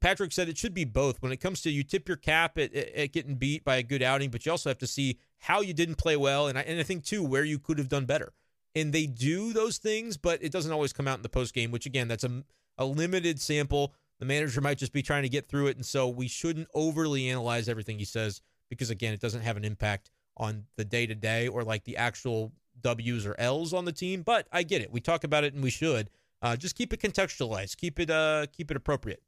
[0.00, 1.22] Patrick said it should be both.
[1.22, 4.02] When it comes to you tip your cap at, at, getting beat by a good
[4.02, 6.78] outing, but you also have to see how you didn't play well, and I, and
[6.78, 8.34] I think too where you could have done better.
[8.74, 11.70] And they do those things, but it doesn't always come out in the post game.
[11.70, 12.44] Which again, that's a
[12.76, 13.94] a limited sample.
[14.18, 17.28] The manager might just be trying to get through it, and so we shouldn't overly
[17.30, 21.14] analyze everything he says because again, it doesn't have an impact on the day to
[21.14, 24.22] day or like the actual W's or L's on the team.
[24.22, 24.92] But I get it.
[24.92, 26.10] We talk about it, and we should.
[26.42, 27.76] Uh, just keep it contextualized.
[27.76, 29.22] Keep it uh, keep it appropriate.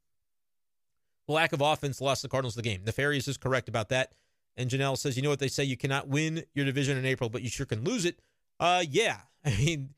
[1.27, 2.83] Lack of offense lost the Cardinals the game.
[2.85, 4.13] Nefarious is correct about that.
[4.55, 7.29] And Janelle says, you know what they say, you cannot win your division in April,
[7.29, 8.19] but you sure can lose it.
[8.59, 9.17] Uh, yeah.
[9.45, 9.89] I mean,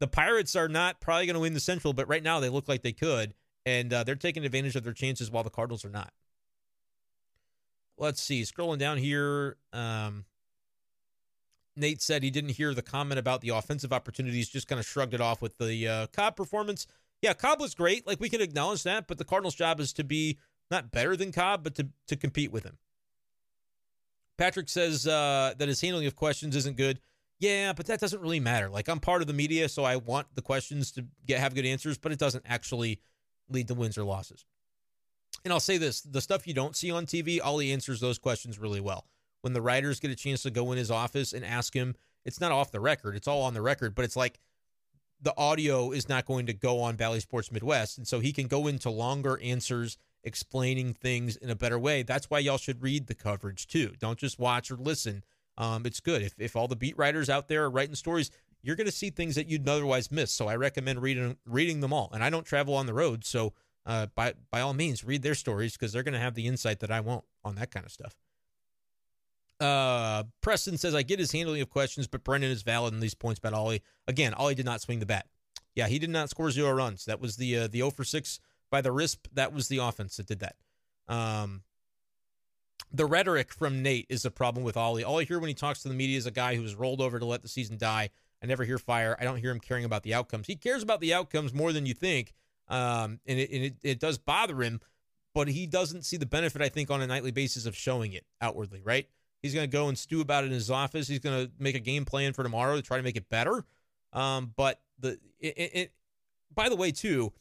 [0.00, 2.68] the Pirates are not probably going to win the Central, but right now they look
[2.68, 3.34] like they could,
[3.66, 6.12] and uh, they're taking advantage of their chances while the Cardinals are not.
[7.96, 8.42] Let's see.
[8.42, 10.24] Scrolling down here, um,
[11.76, 15.14] Nate said he didn't hear the comment about the offensive opportunities, just kind of shrugged
[15.14, 16.86] it off with the uh, Cobb performance.
[17.22, 18.06] Yeah, Cobb was great.
[18.06, 20.38] Like we can acknowledge that, but the Cardinals' job is to be
[20.70, 22.78] not better than Cobb, but to to compete with him.
[24.36, 27.00] Patrick says uh, that his handling of questions isn't good.
[27.38, 28.68] Yeah, but that doesn't really matter.
[28.68, 31.66] Like I'm part of the media, so I want the questions to get have good
[31.66, 33.00] answers, but it doesn't actually
[33.48, 34.44] lead to wins or losses.
[35.44, 38.58] And I'll say this: the stuff you don't see on TV, Ollie answers those questions
[38.58, 39.06] really well.
[39.40, 42.40] When the writers get a chance to go in his office and ask him, it's
[42.40, 43.94] not off the record; it's all on the record.
[43.94, 44.38] But it's like
[45.20, 48.46] the audio is not going to go on Bally Sports Midwest, and so he can
[48.46, 52.02] go into longer answers, explaining things in a better way.
[52.02, 53.92] That's why y'all should read the coverage too.
[53.98, 55.24] Don't just watch or listen
[55.56, 56.22] um, it's good.
[56.22, 58.30] If, if all the beat writers out there are writing stories,
[58.62, 60.32] you're going to see things that you'd otherwise miss.
[60.32, 62.10] So I recommend reading reading them all.
[62.12, 63.52] And I don't travel on the road, so
[63.86, 66.80] uh, by by all means, read their stories because they're going to have the insight
[66.80, 68.16] that I won't on that kind of stuff.
[69.60, 73.14] Uh, Preston says I get his handling of questions, but Brendan is valid in these
[73.14, 73.82] points about Ollie.
[74.08, 75.26] Again, Ollie did not swing the bat.
[75.74, 77.04] Yeah, he did not score zero runs.
[77.04, 79.18] That was the uh, the 0 for 6 by the RISP.
[79.32, 80.56] That was the offense that did that.
[81.08, 81.62] Um,
[82.92, 85.04] the rhetoric from Nate is the problem with Ollie.
[85.04, 87.00] All I hear when he talks to the media is a guy who who's rolled
[87.00, 88.10] over to let the season die.
[88.42, 89.16] I never hear fire.
[89.18, 90.46] I don't hear him caring about the outcomes.
[90.46, 92.34] He cares about the outcomes more than you think,
[92.68, 94.80] um, and, it, and it, it does bother him.
[95.34, 98.24] But he doesn't see the benefit, I think, on a nightly basis of showing it
[98.40, 98.80] outwardly.
[98.82, 99.08] Right?
[99.42, 101.08] He's going to go and stew about it in his office.
[101.08, 103.64] He's going to make a game plan for tomorrow to try to make it better.
[104.12, 105.92] Um, but the it, it,
[106.54, 107.32] by the way, too,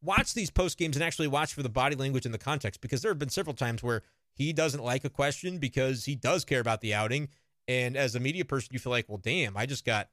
[0.00, 3.02] watch these post games and actually watch for the body language and the context because
[3.02, 4.02] there have been several times where
[4.32, 7.28] he doesn't like a question because he does care about the outing.
[7.68, 10.08] And as a media person, you feel like, well, damn, I just got,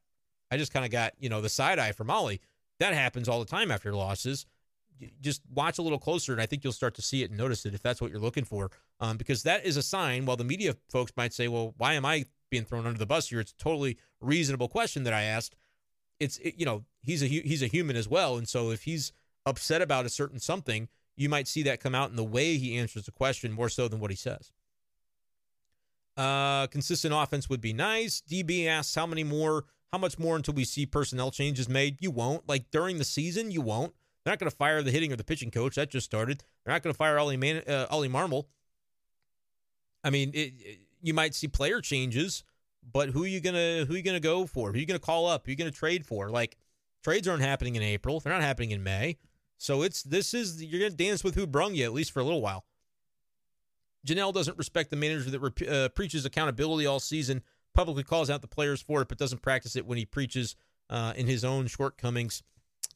[0.50, 2.42] I just kind of got, you know, the side eye from Ollie.
[2.84, 4.46] That happens all the time after losses.
[5.22, 7.66] Just watch a little closer, and I think you'll start to see it and notice
[7.66, 8.72] it if that's what you're looking for.
[9.00, 10.26] Um, because that is a sign.
[10.26, 13.30] While the media folks might say, well, why am I being thrown under the bus
[13.30, 13.40] here?
[13.40, 15.56] It's a totally reasonable question that I asked.
[16.20, 19.14] It's, it, you know, he's a he's a human as well, and so if he's
[19.46, 22.78] upset about a certain something, you might see that come out in the way he
[22.78, 24.52] answers the question more so than what he says.
[26.18, 28.22] Uh, consistent offense would be nice.
[28.30, 29.64] DB asks how many more,
[29.94, 31.98] how much more until we see personnel changes made.
[32.02, 32.50] You won't.
[32.50, 33.94] Like during the season, you won't.
[34.24, 35.76] They're not going to fire the hitting or the pitching coach.
[35.76, 36.44] That just started.
[36.66, 38.12] They're not going to fire Ollie, Man- uh, Ollie.
[40.04, 42.44] I mean, it, it, you might see player changes,
[42.92, 44.72] but who are you gonna who are you gonna go for?
[44.72, 45.46] Who are you gonna call up?
[45.46, 46.30] Who are you gonna trade for?
[46.30, 46.58] Like
[47.04, 48.20] trades aren't happening in April.
[48.20, 49.18] They're not happening in May.
[49.58, 52.24] So it's this is you're gonna dance with who brung you at least for a
[52.24, 52.66] little while.
[54.06, 57.42] Janelle doesn't respect the manager that uh, preaches accountability all season,
[57.74, 60.56] publicly calls out the players for it, but doesn't practice it when he preaches
[60.90, 62.44] uh, in his own shortcomings.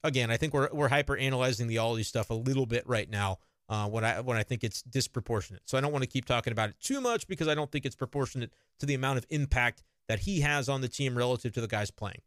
[0.03, 3.39] Again, I think we're we're hyper analyzing the Ollie stuff a little bit right now.
[3.69, 6.53] Uh, when I when I think it's disproportionate, so I don't want to keep talking
[6.53, 9.83] about it too much because I don't think it's proportionate to the amount of impact
[10.07, 12.21] that he has on the team relative to the guys playing.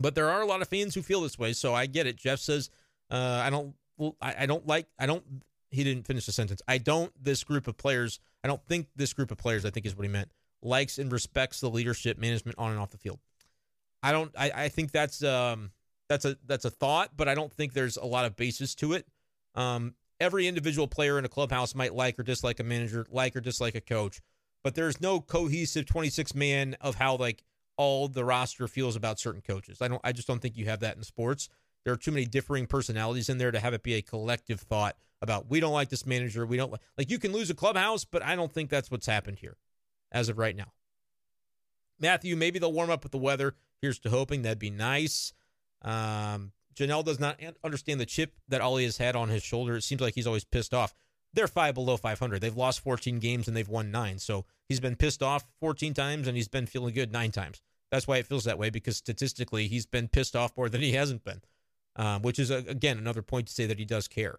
[0.00, 2.16] But there are a lot of fans who feel this way, so I get it.
[2.16, 2.68] Jeff says
[3.10, 3.74] uh, I don't.
[4.20, 4.86] I, I don't like.
[4.98, 5.22] I don't.
[5.70, 6.62] He didn't finish the sentence.
[6.66, 7.12] I don't.
[7.22, 8.18] This group of players.
[8.42, 9.64] I don't think this group of players.
[9.64, 10.30] I think is what he meant.
[10.64, 13.20] Likes and respects the leadership management on and off the field.
[14.02, 14.32] I don't.
[14.36, 15.70] I, I think that's um
[16.08, 18.94] that's a that's a thought, but I don't think there's a lot of basis to
[18.94, 19.06] it.
[19.54, 23.40] Um, every individual player in a clubhouse might like or dislike a manager, like or
[23.40, 24.20] dislike a coach,
[24.62, 27.44] but there's no cohesive 26 man of how like
[27.76, 29.82] all the roster feels about certain coaches.
[29.82, 30.00] I don't.
[30.04, 31.48] I just don't think you have that in sports.
[31.84, 34.96] There are too many differing personalities in there to have it be a collective thought
[35.20, 36.46] about we don't like this manager.
[36.46, 39.06] We don't like like you can lose a clubhouse, but I don't think that's what's
[39.06, 39.56] happened here
[40.12, 40.72] as of right now.
[42.00, 43.54] Matthew, maybe they'll warm up with the weather.
[43.80, 45.32] Here's to hoping that'd be nice.
[45.82, 49.76] Um, Janelle does not understand the chip that Ollie has had on his shoulder.
[49.76, 50.94] It seems like he's always pissed off.
[51.32, 52.40] They're five below 500.
[52.40, 54.18] They've lost 14 games and they've won nine.
[54.18, 57.60] So he's been pissed off 14 times and he's been feeling good nine times.
[57.90, 60.92] That's why it feels that way because statistically he's been pissed off more than he
[60.92, 61.42] hasn't been
[61.96, 64.38] um, which is, again, another point to say that he does care.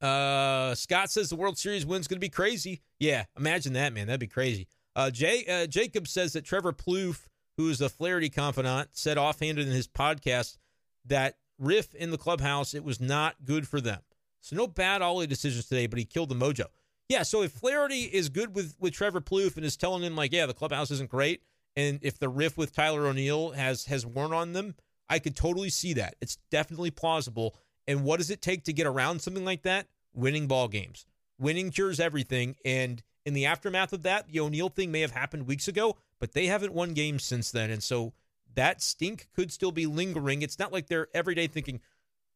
[0.00, 2.82] Uh, Scott says the World Series win's going to be crazy.
[3.00, 4.06] Yeah, imagine that, man.
[4.06, 4.68] That'd be crazy.
[4.94, 7.26] Uh, Jay uh, Jacob says that Trevor Plouffe,
[7.56, 10.56] who is the Flaherty confidant, said offhanded in his podcast
[11.04, 14.00] that riff in the clubhouse it was not good for them.
[14.40, 16.66] So no bad Ollie decisions today, but he killed the mojo.
[17.08, 20.32] Yeah, so if Flaherty is good with with Trevor Plouffe and is telling him like,
[20.32, 21.42] yeah, the clubhouse isn't great,
[21.74, 24.74] and if the riff with Tyler O'Neill has has worn on them,
[25.08, 26.16] I could totally see that.
[26.20, 27.56] It's definitely plausible.
[27.88, 29.88] And what does it take to get around something like that?
[30.14, 31.06] Winning ball games.
[31.40, 32.54] Winning cures everything.
[32.64, 36.32] And in the aftermath of that, the O'Neill thing may have happened weeks ago, but
[36.32, 37.70] they haven't won games since then.
[37.70, 38.12] And so
[38.54, 40.42] that stink could still be lingering.
[40.42, 41.80] It's not like they're every day thinking,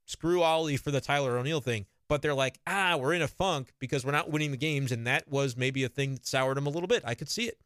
[0.07, 3.73] screw Ollie for the Tyler O'Neill thing but they're like, ah, we're in a funk
[3.79, 4.93] because we're not winning the games.
[4.93, 7.03] And that was maybe a thing that soured them a little bit.
[7.07, 7.59] I could see it.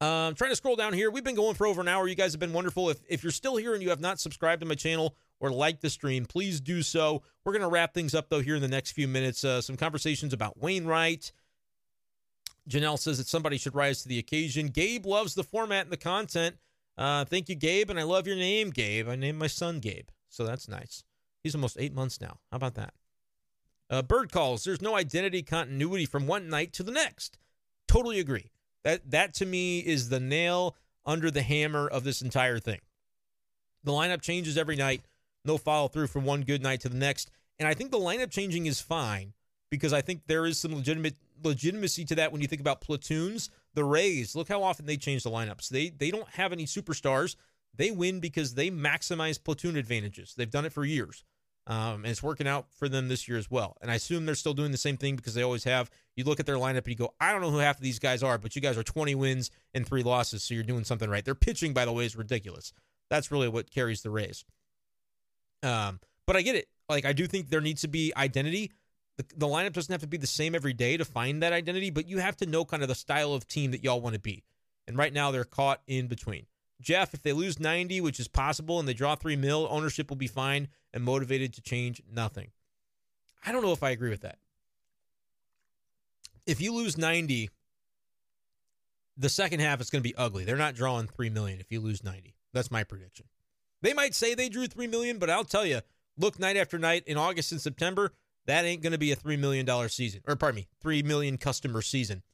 [0.00, 1.10] Um, trying to scroll down here.
[1.10, 2.06] We've been going for over an hour.
[2.06, 2.88] You guys have been wonderful.
[2.88, 5.80] If, if you're still here and you have not subscribed to my channel or like
[5.80, 7.22] the stream, please do so.
[7.44, 9.44] We're going to wrap things up, though, here in the next few minutes.
[9.44, 11.32] Uh, some conversations about Wainwright.
[12.68, 14.68] Janelle says that somebody should rise to the occasion.
[14.68, 16.56] Gabe loves the format and the content.
[16.98, 17.90] Uh, thank you, Gabe.
[17.90, 19.08] And I love your name, Gabe.
[19.08, 20.08] I named my son Gabe.
[20.28, 21.04] So that's nice.
[21.42, 22.38] He's almost eight months now.
[22.50, 22.94] How about that?
[23.88, 24.64] Uh, Bird calls.
[24.64, 27.38] There's no identity continuity from one night to the next.
[27.86, 28.50] Totally agree.
[28.82, 32.80] That that to me is the nail under the hammer of this entire thing.
[33.84, 35.02] The lineup changes every night.
[35.46, 37.30] No follow through from one good night to the next.
[37.58, 39.32] And I think the lineup changing is fine
[39.70, 43.50] because I think there is some legitimate legitimacy to that when you think about platoons.
[43.74, 45.68] The Rays, look how often they change the lineups.
[45.68, 47.36] They they don't have any superstars.
[47.74, 50.34] They win because they maximize platoon advantages.
[50.34, 51.24] They've done it for years.
[51.68, 53.76] Um, and it's working out for them this year as well.
[53.82, 55.90] And I assume they're still doing the same thing because they always have.
[56.14, 57.98] You look at their lineup and you go, I don't know who half of these
[57.98, 61.10] guys are, but you guys are 20 wins and three losses, so you're doing something
[61.10, 61.24] right.
[61.24, 62.72] Their pitching, by the way, is ridiculous.
[63.10, 64.44] That's really what carries the Rays.
[65.66, 66.68] Um, but I get it.
[66.88, 68.70] Like I do think there needs to be identity.
[69.16, 71.90] The, the lineup doesn't have to be the same every day to find that identity,
[71.90, 74.20] but you have to know kind of the style of team that y'all want to
[74.20, 74.44] be.
[74.86, 76.46] And right now they're caught in between.
[76.80, 80.16] Jeff, if they lose 90, which is possible, and they draw three mil, ownership will
[80.16, 82.50] be fine and motivated to change nothing.
[83.44, 84.38] I don't know if I agree with that.
[86.46, 87.50] If you lose 90,
[89.16, 90.44] the second half is going to be ugly.
[90.44, 92.34] They're not drawing 3 million if you lose 90.
[92.52, 93.26] That's my prediction.
[93.86, 95.80] They might say they drew 3 million, but I'll tell you,
[96.18, 98.12] look night after night in August and September,
[98.46, 100.22] that ain't going to be a $3 million season.
[100.26, 102.24] Or pardon me, 3 million customer season.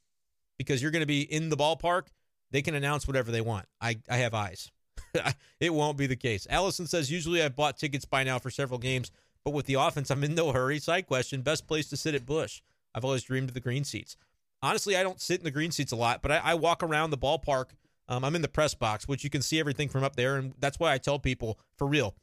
[0.57, 2.05] Because you're going to be in the ballpark
[2.53, 3.67] they can announce whatever they want.
[3.83, 4.71] I, I have eyes.
[5.61, 6.47] it won't be the case.
[6.49, 9.11] Allison says, usually I've bought tickets by now for several games,
[9.45, 10.79] but with the offense, I'm in no hurry.
[10.79, 12.63] Side question best place to sit at Busch?
[12.95, 14.17] I've always dreamed of the green seats.
[14.63, 17.11] Honestly, I don't sit in the green seats a lot, but I, I walk around
[17.11, 17.73] the ballpark.
[18.09, 20.37] Um, I'm in the press box, which you can see everything from up there.
[20.37, 22.15] And that's why I tell people, for real,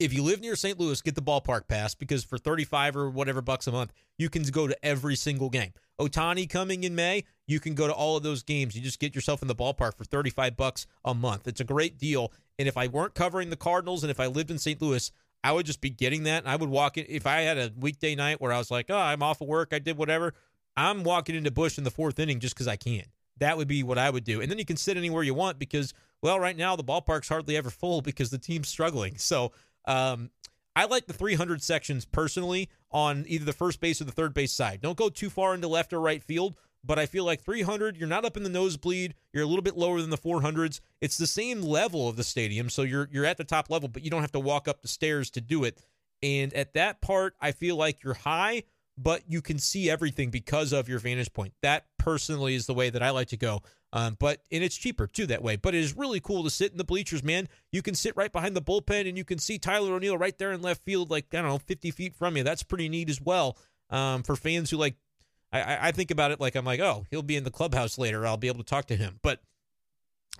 [0.00, 0.78] if you live near St.
[0.78, 4.42] Louis, get the ballpark pass because for 35 or whatever bucks a month, you can
[4.44, 5.72] go to every single game.
[6.00, 8.74] Ohtani coming in May, you can go to all of those games.
[8.74, 11.46] You just get yourself in the ballpark for 35 bucks a month.
[11.46, 12.32] It's a great deal.
[12.58, 14.80] And if I weren't covering the Cardinals and if I lived in St.
[14.82, 15.12] Louis,
[15.44, 16.42] I would just be getting that.
[16.42, 18.86] And I would walk in if I had a weekday night where I was like,
[18.90, 20.34] oh, I'm off of work, I did whatever.
[20.76, 23.04] I'm walking into Busch in the fourth inning just because I can.
[23.38, 24.40] That would be what I would do.
[24.40, 25.92] And then you can sit anywhere you want because,
[26.22, 29.18] well, right now the ballpark's hardly ever full because the team's struggling.
[29.18, 29.52] So
[29.86, 30.30] um,
[30.76, 34.52] I like the 300 sections personally on either the first base or the third base
[34.52, 34.80] side.
[34.80, 38.08] Don't go too far into left or right field, but I feel like 300, you're
[38.08, 39.14] not up in the nosebleed.
[39.32, 40.80] You're a little bit lower than the 400s.
[41.00, 44.04] It's the same level of the stadium, so you're you're at the top level, but
[44.04, 45.80] you don't have to walk up the stairs to do it.
[46.22, 48.64] And at that part, I feel like you're high,
[48.98, 51.54] but you can see everything because of your vantage point.
[51.62, 53.62] That personally is the way that I like to go.
[53.94, 55.56] Um, but and it's cheaper too that way.
[55.56, 57.48] But it is really cool to sit in the bleachers, man.
[57.72, 60.52] You can sit right behind the bullpen and you can see Tyler O'Neill right there
[60.52, 62.44] in left field, like I don't know, 50 feet from you.
[62.44, 63.56] That's pretty neat as well.
[63.88, 64.96] Um, for fans who like,
[65.52, 68.26] I, I think about it like I'm like, oh, he'll be in the clubhouse later.
[68.26, 69.18] I'll be able to talk to him.
[69.22, 69.40] But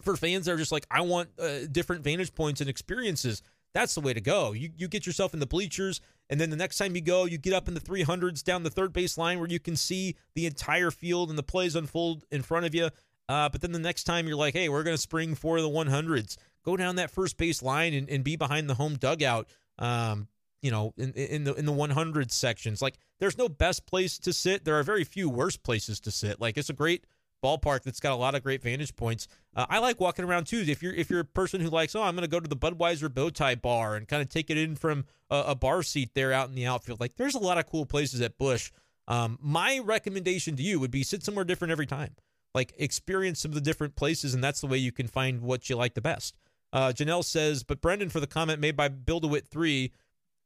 [0.02, 3.40] for fans that are just like, I want uh, different vantage points and experiences.
[3.74, 4.52] That's the way to go.
[4.52, 7.36] You you get yourself in the bleachers, and then the next time you go, you
[7.36, 10.46] get up in the 300s down the third base line where you can see the
[10.46, 12.88] entire field and the plays unfold in front of you.
[13.28, 15.68] Uh, but then the next time you're like, hey, we're going to spring for the
[15.68, 19.48] 100s, go down that first base line and, and be behind the home dugout.
[19.78, 20.28] Um,
[20.62, 24.32] you know, in, in the in the 100 sections, like there's no best place to
[24.32, 24.64] sit.
[24.64, 26.40] There are very few worst places to sit.
[26.40, 27.04] Like it's a great
[27.44, 29.28] ballpark that's got a lot of great vantage points.
[29.54, 30.64] Uh, I like walking around too.
[30.66, 32.56] If you're if you're a person who likes, oh, I'm going to go to the
[32.56, 36.10] Budweiser bow tie bar and kind of take it in from a, a, bar seat
[36.14, 37.00] there out in the outfield.
[37.00, 38.70] Like there's a lot of cool places at Busch.
[39.06, 42.16] Um, my recommendation to you would be sit somewhere different every time
[42.54, 45.68] like experience some of the different places, and that's the way you can find what
[45.68, 46.36] you like the best.
[46.72, 49.92] Uh, Janelle says, but Brendan for the comment made by Build a Wit three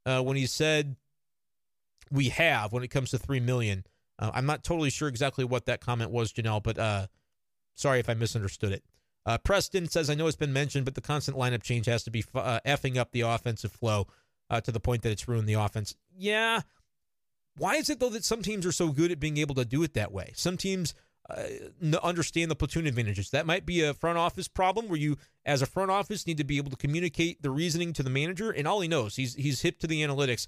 [0.05, 0.95] uh, when he said
[2.11, 3.85] we have when it comes to three million.
[4.19, 7.07] Uh, I'm not totally sure exactly what that comment was, Janelle, but uh,
[7.75, 8.83] sorry if I misunderstood it.
[9.25, 12.11] Uh, Preston says, I know it's been mentioned, but the constant lineup change has to
[12.11, 14.07] be uh, effing up the offensive flow
[14.49, 15.95] uh, to the point that it's ruined the offense.
[16.17, 16.61] Yeah.
[17.57, 19.83] Why is it, though, that some teams are so good at being able to do
[19.83, 20.31] it that way?
[20.35, 20.93] Some teams
[21.29, 21.43] uh,
[22.01, 23.29] understand the platoon advantages.
[23.29, 26.43] That might be a front office problem where you, as a front office, need to
[26.43, 29.61] be able to communicate the reasoning to the manager, and all he knows, he's he's
[29.61, 30.47] hip to the analytics.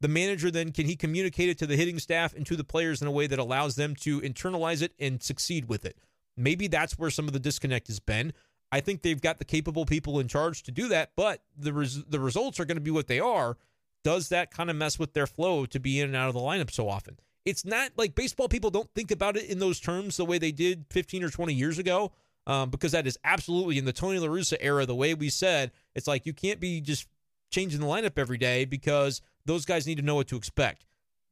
[0.00, 3.02] The manager then can he communicate it to the hitting staff and to the players
[3.02, 5.98] in a way that allows them to internalize it and succeed with it.
[6.36, 8.32] Maybe that's where some of the disconnect has been.
[8.72, 12.04] I think they've got the capable people in charge to do that, but the res-
[12.04, 13.58] the results are going to be what they are.
[14.04, 16.40] Does that kind of mess with their flow to be in and out of the
[16.40, 17.18] lineup so often?
[17.44, 20.52] It's not like baseball people don't think about it in those terms the way they
[20.52, 22.12] did 15 or 20 years ago,
[22.46, 24.86] um, because that is absolutely in the Tony La Russa era.
[24.86, 27.08] The way we said it's like you can't be just
[27.50, 30.86] changing the lineup every day because those guys need to know what to expect.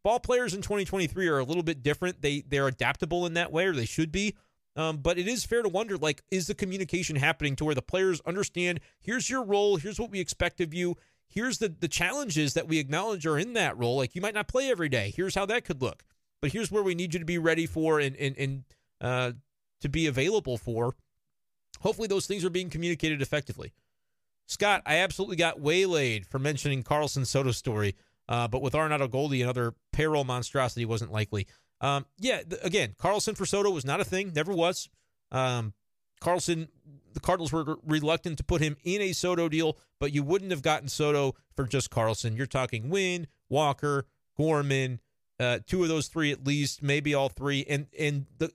[0.05, 2.23] Ball players in 2023 are a little bit different.
[2.23, 4.35] They they're adaptable in that way, or they should be.
[4.77, 7.83] Um, but it is fair to wonder, like, is the communication happening to where the
[7.83, 8.79] players understand?
[9.01, 9.77] Here's your role.
[9.77, 10.97] Here's what we expect of you.
[11.27, 13.97] Here's the the challenges that we acknowledge are in that role.
[13.97, 15.13] Like, you might not play every day.
[15.15, 16.05] Here's how that could look.
[16.41, 18.65] But here's where we need you to be ready for and and and
[19.01, 19.33] uh,
[19.81, 20.95] to be available for.
[21.81, 23.73] Hopefully, those things are being communicated effectively.
[24.49, 27.95] Scott, I absolutely got waylaid for mentioning Carlson Soto story,
[28.29, 31.47] uh, but with Arenado Goldie, another payroll monstrosity wasn't likely.
[31.83, 34.89] Um, yeah, th- again, Carlson for Soto was not a thing, never was.
[35.31, 35.75] Um,
[36.21, 36.69] Carlson,
[37.13, 40.63] the Cardinals were reluctant to put him in a Soto deal, but you wouldn't have
[40.63, 42.35] gotten Soto for just Carlson.
[42.35, 45.01] You're talking Winn, Walker, Gorman,
[45.39, 48.51] uh, two of those three at least, maybe all three, and and the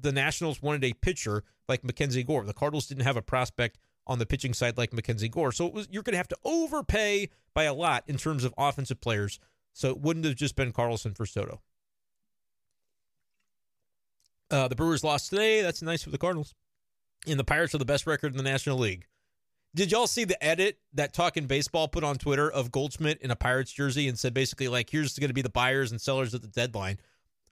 [0.00, 2.44] the Nationals wanted a pitcher like Mackenzie Gore.
[2.44, 3.78] The Cardinals didn't have a prospect
[4.08, 7.28] on the pitching side like Mackenzie Gore, so was you're going to have to overpay
[7.54, 9.38] by a lot in terms of offensive players.
[9.72, 11.60] So it wouldn't have just been Carlson for Soto.
[14.50, 15.62] Uh, the Brewers lost today.
[15.62, 16.54] That's nice for the Cardinals.
[17.26, 19.06] And the Pirates are the best record in the National League.
[19.74, 23.36] Did y'all see the edit that Talking Baseball put on Twitter of Goldschmidt in a
[23.36, 26.42] Pirates jersey and said basically like, here's going to be the buyers and sellers at
[26.42, 26.98] the deadline?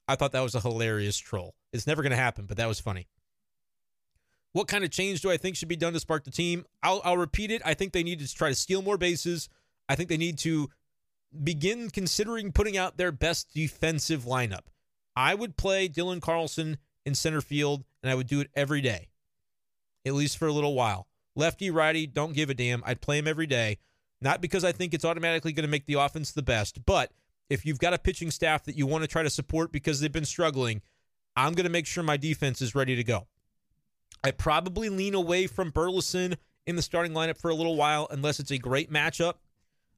[0.09, 1.55] I thought that was a hilarious troll.
[1.73, 3.07] It's never going to happen, but that was funny.
[4.57, 6.65] What kind of change do I think should be done to spark the team?
[6.83, 7.61] I'll, I'll repeat it.
[7.63, 9.51] I think they need to try to steal more bases.
[9.87, 10.71] I think they need to
[11.45, 14.63] begin considering putting out their best defensive lineup.
[15.15, 19.09] I would play Dylan Carlson in center field, and I would do it every day,
[20.07, 21.07] at least for a little while.
[21.35, 22.83] Lefty, righty, don't give a damn.
[22.87, 23.77] I'd play him every day,
[24.23, 27.13] not because I think it's automatically going to make the offense the best, but
[27.51, 30.11] if you've got a pitching staff that you want to try to support because they've
[30.11, 30.81] been struggling,
[31.37, 33.27] I'm going to make sure my defense is ready to go.
[34.25, 36.37] I probably lean away from Burleson
[36.67, 39.35] in the starting lineup for a little while, unless it's a great matchup,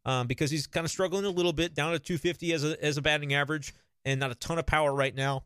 [0.05, 2.97] um, because he's kind of struggling a little bit, down to 250 as a as
[2.97, 3.75] a batting average,
[4.05, 5.45] and not a ton of power right now.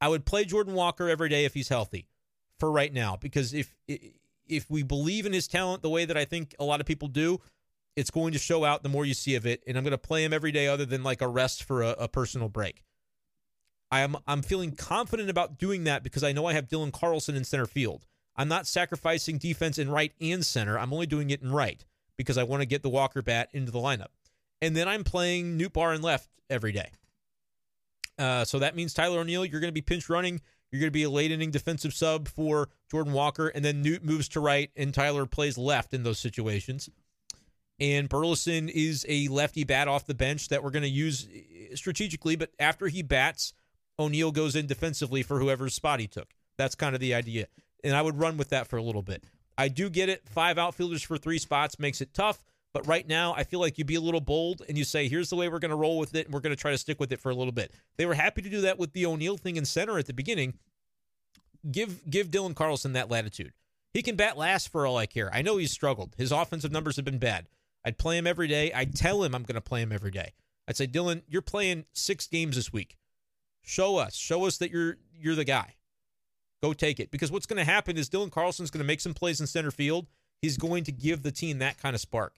[0.00, 2.08] I would play Jordan Walker every day if he's healthy
[2.58, 3.74] for right now because if
[4.48, 7.08] if we believe in his talent the way that I think a lot of people
[7.08, 7.40] do,
[7.96, 9.62] it's going to show out the more you see of it.
[9.66, 11.90] And I'm going to play him every day other than like a rest for a,
[11.90, 12.82] a personal break.
[13.92, 17.36] I am I'm feeling confident about doing that because I know I have Dylan Carlson
[17.36, 18.06] in center field.
[18.34, 20.78] I'm not sacrificing defense in right and center.
[20.78, 21.84] I'm only doing it in right
[22.16, 24.08] because I want to get the Walker bat into the lineup.
[24.62, 26.90] And then I'm playing Nootbaar and left every day.
[28.18, 30.40] Uh, so that means Tyler O'Neill, you're going to be pinch running.
[30.70, 34.02] You're going to be a late inning defensive sub for Jordan Walker, and then Newt
[34.02, 36.88] moves to right, and Tyler plays left in those situations.
[37.78, 41.76] And Burleson is a lefty bat off the bench that we're going to use uh,
[41.76, 43.52] strategically, but after he bats,
[43.98, 46.28] O'Neill goes in defensively for whoever's spot he took.
[46.56, 47.46] That's kind of the idea.
[47.84, 49.24] And I would run with that for a little bit.
[49.58, 50.28] I do get it.
[50.28, 52.42] Five outfielders for three spots makes it tough.
[52.72, 55.28] But right now, I feel like you'd be a little bold and you say, here's
[55.28, 56.98] the way we're going to roll with it, and we're going to try to stick
[56.98, 57.72] with it for a little bit.
[57.98, 60.54] They were happy to do that with the O'Neill thing in center at the beginning.
[61.70, 63.52] Give give Dylan Carlson that latitude.
[63.92, 65.30] He can bat last for all I care.
[65.34, 66.14] I know he's struggled.
[66.16, 67.46] His offensive numbers have been bad.
[67.84, 68.72] I'd play him every day.
[68.72, 70.32] I'd tell him I'm going to play him every day.
[70.66, 72.96] I'd say, Dylan, you're playing six games this week.
[73.62, 74.14] Show us.
[74.14, 75.76] Show us that you're you're the guy.
[76.62, 77.10] Go take it.
[77.10, 79.70] Because what's going to happen is Dylan Carlson's going to make some plays in center
[79.70, 80.06] field.
[80.40, 82.34] He's going to give the team that kind of spark.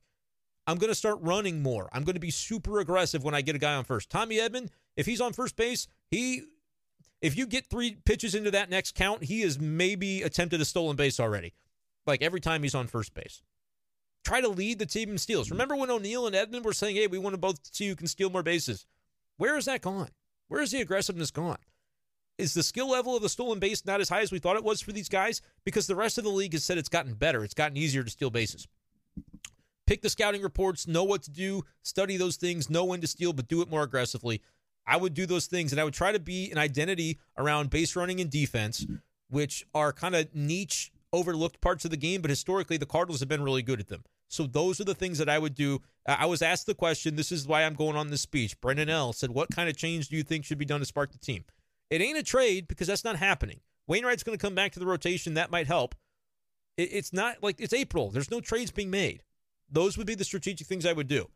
[0.67, 1.91] I'm going to start running more.
[1.93, 4.11] I'm going to be super aggressive when I get a guy on first.
[4.11, 6.45] Tommy Edman, if he's on first base, he
[7.21, 10.97] if you get three pitches into that next count, he has maybe attempted a stolen
[10.97, 11.55] base already.
[12.07, 13.43] Like every time he's on first base.
[14.25, 15.51] Try to lead the team in steals.
[15.51, 18.07] Remember when O'Neill and Edman were saying, "Hey, we want to both see who can
[18.07, 18.87] steal more bases."
[19.37, 20.11] Where is that gone?
[20.55, 21.59] Where is the aggressiveness gone?
[22.39, 24.63] Is the skill level of the stolen base not as high as we thought it
[24.63, 25.43] was for these guys?
[25.65, 27.43] Because the rest of the league has said it's gotten better.
[27.43, 28.69] It's gotten easier to steal bases.
[29.89, 33.33] pick the scouting reports, know what to do, study those things, know when to steal,
[33.33, 34.43] but do it more aggressively.
[34.87, 37.97] I would do those things and I would try to be an identity around base
[37.97, 38.87] running and defense,
[39.29, 43.29] which are kind of niche, overlooked parts of the game, but historically the Cardinals have
[43.29, 44.05] been really good at them.
[44.35, 45.81] So those are the things that I would do.
[46.07, 47.17] I was asked the question.
[47.17, 48.61] This is why I'm going on this speech.
[48.61, 51.13] Brendan L said, "What kind of change do you think should be done to spark
[51.13, 51.45] the team?"
[51.91, 53.61] It ain't a trade because that's not happening.
[53.87, 55.35] Wainwright's going to come back to the rotation.
[55.35, 55.95] That might help.
[56.77, 58.11] It's not like it's April.
[58.11, 59.23] There's no trades being made.
[59.71, 61.29] Those would be the strategic things I would do.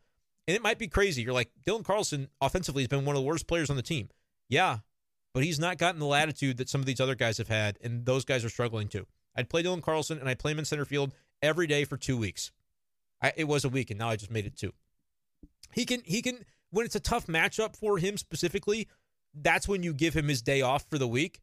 [0.47, 1.21] And it might be crazy.
[1.21, 4.09] You're like, Dylan Carlson offensively has been one of the worst players on the team.
[4.49, 4.79] Yeah,
[5.33, 8.05] but he's not gotten the latitude that some of these other guys have had, and
[8.05, 9.05] those guys are struggling too.
[9.35, 12.17] I'd play Dylan Carlson and I'd play him in center field every day for two
[12.17, 12.51] weeks.
[13.21, 14.73] I, it was a week, and now I just made it two.
[15.73, 18.87] He can he can when it's a tough matchup for him specifically,
[19.33, 21.41] that's when you give him his day off for the week.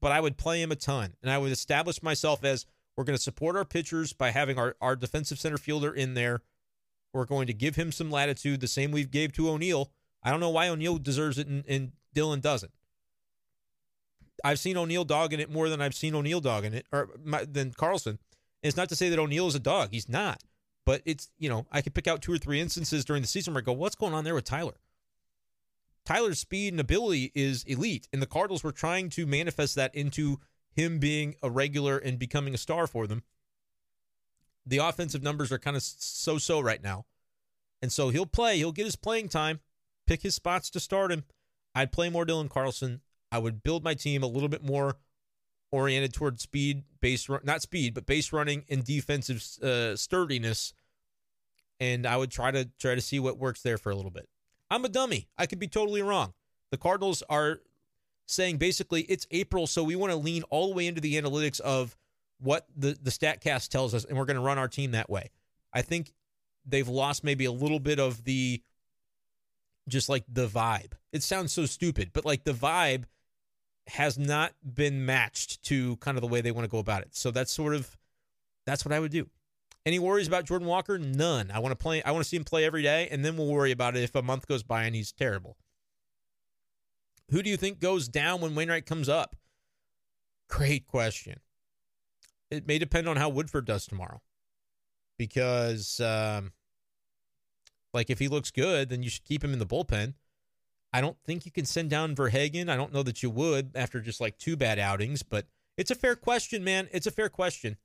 [0.00, 2.66] But I would play him a ton, and I would establish myself as
[2.96, 6.42] we're going to support our pitchers by having our, our defensive center fielder in there.
[7.12, 9.90] We're going to give him some latitude, the same we gave to O'Neill.
[10.22, 12.72] I don't know why O'Neill deserves it and, and Dylan doesn't.
[14.44, 17.72] I've seen O'Neill dogging it more than I've seen O'Neill dogging it, or my, than
[17.72, 18.18] Carlson.
[18.62, 20.42] And it's not to say that O'Neill is a dog; he's not.
[20.84, 23.54] But it's you know I could pick out two or three instances during the season
[23.54, 24.74] where I go, what's going on there with Tyler?
[26.04, 30.40] Tyler's speed and ability is elite, and the Cardinals were trying to manifest that into
[30.74, 33.22] him being a regular and becoming a star for them.
[34.66, 37.04] The offensive numbers are kind of so so right now.
[37.80, 39.60] And so he'll play, he'll get his playing time,
[40.06, 41.24] pick his spots to start him.
[41.74, 43.00] I'd play more Dylan Carlson.
[43.30, 44.96] I would build my team a little bit more
[45.72, 50.74] oriented toward speed, base run, not speed, but base running and defensive uh, sturdiness.
[51.80, 54.28] And I would try to try to see what works there for a little bit.
[54.70, 55.28] I'm a dummy.
[55.36, 56.34] I could be totally wrong.
[56.70, 57.60] The Cardinals are
[58.26, 61.60] saying basically it's April, so we want to lean all the way into the analytics
[61.60, 61.96] of
[62.38, 65.30] what the the Statcast tells us, and we're going to run our team that way.
[65.72, 66.12] I think
[66.66, 68.62] they've lost maybe a little bit of the
[69.88, 70.92] just like the vibe.
[71.12, 73.04] It sounds so stupid, but like the vibe
[73.88, 77.14] has not been matched to kind of the way they want to go about it.
[77.14, 77.96] So that's sort of
[78.64, 79.28] that's what I would do.
[79.84, 80.98] Any worries about Jordan Walker?
[80.98, 81.50] None.
[81.50, 83.48] I want to play I want to see him play every day and then we'll
[83.48, 85.56] worry about it if a month goes by and he's terrible.
[87.30, 89.36] Who do you think goes down when Wainwright comes up?
[90.48, 91.40] Great question.
[92.50, 94.20] It may depend on how Woodford does tomorrow.
[95.18, 96.52] Because um
[97.92, 100.14] like if he looks good, then you should keep him in the bullpen.
[100.92, 102.68] I don't think you can send down VerHagen.
[102.68, 105.46] I don't know that you would after just like two bad outings, but
[105.76, 106.88] it's a fair question, man.
[106.92, 107.76] It's a fair question.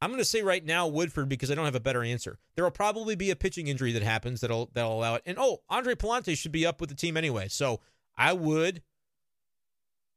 [0.00, 2.38] I'm going to say right now Woodford because I don't have a better answer.
[2.54, 5.22] There will probably be a pitching injury that happens that'll that'll allow it.
[5.26, 7.48] And oh, Andre Pallante should be up with the team anyway.
[7.48, 7.80] So
[8.16, 8.82] I would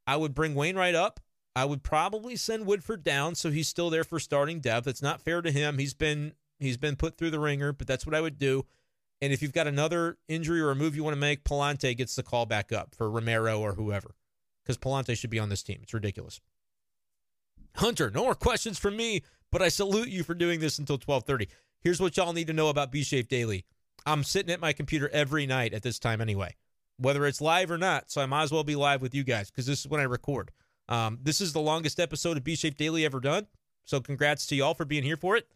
[0.07, 1.19] I would bring Wainwright up.
[1.56, 4.88] I would probably send Woodford down so he's still there for starting depth.
[4.88, 5.77] It's not fair to him.
[5.77, 8.65] He's been he's been put through the ringer, but that's what I would do.
[9.22, 12.16] And if you've got another injury or a move you want to make, Pallante gets
[12.16, 14.16] the call back up for Romero or whoever.
[14.64, 15.80] Because Pallante should be on this team.
[15.82, 16.42] It's ridiculous.
[17.76, 19.22] Hunter, no more questions from me,
[19.52, 21.48] but I salute you for doing this until 1230.
[21.82, 23.66] Here's what y'all need to know about B-Shape Daily.
[24.06, 26.56] I'm sitting at my computer every night at this time anyway,
[26.98, 28.12] whether it's live or not.
[28.12, 30.06] So I might as well be live with you guys because this is when I
[30.06, 30.52] record.
[30.88, 33.48] Um, this is the longest episode of B-Shape Daily ever done.
[33.86, 35.48] So congrats to y'all for being here for it.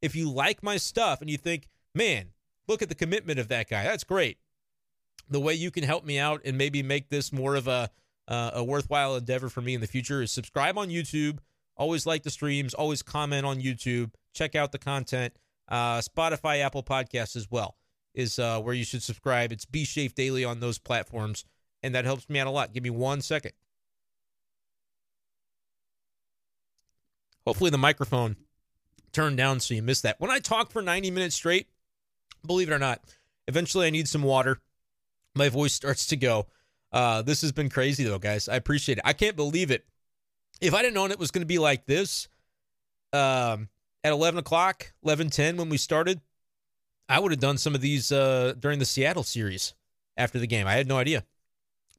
[0.00, 2.30] If you like my stuff and you think, man,
[2.68, 3.84] look at the commitment of that guy.
[3.84, 4.38] That's great.
[5.28, 7.90] The way you can help me out and maybe make this more of a
[8.26, 11.38] uh, a worthwhile endeavor for me in the future is subscribe on YouTube.
[11.76, 12.72] Always like the streams.
[12.72, 14.12] Always comment on YouTube.
[14.32, 15.34] Check out the content.
[15.68, 17.76] Uh, Spotify, Apple Podcasts as well
[18.14, 19.52] is uh, where you should subscribe.
[19.52, 21.44] It's B Shape Daily on those platforms,
[21.82, 22.72] and that helps me out a lot.
[22.72, 23.52] Give me one second.
[27.46, 28.36] Hopefully the microphone
[29.12, 30.18] turned down so you missed that.
[30.18, 31.68] When I talk for 90 minutes straight,
[32.46, 33.00] believe it or not,
[33.48, 34.60] eventually I need some water.
[35.34, 36.46] My voice starts to go.
[36.92, 38.48] Uh, this has been crazy though, guys.
[38.48, 39.04] I appreciate it.
[39.04, 39.84] I can't believe it.
[40.60, 42.28] If I didn't known it was going to be like this,
[43.12, 43.68] um,
[44.04, 46.20] at 11 o'clock, 11:10 when we started,
[47.08, 49.74] I would have done some of these uh, during the Seattle series
[50.16, 50.66] after the game.
[50.66, 51.24] I had no idea.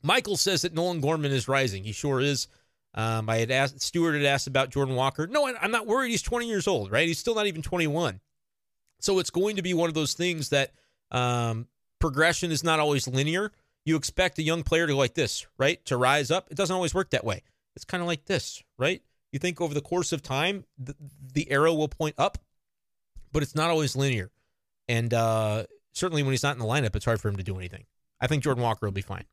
[0.01, 1.83] Michael says that Nolan Gorman is rising.
[1.83, 2.47] He sure is.
[2.93, 5.27] Um, I had asked Stewart had asked about Jordan Walker.
[5.27, 6.11] No, I'm not worried.
[6.11, 7.07] He's 20 years old, right?
[7.07, 8.21] He's still not even 21.
[8.99, 10.71] So it's going to be one of those things that
[11.11, 11.67] um,
[11.99, 13.51] progression is not always linear.
[13.85, 15.83] You expect a young player to like this, right?
[15.85, 16.47] To rise up.
[16.49, 17.43] It doesn't always work that way.
[17.75, 19.01] It's kind of like this, right?
[19.31, 20.95] You think over the course of time, the,
[21.33, 22.37] the arrow will point up,
[23.31, 24.31] but it's not always linear.
[24.87, 27.57] And uh, certainly when he's not in the lineup, it's hard for him to do
[27.57, 27.85] anything.
[28.19, 29.25] I think Jordan Walker will be fine.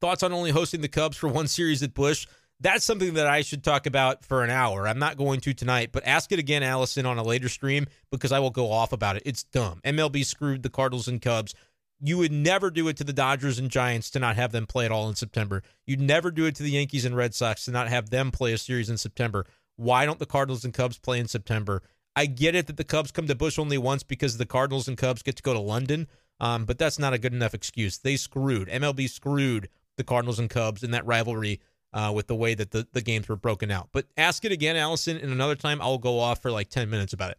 [0.00, 2.26] Thoughts on only hosting the Cubs for one series at Busch?
[2.60, 4.88] That's something that I should talk about for an hour.
[4.88, 8.32] I'm not going to tonight, but ask it again, Allison, on a later stream because
[8.32, 9.22] I will go off about it.
[9.26, 9.80] It's dumb.
[9.84, 11.54] MLB screwed the Cardinals and Cubs.
[12.00, 14.86] You would never do it to the Dodgers and Giants to not have them play
[14.86, 15.62] at all in September.
[15.86, 18.52] You'd never do it to the Yankees and Red Sox to not have them play
[18.54, 19.46] a series in September.
[19.76, 21.82] Why don't the Cardinals and Cubs play in September?
[22.14, 24.96] I get it that the Cubs come to Busch only once because the Cardinals and
[24.96, 26.06] Cubs get to go to London,
[26.40, 27.98] um, but that's not a good enough excuse.
[27.98, 31.60] They screwed MLB screwed the Cardinals and Cubs in that rivalry
[31.96, 33.88] uh, with the way that the, the games were broken out.
[33.90, 37.14] But ask it again, Allison, and another time I'll go off for like 10 minutes
[37.14, 37.38] about it.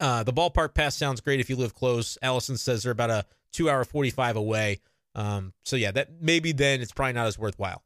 [0.00, 2.16] Uh, the ballpark pass sounds great if you live close.
[2.22, 4.80] Allison says they're about a two hour 45 away.
[5.14, 7.82] Um, so yeah, that maybe then it's probably not as worthwhile.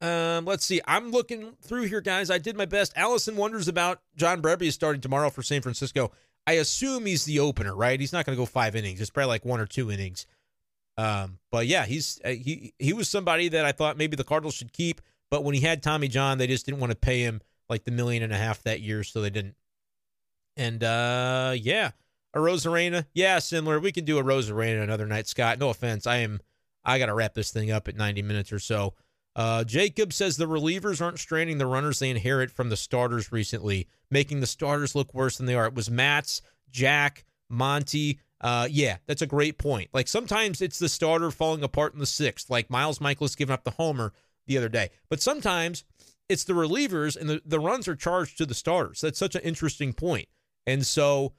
[0.00, 0.80] Um, let's see.
[0.88, 2.28] I'm looking through here, guys.
[2.28, 2.92] I did my best.
[2.96, 6.10] Allison wonders about John Brebbia starting tomorrow for San Francisco.
[6.44, 8.00] I assume he's the opener, right?
[8.00, 9.00] He's not going to go five innings.
[9.00, 10.26] It's probably like one or two innings.
[11.00, 14.54] Um, but yeah, he's uh, he he was somebody that I thought maybe the Cardinals
[14.54, 15.00] should keep.
[15.30, 17.40] But when he had Tommy John, they just didn't want to pay him
[17.70, 19.54] like the million and a half that year, so they didn't.
[20.56, 21.92] And uh, yeah,
[22.36, 23.80] Arozarena, yeah, similar.
[23.80, 25.58] We can do Arozarena another night, Scott.
[25.58, 26.40] No offense, I am.
[26.84, 28.94] I got to wrap this thing up at 90 minutes or so.
[29.36, 33.86] Uh, Jacob says the relievers aren't straining the runners they inherit from the starters recently,
[34.10, 35.66] making the starters look worse than they are.
[35.66, 38.18] It was Matz, Jack, Monty.
[38.40, 39.90] Uh, yeah, that's a great point.
[39.92, 43.64] Like sometimes it's the starter falling apart in the sixth, like Miles Mikolas giving up
[43.64, 44.12] the homer
[44.46, 44.90] the other day.
[45.08, 45.84] But sometimes
[46.28, 49.00] it's the relievers and the, the runs are charged to the starters.
[49.00, 50.28] That's such an interesting point.
[50.66, 51.34] And so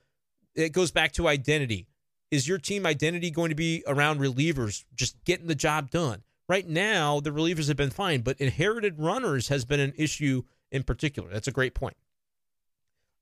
[0.55, 1.87] it goes back to identity.
[2.29, 6.23] Is your team identity going to be around relievers just getting the job done?
[6.47, 10.83] Right now, the relievers have been fine, but inherited runners has been an issue in
[10.83, 11.29] particular.
[11.29, 11.95] That's a great point.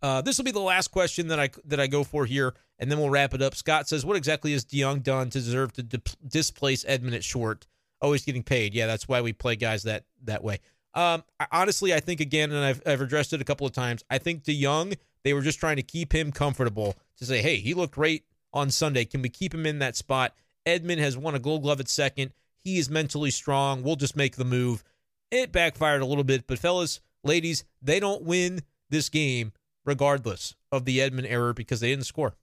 [0.02, 2.92] Uh, this will be the last question that I that I go for here, and
[2.92, 3.56] then we'll wrap it up.
[3.56, 7.68] Scott says, "What exactly has DeJong done to deserve to di- displace Edman at short?
[8.02, 8.74] Always getting paid.
[8.74, 10.60] Yeah, that's why we play guys that that way.
[10.94, 14.04] Um, I, honestly, I think again, and I've I've addressed it a couple of times.
[14.10, 17.74] I think DeJong they were just trying to keep him comfortable to say, hey, he
[17.74, 19.06] looked great on Sunday.
[19.06, 20.34] Can we keep him in that spot?
[20.66, 22.32] Edman has won a Gold Glove at second.
[22.58, 23.84] He is mentally strong.
[23.84, 24.84] We'll just make the move.
[25.32, 29.52] It backfired a little bit, but fellas, ladies, they don't win this game
[29.86, 32.36] regardless of the Edman error because they didn't score.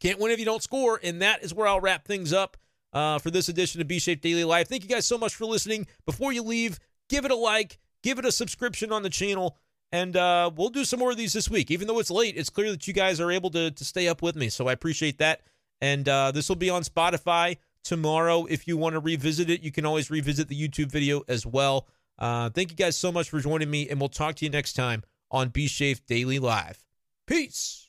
[0.00, 2.56] Can't win if you don't score, and that is where I'll wrap things up
[2.92, 4.68] uh, for this edition of B Shape Daily Life.
[4.68, 5.86] Thank you guys so much for listening.
[6.06, 9.58] Before you leave, give it a like, give it a subscription on the channel,
[9.92, 11.70] and uh, we'll do some more of these this week.
[11.70, 14.22] Even though it's late, it's clear that you guys are able to, to stay up
[14.22, 15.42] with me, so I appreciate that.
[15.80, 18.46] And uh, this will be on Spotify tomorrow.
[18.46, 21.88] If you want to revisit it, you can always revisit the YouTube video as well.
[22.18, 24.74] Uh, thank you guys so much for joining me, and we'll talk to you next
[24.74, 25.02] time
[25.32, 26.78] on B Shape Daily Live.
[27.26, 27.81] Peace.